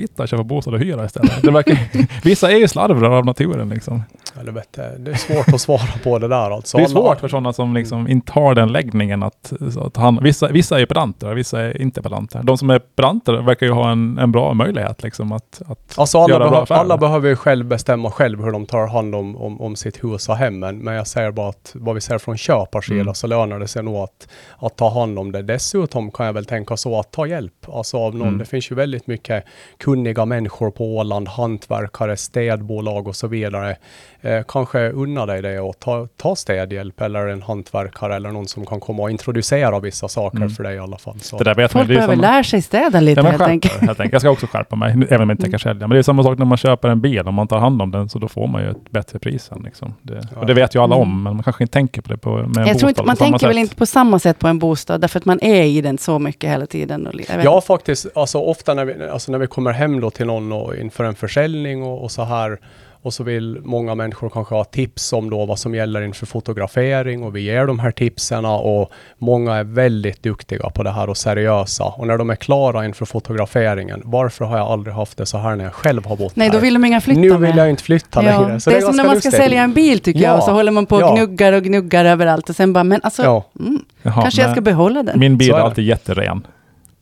i 0.00 0.06
att 0.16 0.30
köpa 0.30 0.42
bostad 0.42 0.74
och 0.74 0.80
hyra 0.80 1.04
istället? 1.04 1.42
Det 1.42 1.50
verkar, 1.50 1.78
vissa 2.24 2.50
är 2.52 2.56
ju 2.56 2.68
slarvrar 2.68 3.10
av 3.10 3.24
naturen 3.26 3.68
liksom. 3.68 4.02
Ja, 4.36 4.42
det, 4.42 4.50
vet 4.52 4.68
jag. 4.76 5.00
det 5.00 5.10
är 5.10 5.14
svårt 5.14 5.48
att 5.54 5.60
svara 5.60 5.80
på 6.04 6.18
det 6.18 6.28
där 6.28 6.50
alltså. 6.50 6.76
Det 6.78 6.82
är 6.84 6.88
svårt 6.88 7.20
för 7.20 7.28
sådana 7.28 7.52
som 7.52 7.74
liksom 7.74 8.08
inte 8.08 8.32
har 8.32 8.54
den 8.54 8.72
läggningen 8.72 9.22
att, 9.22 9.52
att 9.80 9.94
ta 9.94 10.00
hand 10.00 10.22
vissa, 10.22 10.48
vissa 10.48 10.80
är 10.80 10.86
pedanter, 10.86 11.34
vissa 11.34 11.60
är 11.60 11.82
inte 11.82 12.02
pedanter. 12.02 12.42
De 12.42 12.58
som 12.58 12.70
är 12.70 12.78
pedanter 12.78 13.32
verkar 13.32 13.66
ju 13.66 13.72
ha 13.72 13.90
en, 13.90 14.18
en 14.18 14.32
bra 14.32 14.54
möjlighet 14.54 15.02
liksom 15.02 15.32
att, 15.32 15.62
att 15.66 15.98
Alltså 15.98 16.18
alla, 16.18 16.34
göra 16.34 16.50
bra 16.50 16.62
affärer. 16.62 16.78
alla 16.78 16.96
behöver 16.98 17.28
ju 17.28 17.36
själv 17.36 17.66
bestämma 17.66 18.10
själv 18.10 18.44
hur 18.44 18.52
de 18.52 18.66
tar 18.66 18.86
hand 18.86 19.14
om, 19.14 19.36
om, 19.36 19.60
om 19.60 19.76
sitt 19.76 20.04
hus 20.04 20.28
och 20.28 20.36
hemmen. 20.36 20.78
Men 20.78 20.94
jag 20.94 21.06
säger 21.06 21.30
bara 21.30 21.48
att 21.48 21.70
vad 21.74 21.94
vi 21.94 22.00
ser 22.00 22.18
från 22.18 22.36
köparsida 22.36 23.00
Mm. 23.02 23.14
så 23.14 23.26
lönar 23.26 23.58
det 23.58 23.68
sig 23.68 23.82
nog 23.82 23.96
att, 23.96 24.28
att 24.58 24.76
ta 24.76 24.90
hand 24.90 25.18
om 25.18 25.32
det. 25.32 25.42
Dessutom 25.42 26.10
kan 26.10 26.26
jag 26.26 26.32
väl 26.32 26.44
tänka 26.44 26.76
så 26.76 26.98
att 27.00 27.10
ta 27.10 27.26
hjälp. 27.26 27.52
Alltså 27.72 27.96
av 27.96 28.14
någon. 28.14 28.28
Mm. 28.28 28.38
Det 28.38 28.44
finns 28.44 28.70
ju 28.70 28.74
väldigt 28.74 29.06
mycket 29.06 29.44
kunniga 29.84 30.24
människor 30.24 30.70
på 30.70 30.96
Åland, 30.96 31.28
hantverkare, 31.28 32.16
städbolag 32.16 33.08
och 33.08 33.16
så 33.16 33.26
vidare. 33.26 33.76
Eh, 34.20 34.42
kanske 34.48 34.88
unna 34.90 35.26
dig 35.26 35.42
det 35.42 35.60
och 35.60 35.78
ta, 35.78 36.08
ta 36.16 36.36
städhjälp 36.36 37.00
eller 37.00 37.26
en 37.26 37.42
hantverkare 37.42 38.16
eller 38.16 38.30
någon 38.30 38.46
som 38.48 38.66
kan 38.66 38.80
komma 38.80 39.02
och 39.02 39.10
introducera 39.10 39.80
vissa 39.80 40.08
saker 40.08 40.36
Mm. 40.36 40.50
för 40.50 40.62
dig 40.64 40.74
i 40.76 40.78
alla 40.78 40.98
fall. 40.98 41.20
Så. 41.20 41.38
det 41.38 41.44
där 41.44 41.54
vet 41.54 41.74
man, 41.74 41.80
Folk 41.80 41.88
det 41.88 41.94
är 41.94 41.96
behöver 41.96 42.16
lära 42.16 42.44
sig 42.44 42.62
städa 42.62 43.00
lite 43.00 43.20
Ja, 43.20 43.24
helt 43.26 43.38
skärp 43.38 43.48
enkelt. 43.48 43.74
helt 43.80 44.00
enkelt. 44.00 44.12
Jag 44.12 44.22
ska 44.22 44.30
också 44.30 44.46
skärpa 44.46 44.76
mig, 44.76 44.90
även 44.92 45.20
om 45.22 45.28
jag 45.28 45.34
inte 45.34 45.42
tänker 45.42 45.58
sälja. 45.58 45.80
Men 45.88 45.90
det 45.90 45.98
är 45.98 46.02
samma 46.02 46.22
sak 46.22 46.38
när 46.38 46.46
man 46.46 46.58
köper 46.58 46.88
en 46.88 47.00
bil. 47.00 47.20
Om 47.20 47.34
man 47.34 47.48
tar 47.48 47.58
hand 47.58 47.82
om 47.82 47.90
den 47.90 48.08
så 48.08 48.18
då 48.18 48.28
får 48.28 48.46
man 48.46 48.62
ju 48.62 48.70
ett 48.70 48.90
bättre 48.90 49.18
pris 49.18 49.44
sen. 49.44 49.62
Liksom. 49.64 49.94
Det, 50.02 50.14
Ja. 50.34 50.40
och 50.40 50.46
det 50.46 50.54
vet 50.54 50.74
ju 50.74 50.82
alla 50.82 50.94
om, 50.96 51.02
Mm. 51.10 51.22
men 51.22 51.34
man 51.34 51.42
kanske 51.42 51.64
inte 51.64 51.72
tänker 51.72 52.02
på 52.02 52.08
det 52.12 52.18
på, 52.18 52.30
med 52.36 52.56
en 52.56 52.66
Jag 52.66 52.78
tror 52.78 52.88
bostad 52.88 52.88
inte, 52.88 53.00
på 53.00 53.06
man 53.06 53.16
tänker 53.16 53.46
väl 53.46 53.54
sätt. 53.56 53.60
inte 53.60 53.76
på 53.76 53.86
samma 53.86 54.18
sätt 54.18 54.38
på 54.38 54.48
en 54.48 54.58
bostad, 54.58 55.00
därför 55.00 55.18
att 55.18 55.24
man 55.24 55.38
är 55.42 55.62
i 55.64 55.80
den 55.80 55.98
så 55.98 56.18
mycket 56.18 56.50
hela 56.50 56.66
tiden. 56.66 57.06
Och, 57.06 57.14
Ja, 57.44 57.54
inte. 57.54 57.66
faktiskt. 57.66 58.06
Alltså 58.14 58.38
ofta 58.38 58.74
när 58.74 58.84
vi, 58.84 59.08
alltså 59.08 59.32
när 59.32 59.38
vi 59.38 59.46
kommer 59.46 59.71
hem 59.72 60.00
då 60.00 60.10
till 60.10 60.26
någon 60.26 60.52
och 60.52 60.76
inför 60.76 61.04
en 61.04 61.14
försäljning 61.14 61.82
och, 61.82 62.02
och 62.02 62.10
så 62.10 62.24
här 62.24 62.58
och 63.04 63.14
så 63.14 63.24
vill 63.24 63.58
många 63.62 63.94
människor 63.94 64.28
kanske 64.30 64.54
ha 64.54 64.64
tips 64.64 65.12
om 65.12 65.30
då 65.30 65.46
vad 65.46 65.58
som 65.58 65.74
gäller 65.74 66.02
inför 66.02 66.26
fotografering 66.26 67.22
och 67.22 67.36
vi 67.36 67.40
ger 67.40 67.66
de 67.66 67.78
här 67.78 67.90
tipsen 67.90 68.44
och 68.44 68.90
många 69.18 69.54
är 69.54 69.64
väldigt 69.64 70.22
duktiga 70.22 70.70
på 70.70 70.82
det 70.82 70.90
här 70.90 71.10
och 71.10 71.16
seriösa. 71.16 71.84
Och 71.84 72.06
när 72.06 72.18
de 72.18 72.30
är 72.30 72.34
klara 72.36 72.84
inför 72.84 73.04
fotograferingen, 73.06 74.02
varför 74.04 74.44
har 74.44 74.58
jag 74.58 74.66
aldrig 74.66 74.94
haft 74.94 75.18
det 75.18 75.26
så 75.26 75.38
här 75.38 75.56
när 75.56 75.64
jag 75.64 75.72
själv 75.74 76.06
har 76.06 76.16
bott 76.16 76.36
Nej, 76.36 76.48
här? 76.48 76.54
då 76.54 76.60
vill 76.60 76.74
de 76.74 76.84
inga 76.84 77.00
flytta 77.00 77.20
nu 77.20 77.30
med. 77.30 77.40
vill 77.40 77.56
jag 77.56 77.70
inte 77.70 77.82
flytta 77.82 78.24
Ja, 78.24 78.40
längre. 78.40 78.60
Så 78.60 78.70
det 78.70 78.76
är, 78.76 78.80
som 78.80 78.86
ganska 78.86 79.02
när 79.02 79.08
man 79.08 79.20
ska 79.20 79.28
lustigt. 79.28 79.42
sälja 79.44 79.62
en 79.62 79.72
bil 79.72 80.00
tycker 80.00 80.20
jag, 80.20 80.30
Ja, 80.32 80.36
och 80.38 80.42
så 80.44 80.52
håller 80.52 80.72
man 80.72 80.86
på 80.86 80.96
och 80.96 81.02
ja. 81.02 81.14
gnuggar 81.14 81.52
och 81.52 81.62
gnuggar 81.62 82.04
överallt 82.04 82.48
och 82.48 82.56
sen 82.56 82.72
bara, 82.72 82.84
men 82.84 83.00
alltså, 83.02 83.22
Ja. 83.22 83.44
mm, 83.60 83.78
Jaha, 84.02 84.22
kanske 84.22 84.42
jag 84.42 84.50
ska 84.50 84.60
behålla 84.60 85.02
den. 85.02 85.18
Min 85.18 85.36
bil 85.38 85.50
är 85.50 85.54
är 85.54 85.58
det. 85.58 85.64
alltid 85.64 85.84
jätteren. 85.84 86.46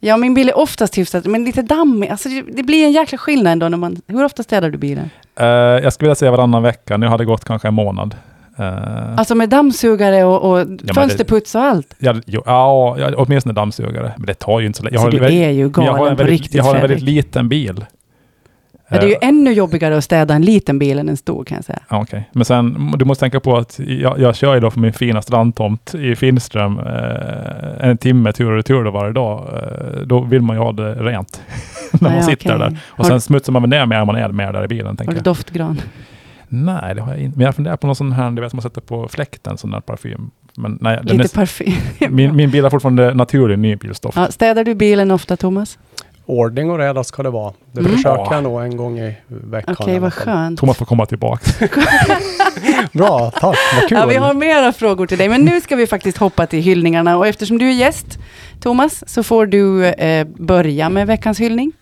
Ja, 0.03 0.17
min 0.17 0.35
bil 0.35 0.49
är 0.49 0.59
oftast 0.59 0.99
hyfsat, 0.99 1.25
men 1.27 1.45
lite 1.45 1.63
dammig. 1.63 2.09
Alltså, 2.09 2.29
det- 2.29 2.63
blir 2.63 2.85
en 2.85 2.93
jäkla 2.93 3.19
skillnad 3.19 3.53
ändå 3.53 3.69
när 3.69 3.77
man... 3.79 3.97
Hur 4.07 4.25
ofta 4.25 4.43
städar 4.43 4.71
du 4.71 4.79
bilen? 4.79 5.11
Eh, 5.41 5.47
jag 5.47 5.93
skulle 5.93 6.07
vilja 6.07 6.15
säga 6.15 6.31
varannan 6.31 6.63
vecka. 6.63 6.97
Nu 6.97 7.07
har 7.07 7.19
det 7.19 7.25
gått 7.25 7.45
kanske 7.45 7.69
en 7.69 7.75
månad. 7.75 8.15
Uh, 8.61 9.19
Alltså 9.19 9.35
med 9.35 9.49
dammsugare 9.49 10.25
och, 10.25 10.51
och 10.51 10.67
det- 10.67 10.95
fönsterputs 10.95 11.55
och 11.55 11.61
allt. 11.63 11.95
ja, 11.99 12.15
jo, 12.27 12.43
ja, 12.47 12.97
ja, 12.99 13.11
åtminstone 13.17 13.53
dammsugare. 13.53 14.13
Men 14.17 14.27
det 14.27 14.35
tar 14.35 14.61
ju 14.61 14.67
inte 14.67 14.77
så 14.79 14.85
länge. 14.85 14.95
Jag 14.95 15.01
Så 15.01 15.07
har, 15.07 15.13
en 15.13 15.21
väldigt- 15.21 15.75
jag 15.77 15.93
har 15.93 16.07
en 16.11 16.17
väldigt, 16.17 16.27
riktigt, 16.41 16.55
jag 16.55 16.65
har 16.65 16.75
en 16.75 16.81
väldigt 16.81 17.03
liten 17.03 17.49
bil. 17.49 17.85
Ja, 18.91 19.01
det 19.01 19.07
är 19.07 19.09
ju 19.09 19.15
Eh, 19.15 19.29
ännu 19.29 19.53
jobbigare 19.53 19.97
att 19.97 20.05
städa 20.05 20.35
en 20.35 20.43
liten 20.43 20.79
bil 20.79 20.99
än 20.99 21.09
en 21.09 21.17
stor 21.17 21.45
kan 21.45 21.57
jag 21.57 21.65
säga. 21.65 21.79
Okej, 21.89 22.29
men 22.33 22.45
sen 22.45 22.93
du 22.99 23.05
måste 23.05 23.21
tänka 23.23 23.41
på 23.41 23.57
att 23.57 23.79
jag, 23.87 24.19
jag 24.21 24.37
kör 24.37 24.55
ju 24.55 24.61
då 24.61 24.71
för 24.71 24.81
min 24.81 24.93
fina 24.93 25.23
strandtomt 25.23 25.95
i 25.95 26.17
Finström 26.17 26.79
eh, 26.79 27.89
en 27.89 27.99
timme 27.99 28.33
tur 28.33 28.51
och 28.51 28.57
retur 28.57 28.85
då 28.85 28.91
varje 28.91 29.13
dag. 29.13 29.49
Eh, 29.55 30.01
då 30.07 30.21
vill 30.21 30.43
man 30.43 30.57
ju 30.57 30.63
ha 30.63 30.73
det 30.73 30.95
rent 30.95 31.43
när 31.93 32.09
man 32.09 32.17
Ja, 32.19 32.23
sitter 32.23 32.57
okej. 32.57 32.59
där. 32.59 32.79
Och 32.89 33.05
Har, 33.05 33.05
sen 33.05 33.21
smutsar 33.21 33.53
man 33.53 33.63
väl 33.63 33.71
ner 33.71 33.87
mer 33.87 34.01
om 34.01 34.07
man 34.07 34.17
är 34.17 34.29
mer 34.29 34.53
där 34.53 34.65
i 34.65 34.69
bilen. 34.69 34.97
har 35.07 35.15
du 35.15 35.21
doftgran? 35.21 35.81
Nej, 36.49 36.95
det 36.95 37.01
har 37.03 37.11
jag 37.13 37.21
inte. 37.21 37.39
Men 37.39 37.45
jag 37.45 37.55
funderar 37.55 37.77
på 37.77 37.87
någon 37.87 37.97
sån 37.97 38.13
här, 38.13 38.31
du 38.31 38.43
vet, 38.43 38.53
man 38.53 38.63
sätter 38.63 38.81
på 38.81 39.09
fläkten, 39.09 39.59
sån 39.59 39.71
där 39.71 39.81
parfym. 39.81 40.31
Men 40.57 40.79
nej, 40.81 40.99
Lite 41.03 41.25
är, 41.25 41.29
parfym. 41.35 41.73
min, 42.11 42.37
min 42.37 42.51
bil 42.51 42.63
har 42.63 42.71
fortfarande 42.71 43.15
naturlig 43.15 43.59
nybilsdoft. 43.59 44.17
Ja, 44.17 44.27
städar 44.31 44.65
du 44.65 44.75
bilen 44.75 45.11
ofta, 45.11 45.37
Thomas? 45.37 45.79
Ordning 46.31 46.71
och 46.71 46.79
reda 46.79 47.05
ska 47.05 47.23
det 47.23 47.31
vara. 47.31 47.53
Det 47.73 47.81
Mm. 47.81 47.93
försöker 47.93 48.35
jag 48.35 48.43
nog 48.43 48.63
en 48.63 48.77
gång 48.77 48.99
i 48.99 49.15
veckan. 49.29 49.77
Okej, 49.79 49.93
alla 49.95 50.01
vad 50.01 50.15
skönt. 50.15 50.61
Thomas 50.61 50.77
får 50.77 50.87
komma 50.87 51.07
tillbaka. 51.07 51.51
Bra, 52.93 53.31
tack. 53.31 53.57
Vad 53.81 53.89
kul. 53.89 53.99
Ja, 53.99 54.07
vi 54.07 54.17
har 54.17 54.35
mera 54.35 54.73
frågor 54.73 55.07
till 55.07 55.19
dig, 55.19 55.29
men 55.29 55.45
nu 55.45 55.61
ska 55.61 55.77
vi 55.77 55.87
faktiskt 55.87 56.19
hoppa 56.19 56.47
till 56.47 56.63
hyllningarna. 56.63 57.17
Och 57.17 57.27
eftersom 57.27 57.59
du 57.59 57.69
är 57.69 57.73
gäst, 57.75 58.19
Thomas, 58.61 59.05
så 59.09 59.23
får 59.23 59.47
du 59.47 59.87
eh, 59.87 60.27
börja 60.39 60.89
med 60.89 61.07
veckans 61.07 61.41
hyllning. 61.41 61.73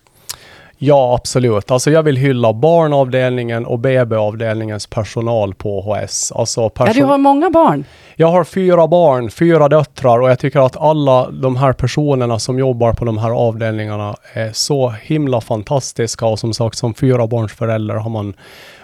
Ja, 0.81 1.15
absolut. 1.15 1.71
Alltså 1.71 1.91
jag 1.91 2.03
vill 2.03 2.17
hylla 2.17 2.53
barnavdelningen 2.53 3.65
och 3.65 3.79
BB-avdelningens 3.79 4.87
personal 4.87 5.53
på 5.53 5.81
HS. 5.81 6.31
Alltså 6.31 6.61
Ja, 6.61 6.69
person- 6.69 6.93
du 6.95 7.03
har 7.03 7.17
många 7.17 7.49
barn. 7.49 7.83
Jag 8.15 8.27
har 8.27 8.43
fyra 8.43 8.87
barn, 8.87 9.29
fyra 9.31 9.67
döttrar 9.69 10.19
och 10.19 10.29
jag 10.29 10.39
tycker 10.39 10.59
att 10.65 10.77
alla 10.77 11.29
de 11.31 11.55
här 11.55 11.73
personerna 11.73 12.39
som 12.39 12.59
jobbar 12.59 12.93
på 12.93 13.05
de 13.05 13.17
här 13.17 13.29
avdelningarna 13.31 14.15
är 14.33 14.51
så 14.53 14.89
himla 14.89 15.41
fantastiska 15.41 16.25
och 16.25 16.39
som 16.39 16.53
sagt 16.53 16.77
som 16.77 16.93
fyra 16.93 17.27
barns 17.27 17.51
förälder 17.53 17.95
har 17.95 18.09
man 18.09 18.33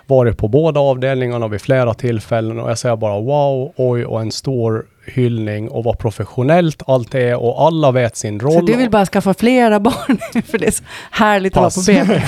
varit 0.08 0.38
på 0.38 0.48
båda 0.48 0.80
avdelningarna 0.80 1.48
vid 1.48 1.62
flera 1.62 1.94
tillfällen 1.94 2.60
och 2.60 2.70
jag 2.70 2.78
säger 2.78 2.96
bara 2.96 3.20
wow, 3.20 3.72
oj 3.76 4.06
och 4.06 4.22
en 4.22 4.32
stor 4.32 4.86
hyllning 5.06 5.70
och 5.70 5.84
vad 5.84 6.00
professionellt 6.00 6.84
allt 6.88 7.16
är 7.16 7.36
och 7.36 7.62
alla 7.68 7.92
vet 7.92 8.16
sin 8.16 8.40
roll. 8.40 8.54
Så 8.54 8.62
du 8.62 8.76
vill 8.76 8.90
bara 8.90 9.06
skaffa 9.06 9.34
flera 9.34 9.80
barn, 9.80 10.18
för 10.46 10.58
det 10.58 10.68
är 10.68 10.72
så 10.72 10.84
härligt 11.12 11.54
Pass. 11.54 11.78
att 11.78 11.96
vara 11.96 12.06
på 12.06 12.12
BB. 12.12 12.22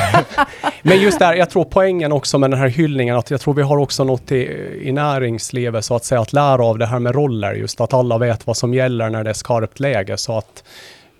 Men 0.81 1.01
just 1.01 1.19
där, 1.19 1.33
jag 1.33 1.49
tror 1.49 1.63
poängen 1.63 2.11
också 2.11 2.37
med 2.37 2.51
den 2.51 2.59
här 2.59 2.67
hyllningen, 2.67 3.15
att 3.15 3.31
jag 3.31 3.41
tror 3.41 3.53
vi 3.53 3.61
har 3.61 3.77
också 3.77 4.03
något 4.03 4.31
i, 4.31 4.47
i 4.81 4.91
näringslivet 4.91 5.85
så 5.85 5.95
att 5.95 6.05
säga, 6.05 6.21
att 6.21 6.33
lära 6.33 6.65
av 6.65 6.77
det 6.77 6.85
här 6.85 6.99
med 6.99 7.15
roller, 7.15 7.53
just 7.53 7.81
att 7.81 7.93
alla 7.93 8.17
vet 8.17 8.47
vad 8.47 8.57
som 8.57 8.73
gäller 8.73 9.09
när 9.09 9.23
det 9.23 9.29
är 9.29 9.33
skarpt 9.33 9.79
läge, 9.79 10.17
så 10.17 10.37
att 10.37 10.63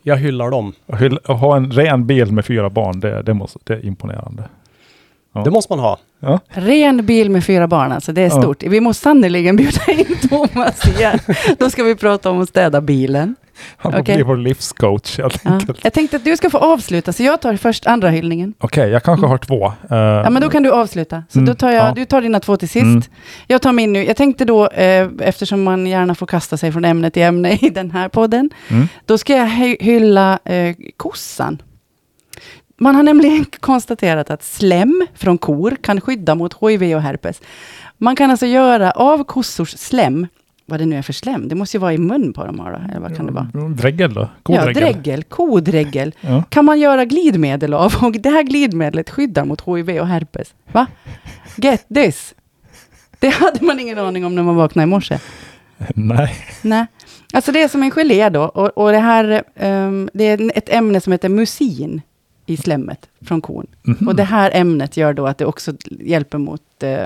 jag 0.04 0.18
hyllar 0.18 0.50
dem. 0.50 0.74
Att 1.24 1.40
ha 1.40 1.56
en 1.56 1.72
ren 1.72 2.08
bil 2.08 2.32
med 2.32 2.46
fyra 2.46 2.70
barn, 2.70 3.00
det, 3.00 3.22
det, 3.22 3.34
måste, 3.34 3.60
det 3.64 3.74
är 3.74 3.86
imponerande. 3.86 4.44
Ja. 5.38 5.44
Det 5.44 5.52
måste 5.52 5.72
man 5.74 5.80
ha. 5.80 5.98
Ja. 6.20 6.40
Ren 6.50 7.06
bil 7.06 7.30
med 7.30 7.44
fyra 7.46 7.68
barn, 7.68 7.92
alltså 7.92 8.12
det 8.12 8.22
är 8.22 8.30
Ja. 8.30 8.42
stort. 8.42 8.64
Vi 8.64 8.82
måste 8.82 9.04
sannerligen 9.04 9.56
bjuda 9.56 9.82
in 9.92 10.06
Thomas 10.30 10.88
igen. 10.98 11.20
Då 11.60 11.70
ska 11.70 11.84
vi 11.84 11.96
prata 11.96 12.30
om 12.30 12.42
att 12.42 12.50
städa 12.50 12.82
bilen. 12.82 13.36
Han 13.78 13.92
får 13.92 14.00
Okej. 14.00 14.16
bli 14.16 14.24
vår 14.24 14.38
livscoach 14.38 15.18
helt 15.18 15.42
Ja. 15.44 15.52
enkelt. 15.52 15.80
Jag 15.84 15.94
tänkte 15.94 16.18
att 16.18 16.24
du 16.24 16.38
ska 16.38 16.50
få 16.50 16.58
avsluta, 16.58 17.14
så 17.14 17.24
jag 17.24 17.42
tar 17.42 17.56
först 17.56 17.88
andra 17.88 18.10
hyllningen. 18.10 18.54
Okej, 18.60 18.90
jag 18.90 19.04
kanske 19.04 19.26
har 19.28 19.38
två. 19.38 19.66
Eh, 19.66 19.98
Ja, 19.98 20.30
men 20.30 20.42
då 20.42 20.50
kan 20.50 20.64
du 20.64 20.72
avsluta. 20.72 21.24
Så 21.30 21.40
Mm, 21.40 21.46
då 21.50 21.56
tar 21.56 21.72
jag, 21.72 21.86
ja. 21.90 21.94
du 21.96 22.06
tar 22.06 22.22
dina 22.22 22.40
två 22.40 22.58
till 22.58 22.70
sist. 22.70 22.84
Mm. 22.84 23.02
Jag 23.48 23.62
tar 23.62 23.72
min 23.74 23.94
nu. 23.94 24.06
Jag 24.06 24.18
tänkte 24.18 24.46
då, 24.46 24.68
eh, 24.68 25.08
eftersom 25.22 25.64
man 25.64 25.88
gärna 25.88 26.16
får 26.16 26.26
kasta 26.26 26.58
sig 26.58 26.72
från 26.72 26.86
ämne 26.86 27.10
till 27.10 27.22
ämne 27.24 27.52
i 27.62 27.70
den 27.70 27.92
här 27.92 28.10
podden, 28.10 28.50
Mm. 28.70 28.88
då 29.06 29.18
ska 29.18 29.36
jag 29.38 29.48
hy- 29.48 29.78
hylla 29.80 30.40
eh, 30.46 30.76
kossan. 30.98 31.62
Man 32.80 32.96
har 32.96 33.04
nämligen 33.04 33.46
konstaterat 33.60 34.30
att 34.30 34.44
slem 34.44 35.08
från 35.16 35.38
kor 35.38 35.78
kan 35.82 36.02
skydda 36.02 36.36
mot 36.36 36.54
HIV 36.62 36.96
och 36.96 37.02
herpes. 37.02 37.42
Man 37.98 38.16
kan 38.16 38.32
alltså 38.32 38.46
göra 38.46 38.92
av 38.92 39.24
kossors 39.24 39.70
slem, 39.78 40.28
vad 40.66 40.80
det 40.80 40.86
nu 40.86 40.98
är 40.98 41.02
för 41.02 41.14
slem, 41.14 41.48
det 41.48 41.56
måste 41.56 41.78
ju 41.78 41.82
vara 41.82 41.94
i 41.94 41.98
mun 41.98 42.34
på 42.34 42.46
dem 42.46 42.58
då, 42.58 42.64
eller 42.92 43.00
vad 43.00 43.18
kan 43.18 43.26
det 43.26 43.32
vara? 43.32 43.48
Dregel 43.70 44.14
då? 44.14 44.22
Ja, 44.22 44.30
Kodregel? 44.44 44.74
dregel, 44.74 45.24
kodregel, 45.24 46.16
Ja. 46.22 46.44
kan 46.50 46.66
man 46.66 46.80
göra 46.80 47.06
glidmedel 47.06 47.74
av 47.74 47.94
och 48.02 48.12
det 48.12 48.30
här 48.30 48.44
glidmedlet 48.44 49.10
skyddar 49.10 49.46
mot 49.46 49.62
HIV 49.68 49.90
och 50.00 50.08
herpes. 50.08 50.54
Va? 50.72 50.88
Get 51.56 51.86
this! 51.94 52.34
Det 53.20 53.30
hade 53.30 53.66
man 53.66 53.80
ingen 53.80 53.98
aning 54.00 54.26
om 54.26 54.36
när 54.36 54.44
man 54.44 54.56
vaknade 54.56 54.84
i 54.84 54.86
morse. 54.90 55.20
Nej. 55.96 56.36
Nej. 56.62 56.86
Alltså 57.34 57.52
det 57.52 57.62
är 57.62 57.68
som 57.68 57.84
en 57.84 57.92
gelé 57.92 58.30
då, 58.30 58.42
och, 58.44 58.78
och 58.78 58.92
det 58.92 58.98
här, 59.00 59.44
ehm, 59.56 60.10
det 60.14 60.24
är 60.24 60.52
ett 60.58 60.70
ämne 60.70 61.02
som 61.02 61.12
heter 61.12 61.30
musin 61.30 62.02
i 62.48 62.58
slemmet 62.58 63.10
från 63.26 63.42
kon. 63.42 63.68
Mhm. 63.84 64.08
Och 64.08 64.16
det 64.16 64.24
här 64.24 64.52
ämnet 64.54 64.98
gör 64.98 65.14
då 65.14 65.28
att 65.28 65.38
det 65.38 65.46
också 65.46 65.74
hjälper 65.90 66.38
mot, 66.38 66.84
eh, 66.84 67.06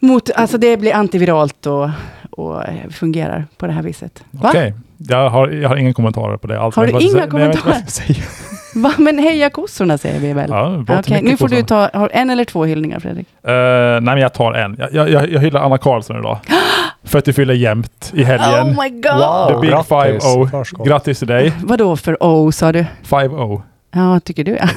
mot 0.00 0.30
alltså 0.30 0.58
det 0.58 0.76
blir 0.76 0.94
antiviralt 0.94 1.66
och, 1.66 1.90
och 2.30 2.62
fungerar 2.90 3.46
på 3.56 3.66
det 3.66 3.72
här 3.72 3.82
viset. 3.82 4.24
Va? 4.30 4.48
Okej, 4.48 4.74
jag, 4.96 5.30
har, 5.30 5.48
jag 5.48 5.68
har 5.68 5.76
ingen 5.76 5.94
kommentarer 5.94 6.36
på 6.36 6.46
det. 6.46 6.60
Allt 6.60 6.76
Har 6.76 6.86
du 6.86 6.92
inga 7.00 7.26
jag 7.40 7.90
säger. 7.90 8.24
Va? 8.82 8.92
Men 8.98 9.18
heja 9.18 9.50
kossorna 9.50 9.98
säger 9.98 10.20
vi 10.20 10.32
väl? 10.32 10.50
Ja, 10.50 10.84
Okej, 10.98 11.22
nu 11.22 11.36
får 11.36 11.48
du 11.48 11.62
ta 11.62 11.90
har 11.92 12.10
en 12.12 12.30
eller 12.30 12.44
två 12.44 12.64
hyllningar 12.64 13.00
Fredrik. 13.00 13.26
Eh, 13.42 13.52
nej, 13.52 14.00
men 14.00 14.18
jag 14.18 14.34
tar 14.34 14.52
en. 14.52 14.76
Jag, 14.78 15.08
jag, 15.10 15.30
jag, 15.30 15.40
hyllar 15.40 15.60
Anna 15.60 15.78
Karlsson 15.78 16.18
idag. 16.18 16.38
för 17.04 17.18
att 17.18 17.24
du 17.24 17.32
fyller 17.32 17.54
jämnt 17.54 18.12
i 18.14 18.24
helgen. 18.24 18.66
Oh 18.66 18.82
my 18.82 18.90
god! 18.90 19.16
Wow. 19.16 19.48
The 19.48 19.60
big 19.60 19.70
grattis 19.70 20.24
i 20.24 20.28
5-0. 20.28 20.50
förskott. 20.50 20.86
Grattis 20.86 21.18
till 21.18 21.28
dig. 21.28 21.52
Vadå 21.64 21.96
för 21.96 22.22
O 22.22 22.52
sa 22.52 22.72
du? 22.72 22.86
5-0. 23.04 23.62
Ja, 23.96 24.20
tycker 24.20 24.44
du 24.44 24.56
ja. 24.60 24.68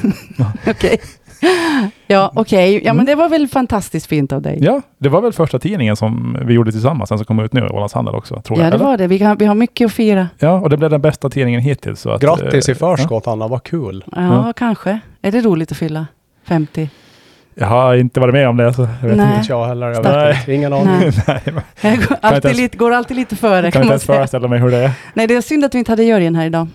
Okej. 0.70 1.00
Ja, 2.06 2.32
okej. 2.34 2.80
Ja, 2.84 2.92
men 2.94 3.06
det 3.06 3.14
var 3.14 3.28
väl 3.28 3.48
fantastiskt 3.48 4.06
fint 4.06 4.32
av 4.32 4.42
dig. 4.42 4.52
Mm. 4.52 4.64
Ja, 4.64 4.82
det 4.98 5.08
var 5.08 5.20
väl 5.22 5.32
första 5.32 5.58
tidningen 5.58 5.96
som 5.96 6.36
vi 6.46 6.54
gjorde 6.54 6.72
tillsammans, 6.72 7.08
den 7.08 7.18
som 7.18 7.24
kom 7.24 7.38
ut 7.40 7.52
nu, 7.52 7.68
Ålands 7.68 7.94
Handel 7.94 8.14
också, 8.14 8.42
tror 8.42 8.58
Ja, 8.58 8.64
jag. 8.64 8.72
det 8.72 8.76
eller? 8.76 8.84
var 8.84 8.96
det. 8.96 9.06
Vi, 9.06 9.18
kan, 9.18 9.36
vi 9.38 9.44
har 9.46 9.54
mycket 9.54 9.84
att 9.86 9.92
fira. 9.92 10.28
Ja, 10.38 10.52
och 10.52 10.70
det 10.70 10.76
blev 10.76 10.90
den 10.90 11.00
bästa 11.00 11.30
tidningen 11.30 11.60
hittills. 11.60 12.00
Så 12.00 12.10
att, 12.10 12.22
Grattis 12.22 12.68
i 12.68 12.72
eh, 12.72 12.78
förskott 12.78 13.26
Anna, 13.26 13.48
vad 13.48 13.62
kul. 13.62 14.04
Ja, 14.16 14.22
Ja. 14.46 14.52
kanske. 14.56 15.00
Är 15.22 15.32
det 15.32 15.40
roligt 15.40 15.72
att 15.72 15.78
fylla 15.78 16.06
50? 16.44 16.82
Ja. 16.82 16.88
Jag 17.54 17.66
har 17.66 17.94
inte 17.94 18.20
varit 18.20 18.34
med 18.34 18.48
om 18.48 18.56
det, 18.56 18.74
så 18.74 18.88
jag 19.02 19.08
vet 19.08 19.16
Nej. 19.16 19.36
Inte 19.38 19.52
jag 19.52 19.66
heller, 19.66 19.86
jag 19.86 20.02
vet 20.02 20.36
inte. 20.38 20.52
Ingen 20.52 20.72
aning. 20.72 21.10
Nej. 21.26 21.40
Nej, 21.82 21.96
går 22.08 22.16
alltid, 22.20 22.44
ens- 22.44 22.58
lite, 22.58 22.76
går 22.76 22.90
alltid 22.90 23.16
lite 23.16 23.36
före 23.36 23.62
kan 23.62 23.72
kan 23.72 23.82
inte 23.82 23.92
ens 23.92 24.04
föreställa 24.04 24.48
mig 24.48 24.58
hur 24.58 24.70
det 24.70 24.76
är. 24.76 24.90
Nej, 25.14 25.26
det 25.26 25.34
är 25.34 25.40
synd 25.40 25.64
att 25.64 25.74
vi 25.74 25.78
inte 25.78 25.92
hade 25.92 26.04
juryn 26.04 26.34
här 26.36 26.46
idag. 26.46 26.66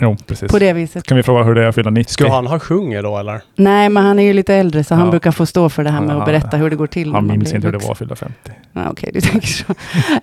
Jo, 0.00 0.16
precis. 0.26 0.50
På 0.52 0.58
det 0.58 0.72
viset. 0.72 1.04
Kan 1.04 1.16
vi 1.16 1.22
fråga 1.22 1.42
hur 1.42 1.54
det 1.54 1.62
är 1.64 1.66
att 1.68 1.74
fylla 1.74 1.90
90? 1.90 2.12
Skulle 2.12 2.30
han 2.30 2.46
ha 2.46 2.58
sjungit 2.58 3.02
då 3.02 3.18
eller? 3.18 3.40
Nej, 3.56 3.88
men 3.88 4.04
han 4.04 4.18
är 4.18 4.22
ju 4.22 4.32
lite 4.32 4.54
äldre 4.54 4.84
så 4.84 4.94
han 4.94 5.04
Ja. 5.04 5.10
brukar 5.10 5.30
få 5.30 5.46
stå 5.46 5.68
för 5.68 5.84
det 5.84 5.90
här 5.90 6.00
med 6.00 6.14
Ja, 6.16 6.20
att 6.20 6.26
berätta 6.26 6.56
hur 6.56 6.70
det 6.70 6.76
går 6.76 6.86
till. 6.86 7.12
Han 7.12 7.26
minns 7.26 7.52
inte 7.54 7.66
hur 7.66 7.72
det 7.72 7.78
var 7.84 7.92
att 7.92 7.98
fylla 7.98 8.16
50. 8.16 8.34
Ja, 8.72 8.90
Okej, 8.90 9.10
du 9.14 9.20
tänker 9.20 9.46
så. 9.48 9.64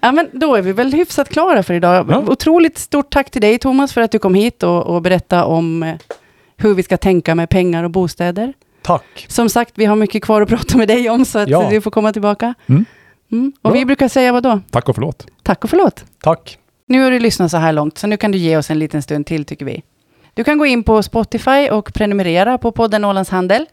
Ja, 0.01 0.11
men 0.11 0.27
då 0.33 0.55
är 0.55 0.61
vi 0.61 0.71
väl 0.73 0.93
hyfsat 0.93 1.29
klara 1.29 1.63
för 1.63 1.73
idag. 1.73 2.05
Ja. 2.09 2.23
Otroligt 2.27 2.77
stort 2.77 3.09
tack 3.13 3.31
till 3.31 3.41
dig 3.41 3.57
Thomas 3.59 3.93
för 3.93 4.01
att 4.01 4.11
du 4.11 4.19
kom 4.19 4.35
hit 4.35 4.63
och, 4.63 4.83
och 4.83 5.01
berättade 5.01 5.43
om 5.43 5.83
eh, 5.83 5.95
hur 6.57 6.73
vi 6.73 6.83
ska 6.83 6.97
tänka 6.97 7.35
med 7.35 7.49
pengar 7.49 7.83
och 7.83 7.91
bostäder. 7.91 8.53
Tack. 8.81 9.25
Som 9.27 9.49
sagt, 9.49 9.71
vi 9.75 9.85
har 9.85 9.95
mycket 9.95 10.23
kvar 10.23 10.41
att 10.41 10.49
prata 10.49 10.77
med 10.77 10.87
dig 10.87 11.09
om 11.09 11.25
så 11.25 11.39
att 11.39 11.49
Ja. 11.49 11.67
du 11.69 11.81
får 11.81 11.91
komma 11.91 12.13
tillbaka. 12.13 12.53
Mm. 12.67 12.85
Mm. 13.31 13.53
Och 13.61 13.69
Bra. 13.71 13.79
vi 13.79 13.85
brukar 13.85 14.07
säga 14.07 14.31
vad 14.31 14.43
då? 14.43 14.59
Tack 14.71 14.89
och 14.89 14.95
förlåt. 14.95 15.27
Tack 15.43 15.63
och 15.63 15.69
förlåt. 15.69 16.05
Tack. 16.23 16.57
Nu 16.87 17.03
har 17.03 17.11
du 17.11 17.19
lyssnat 17.19 17.51
så 17.51 17.57
här 17.57 17.73
långt, 17.73 17.97
så 17.97 18.07
nu 18.07 18.17
kan 18.17 18.31
du 18.31 18.37
ge 18.37 18.57
oss 18.57 18.71
en 18.71 18.79
liten 18.79 19.01
stund 19.01 19.25
till 19.25 19.45
tycker 19.45 19.65
vi. 19.65 19.83
Du 20.33 20.43
kan 20.43 20.57
gå 20.57 20.65
in 20.65 20.83
på 20.83 21.03
Spotify 21.03 21.69
och 21.71 21.93
prenumerera 21.93 22.57
på 22.57 22.71
podden 22.71 23.05
Ålands 23.05 23.29
Handel. 23.29 23.65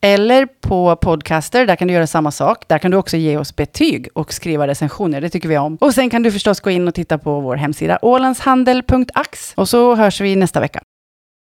Eller 0.00 0.46
på 0.46 0.96
Podcaster, 0.96 1.66
där 1.66 1.76
kan 1.76 1.88
du 1.88 1.94
göra 1.94 2.06
samma 2.06 2.30
sak. 2.30 2.64
Där 2.68 2.78
kan 2.78 2.90
du 2.90 2.96
också 2.96 3.16
ge 3.16 3.36
oss 3.36 3.56
betyg 3.56 4.08
och 4.14 4.32
skriva 4.32 4.66
recensioner, 4.66 5.20
det 5.20 5.30
tycker 5.30 5.48
vi 5.48 5.58
om. 5.58 5.76
Och 5.80 5.94
sen 5.94 6.10
kan 6.10 6.22
du 6.22 6.32
förstås 6.32 6.60
gå 6.60 6.70
in 6.70 6.88
och 6.88 6.94
titta 6.94 7.18
på 7.18 7.40
vår 7.40 7.56
hemsida 7.56 7.98
ålandshandel.ax. 8.02 9.52
Och 9.54 9.68
så 9.68 9.94
hörs 9.94 10.20
vi 10.20 10.36
nästa 10.36 10.60
vecka. 10.60 10.80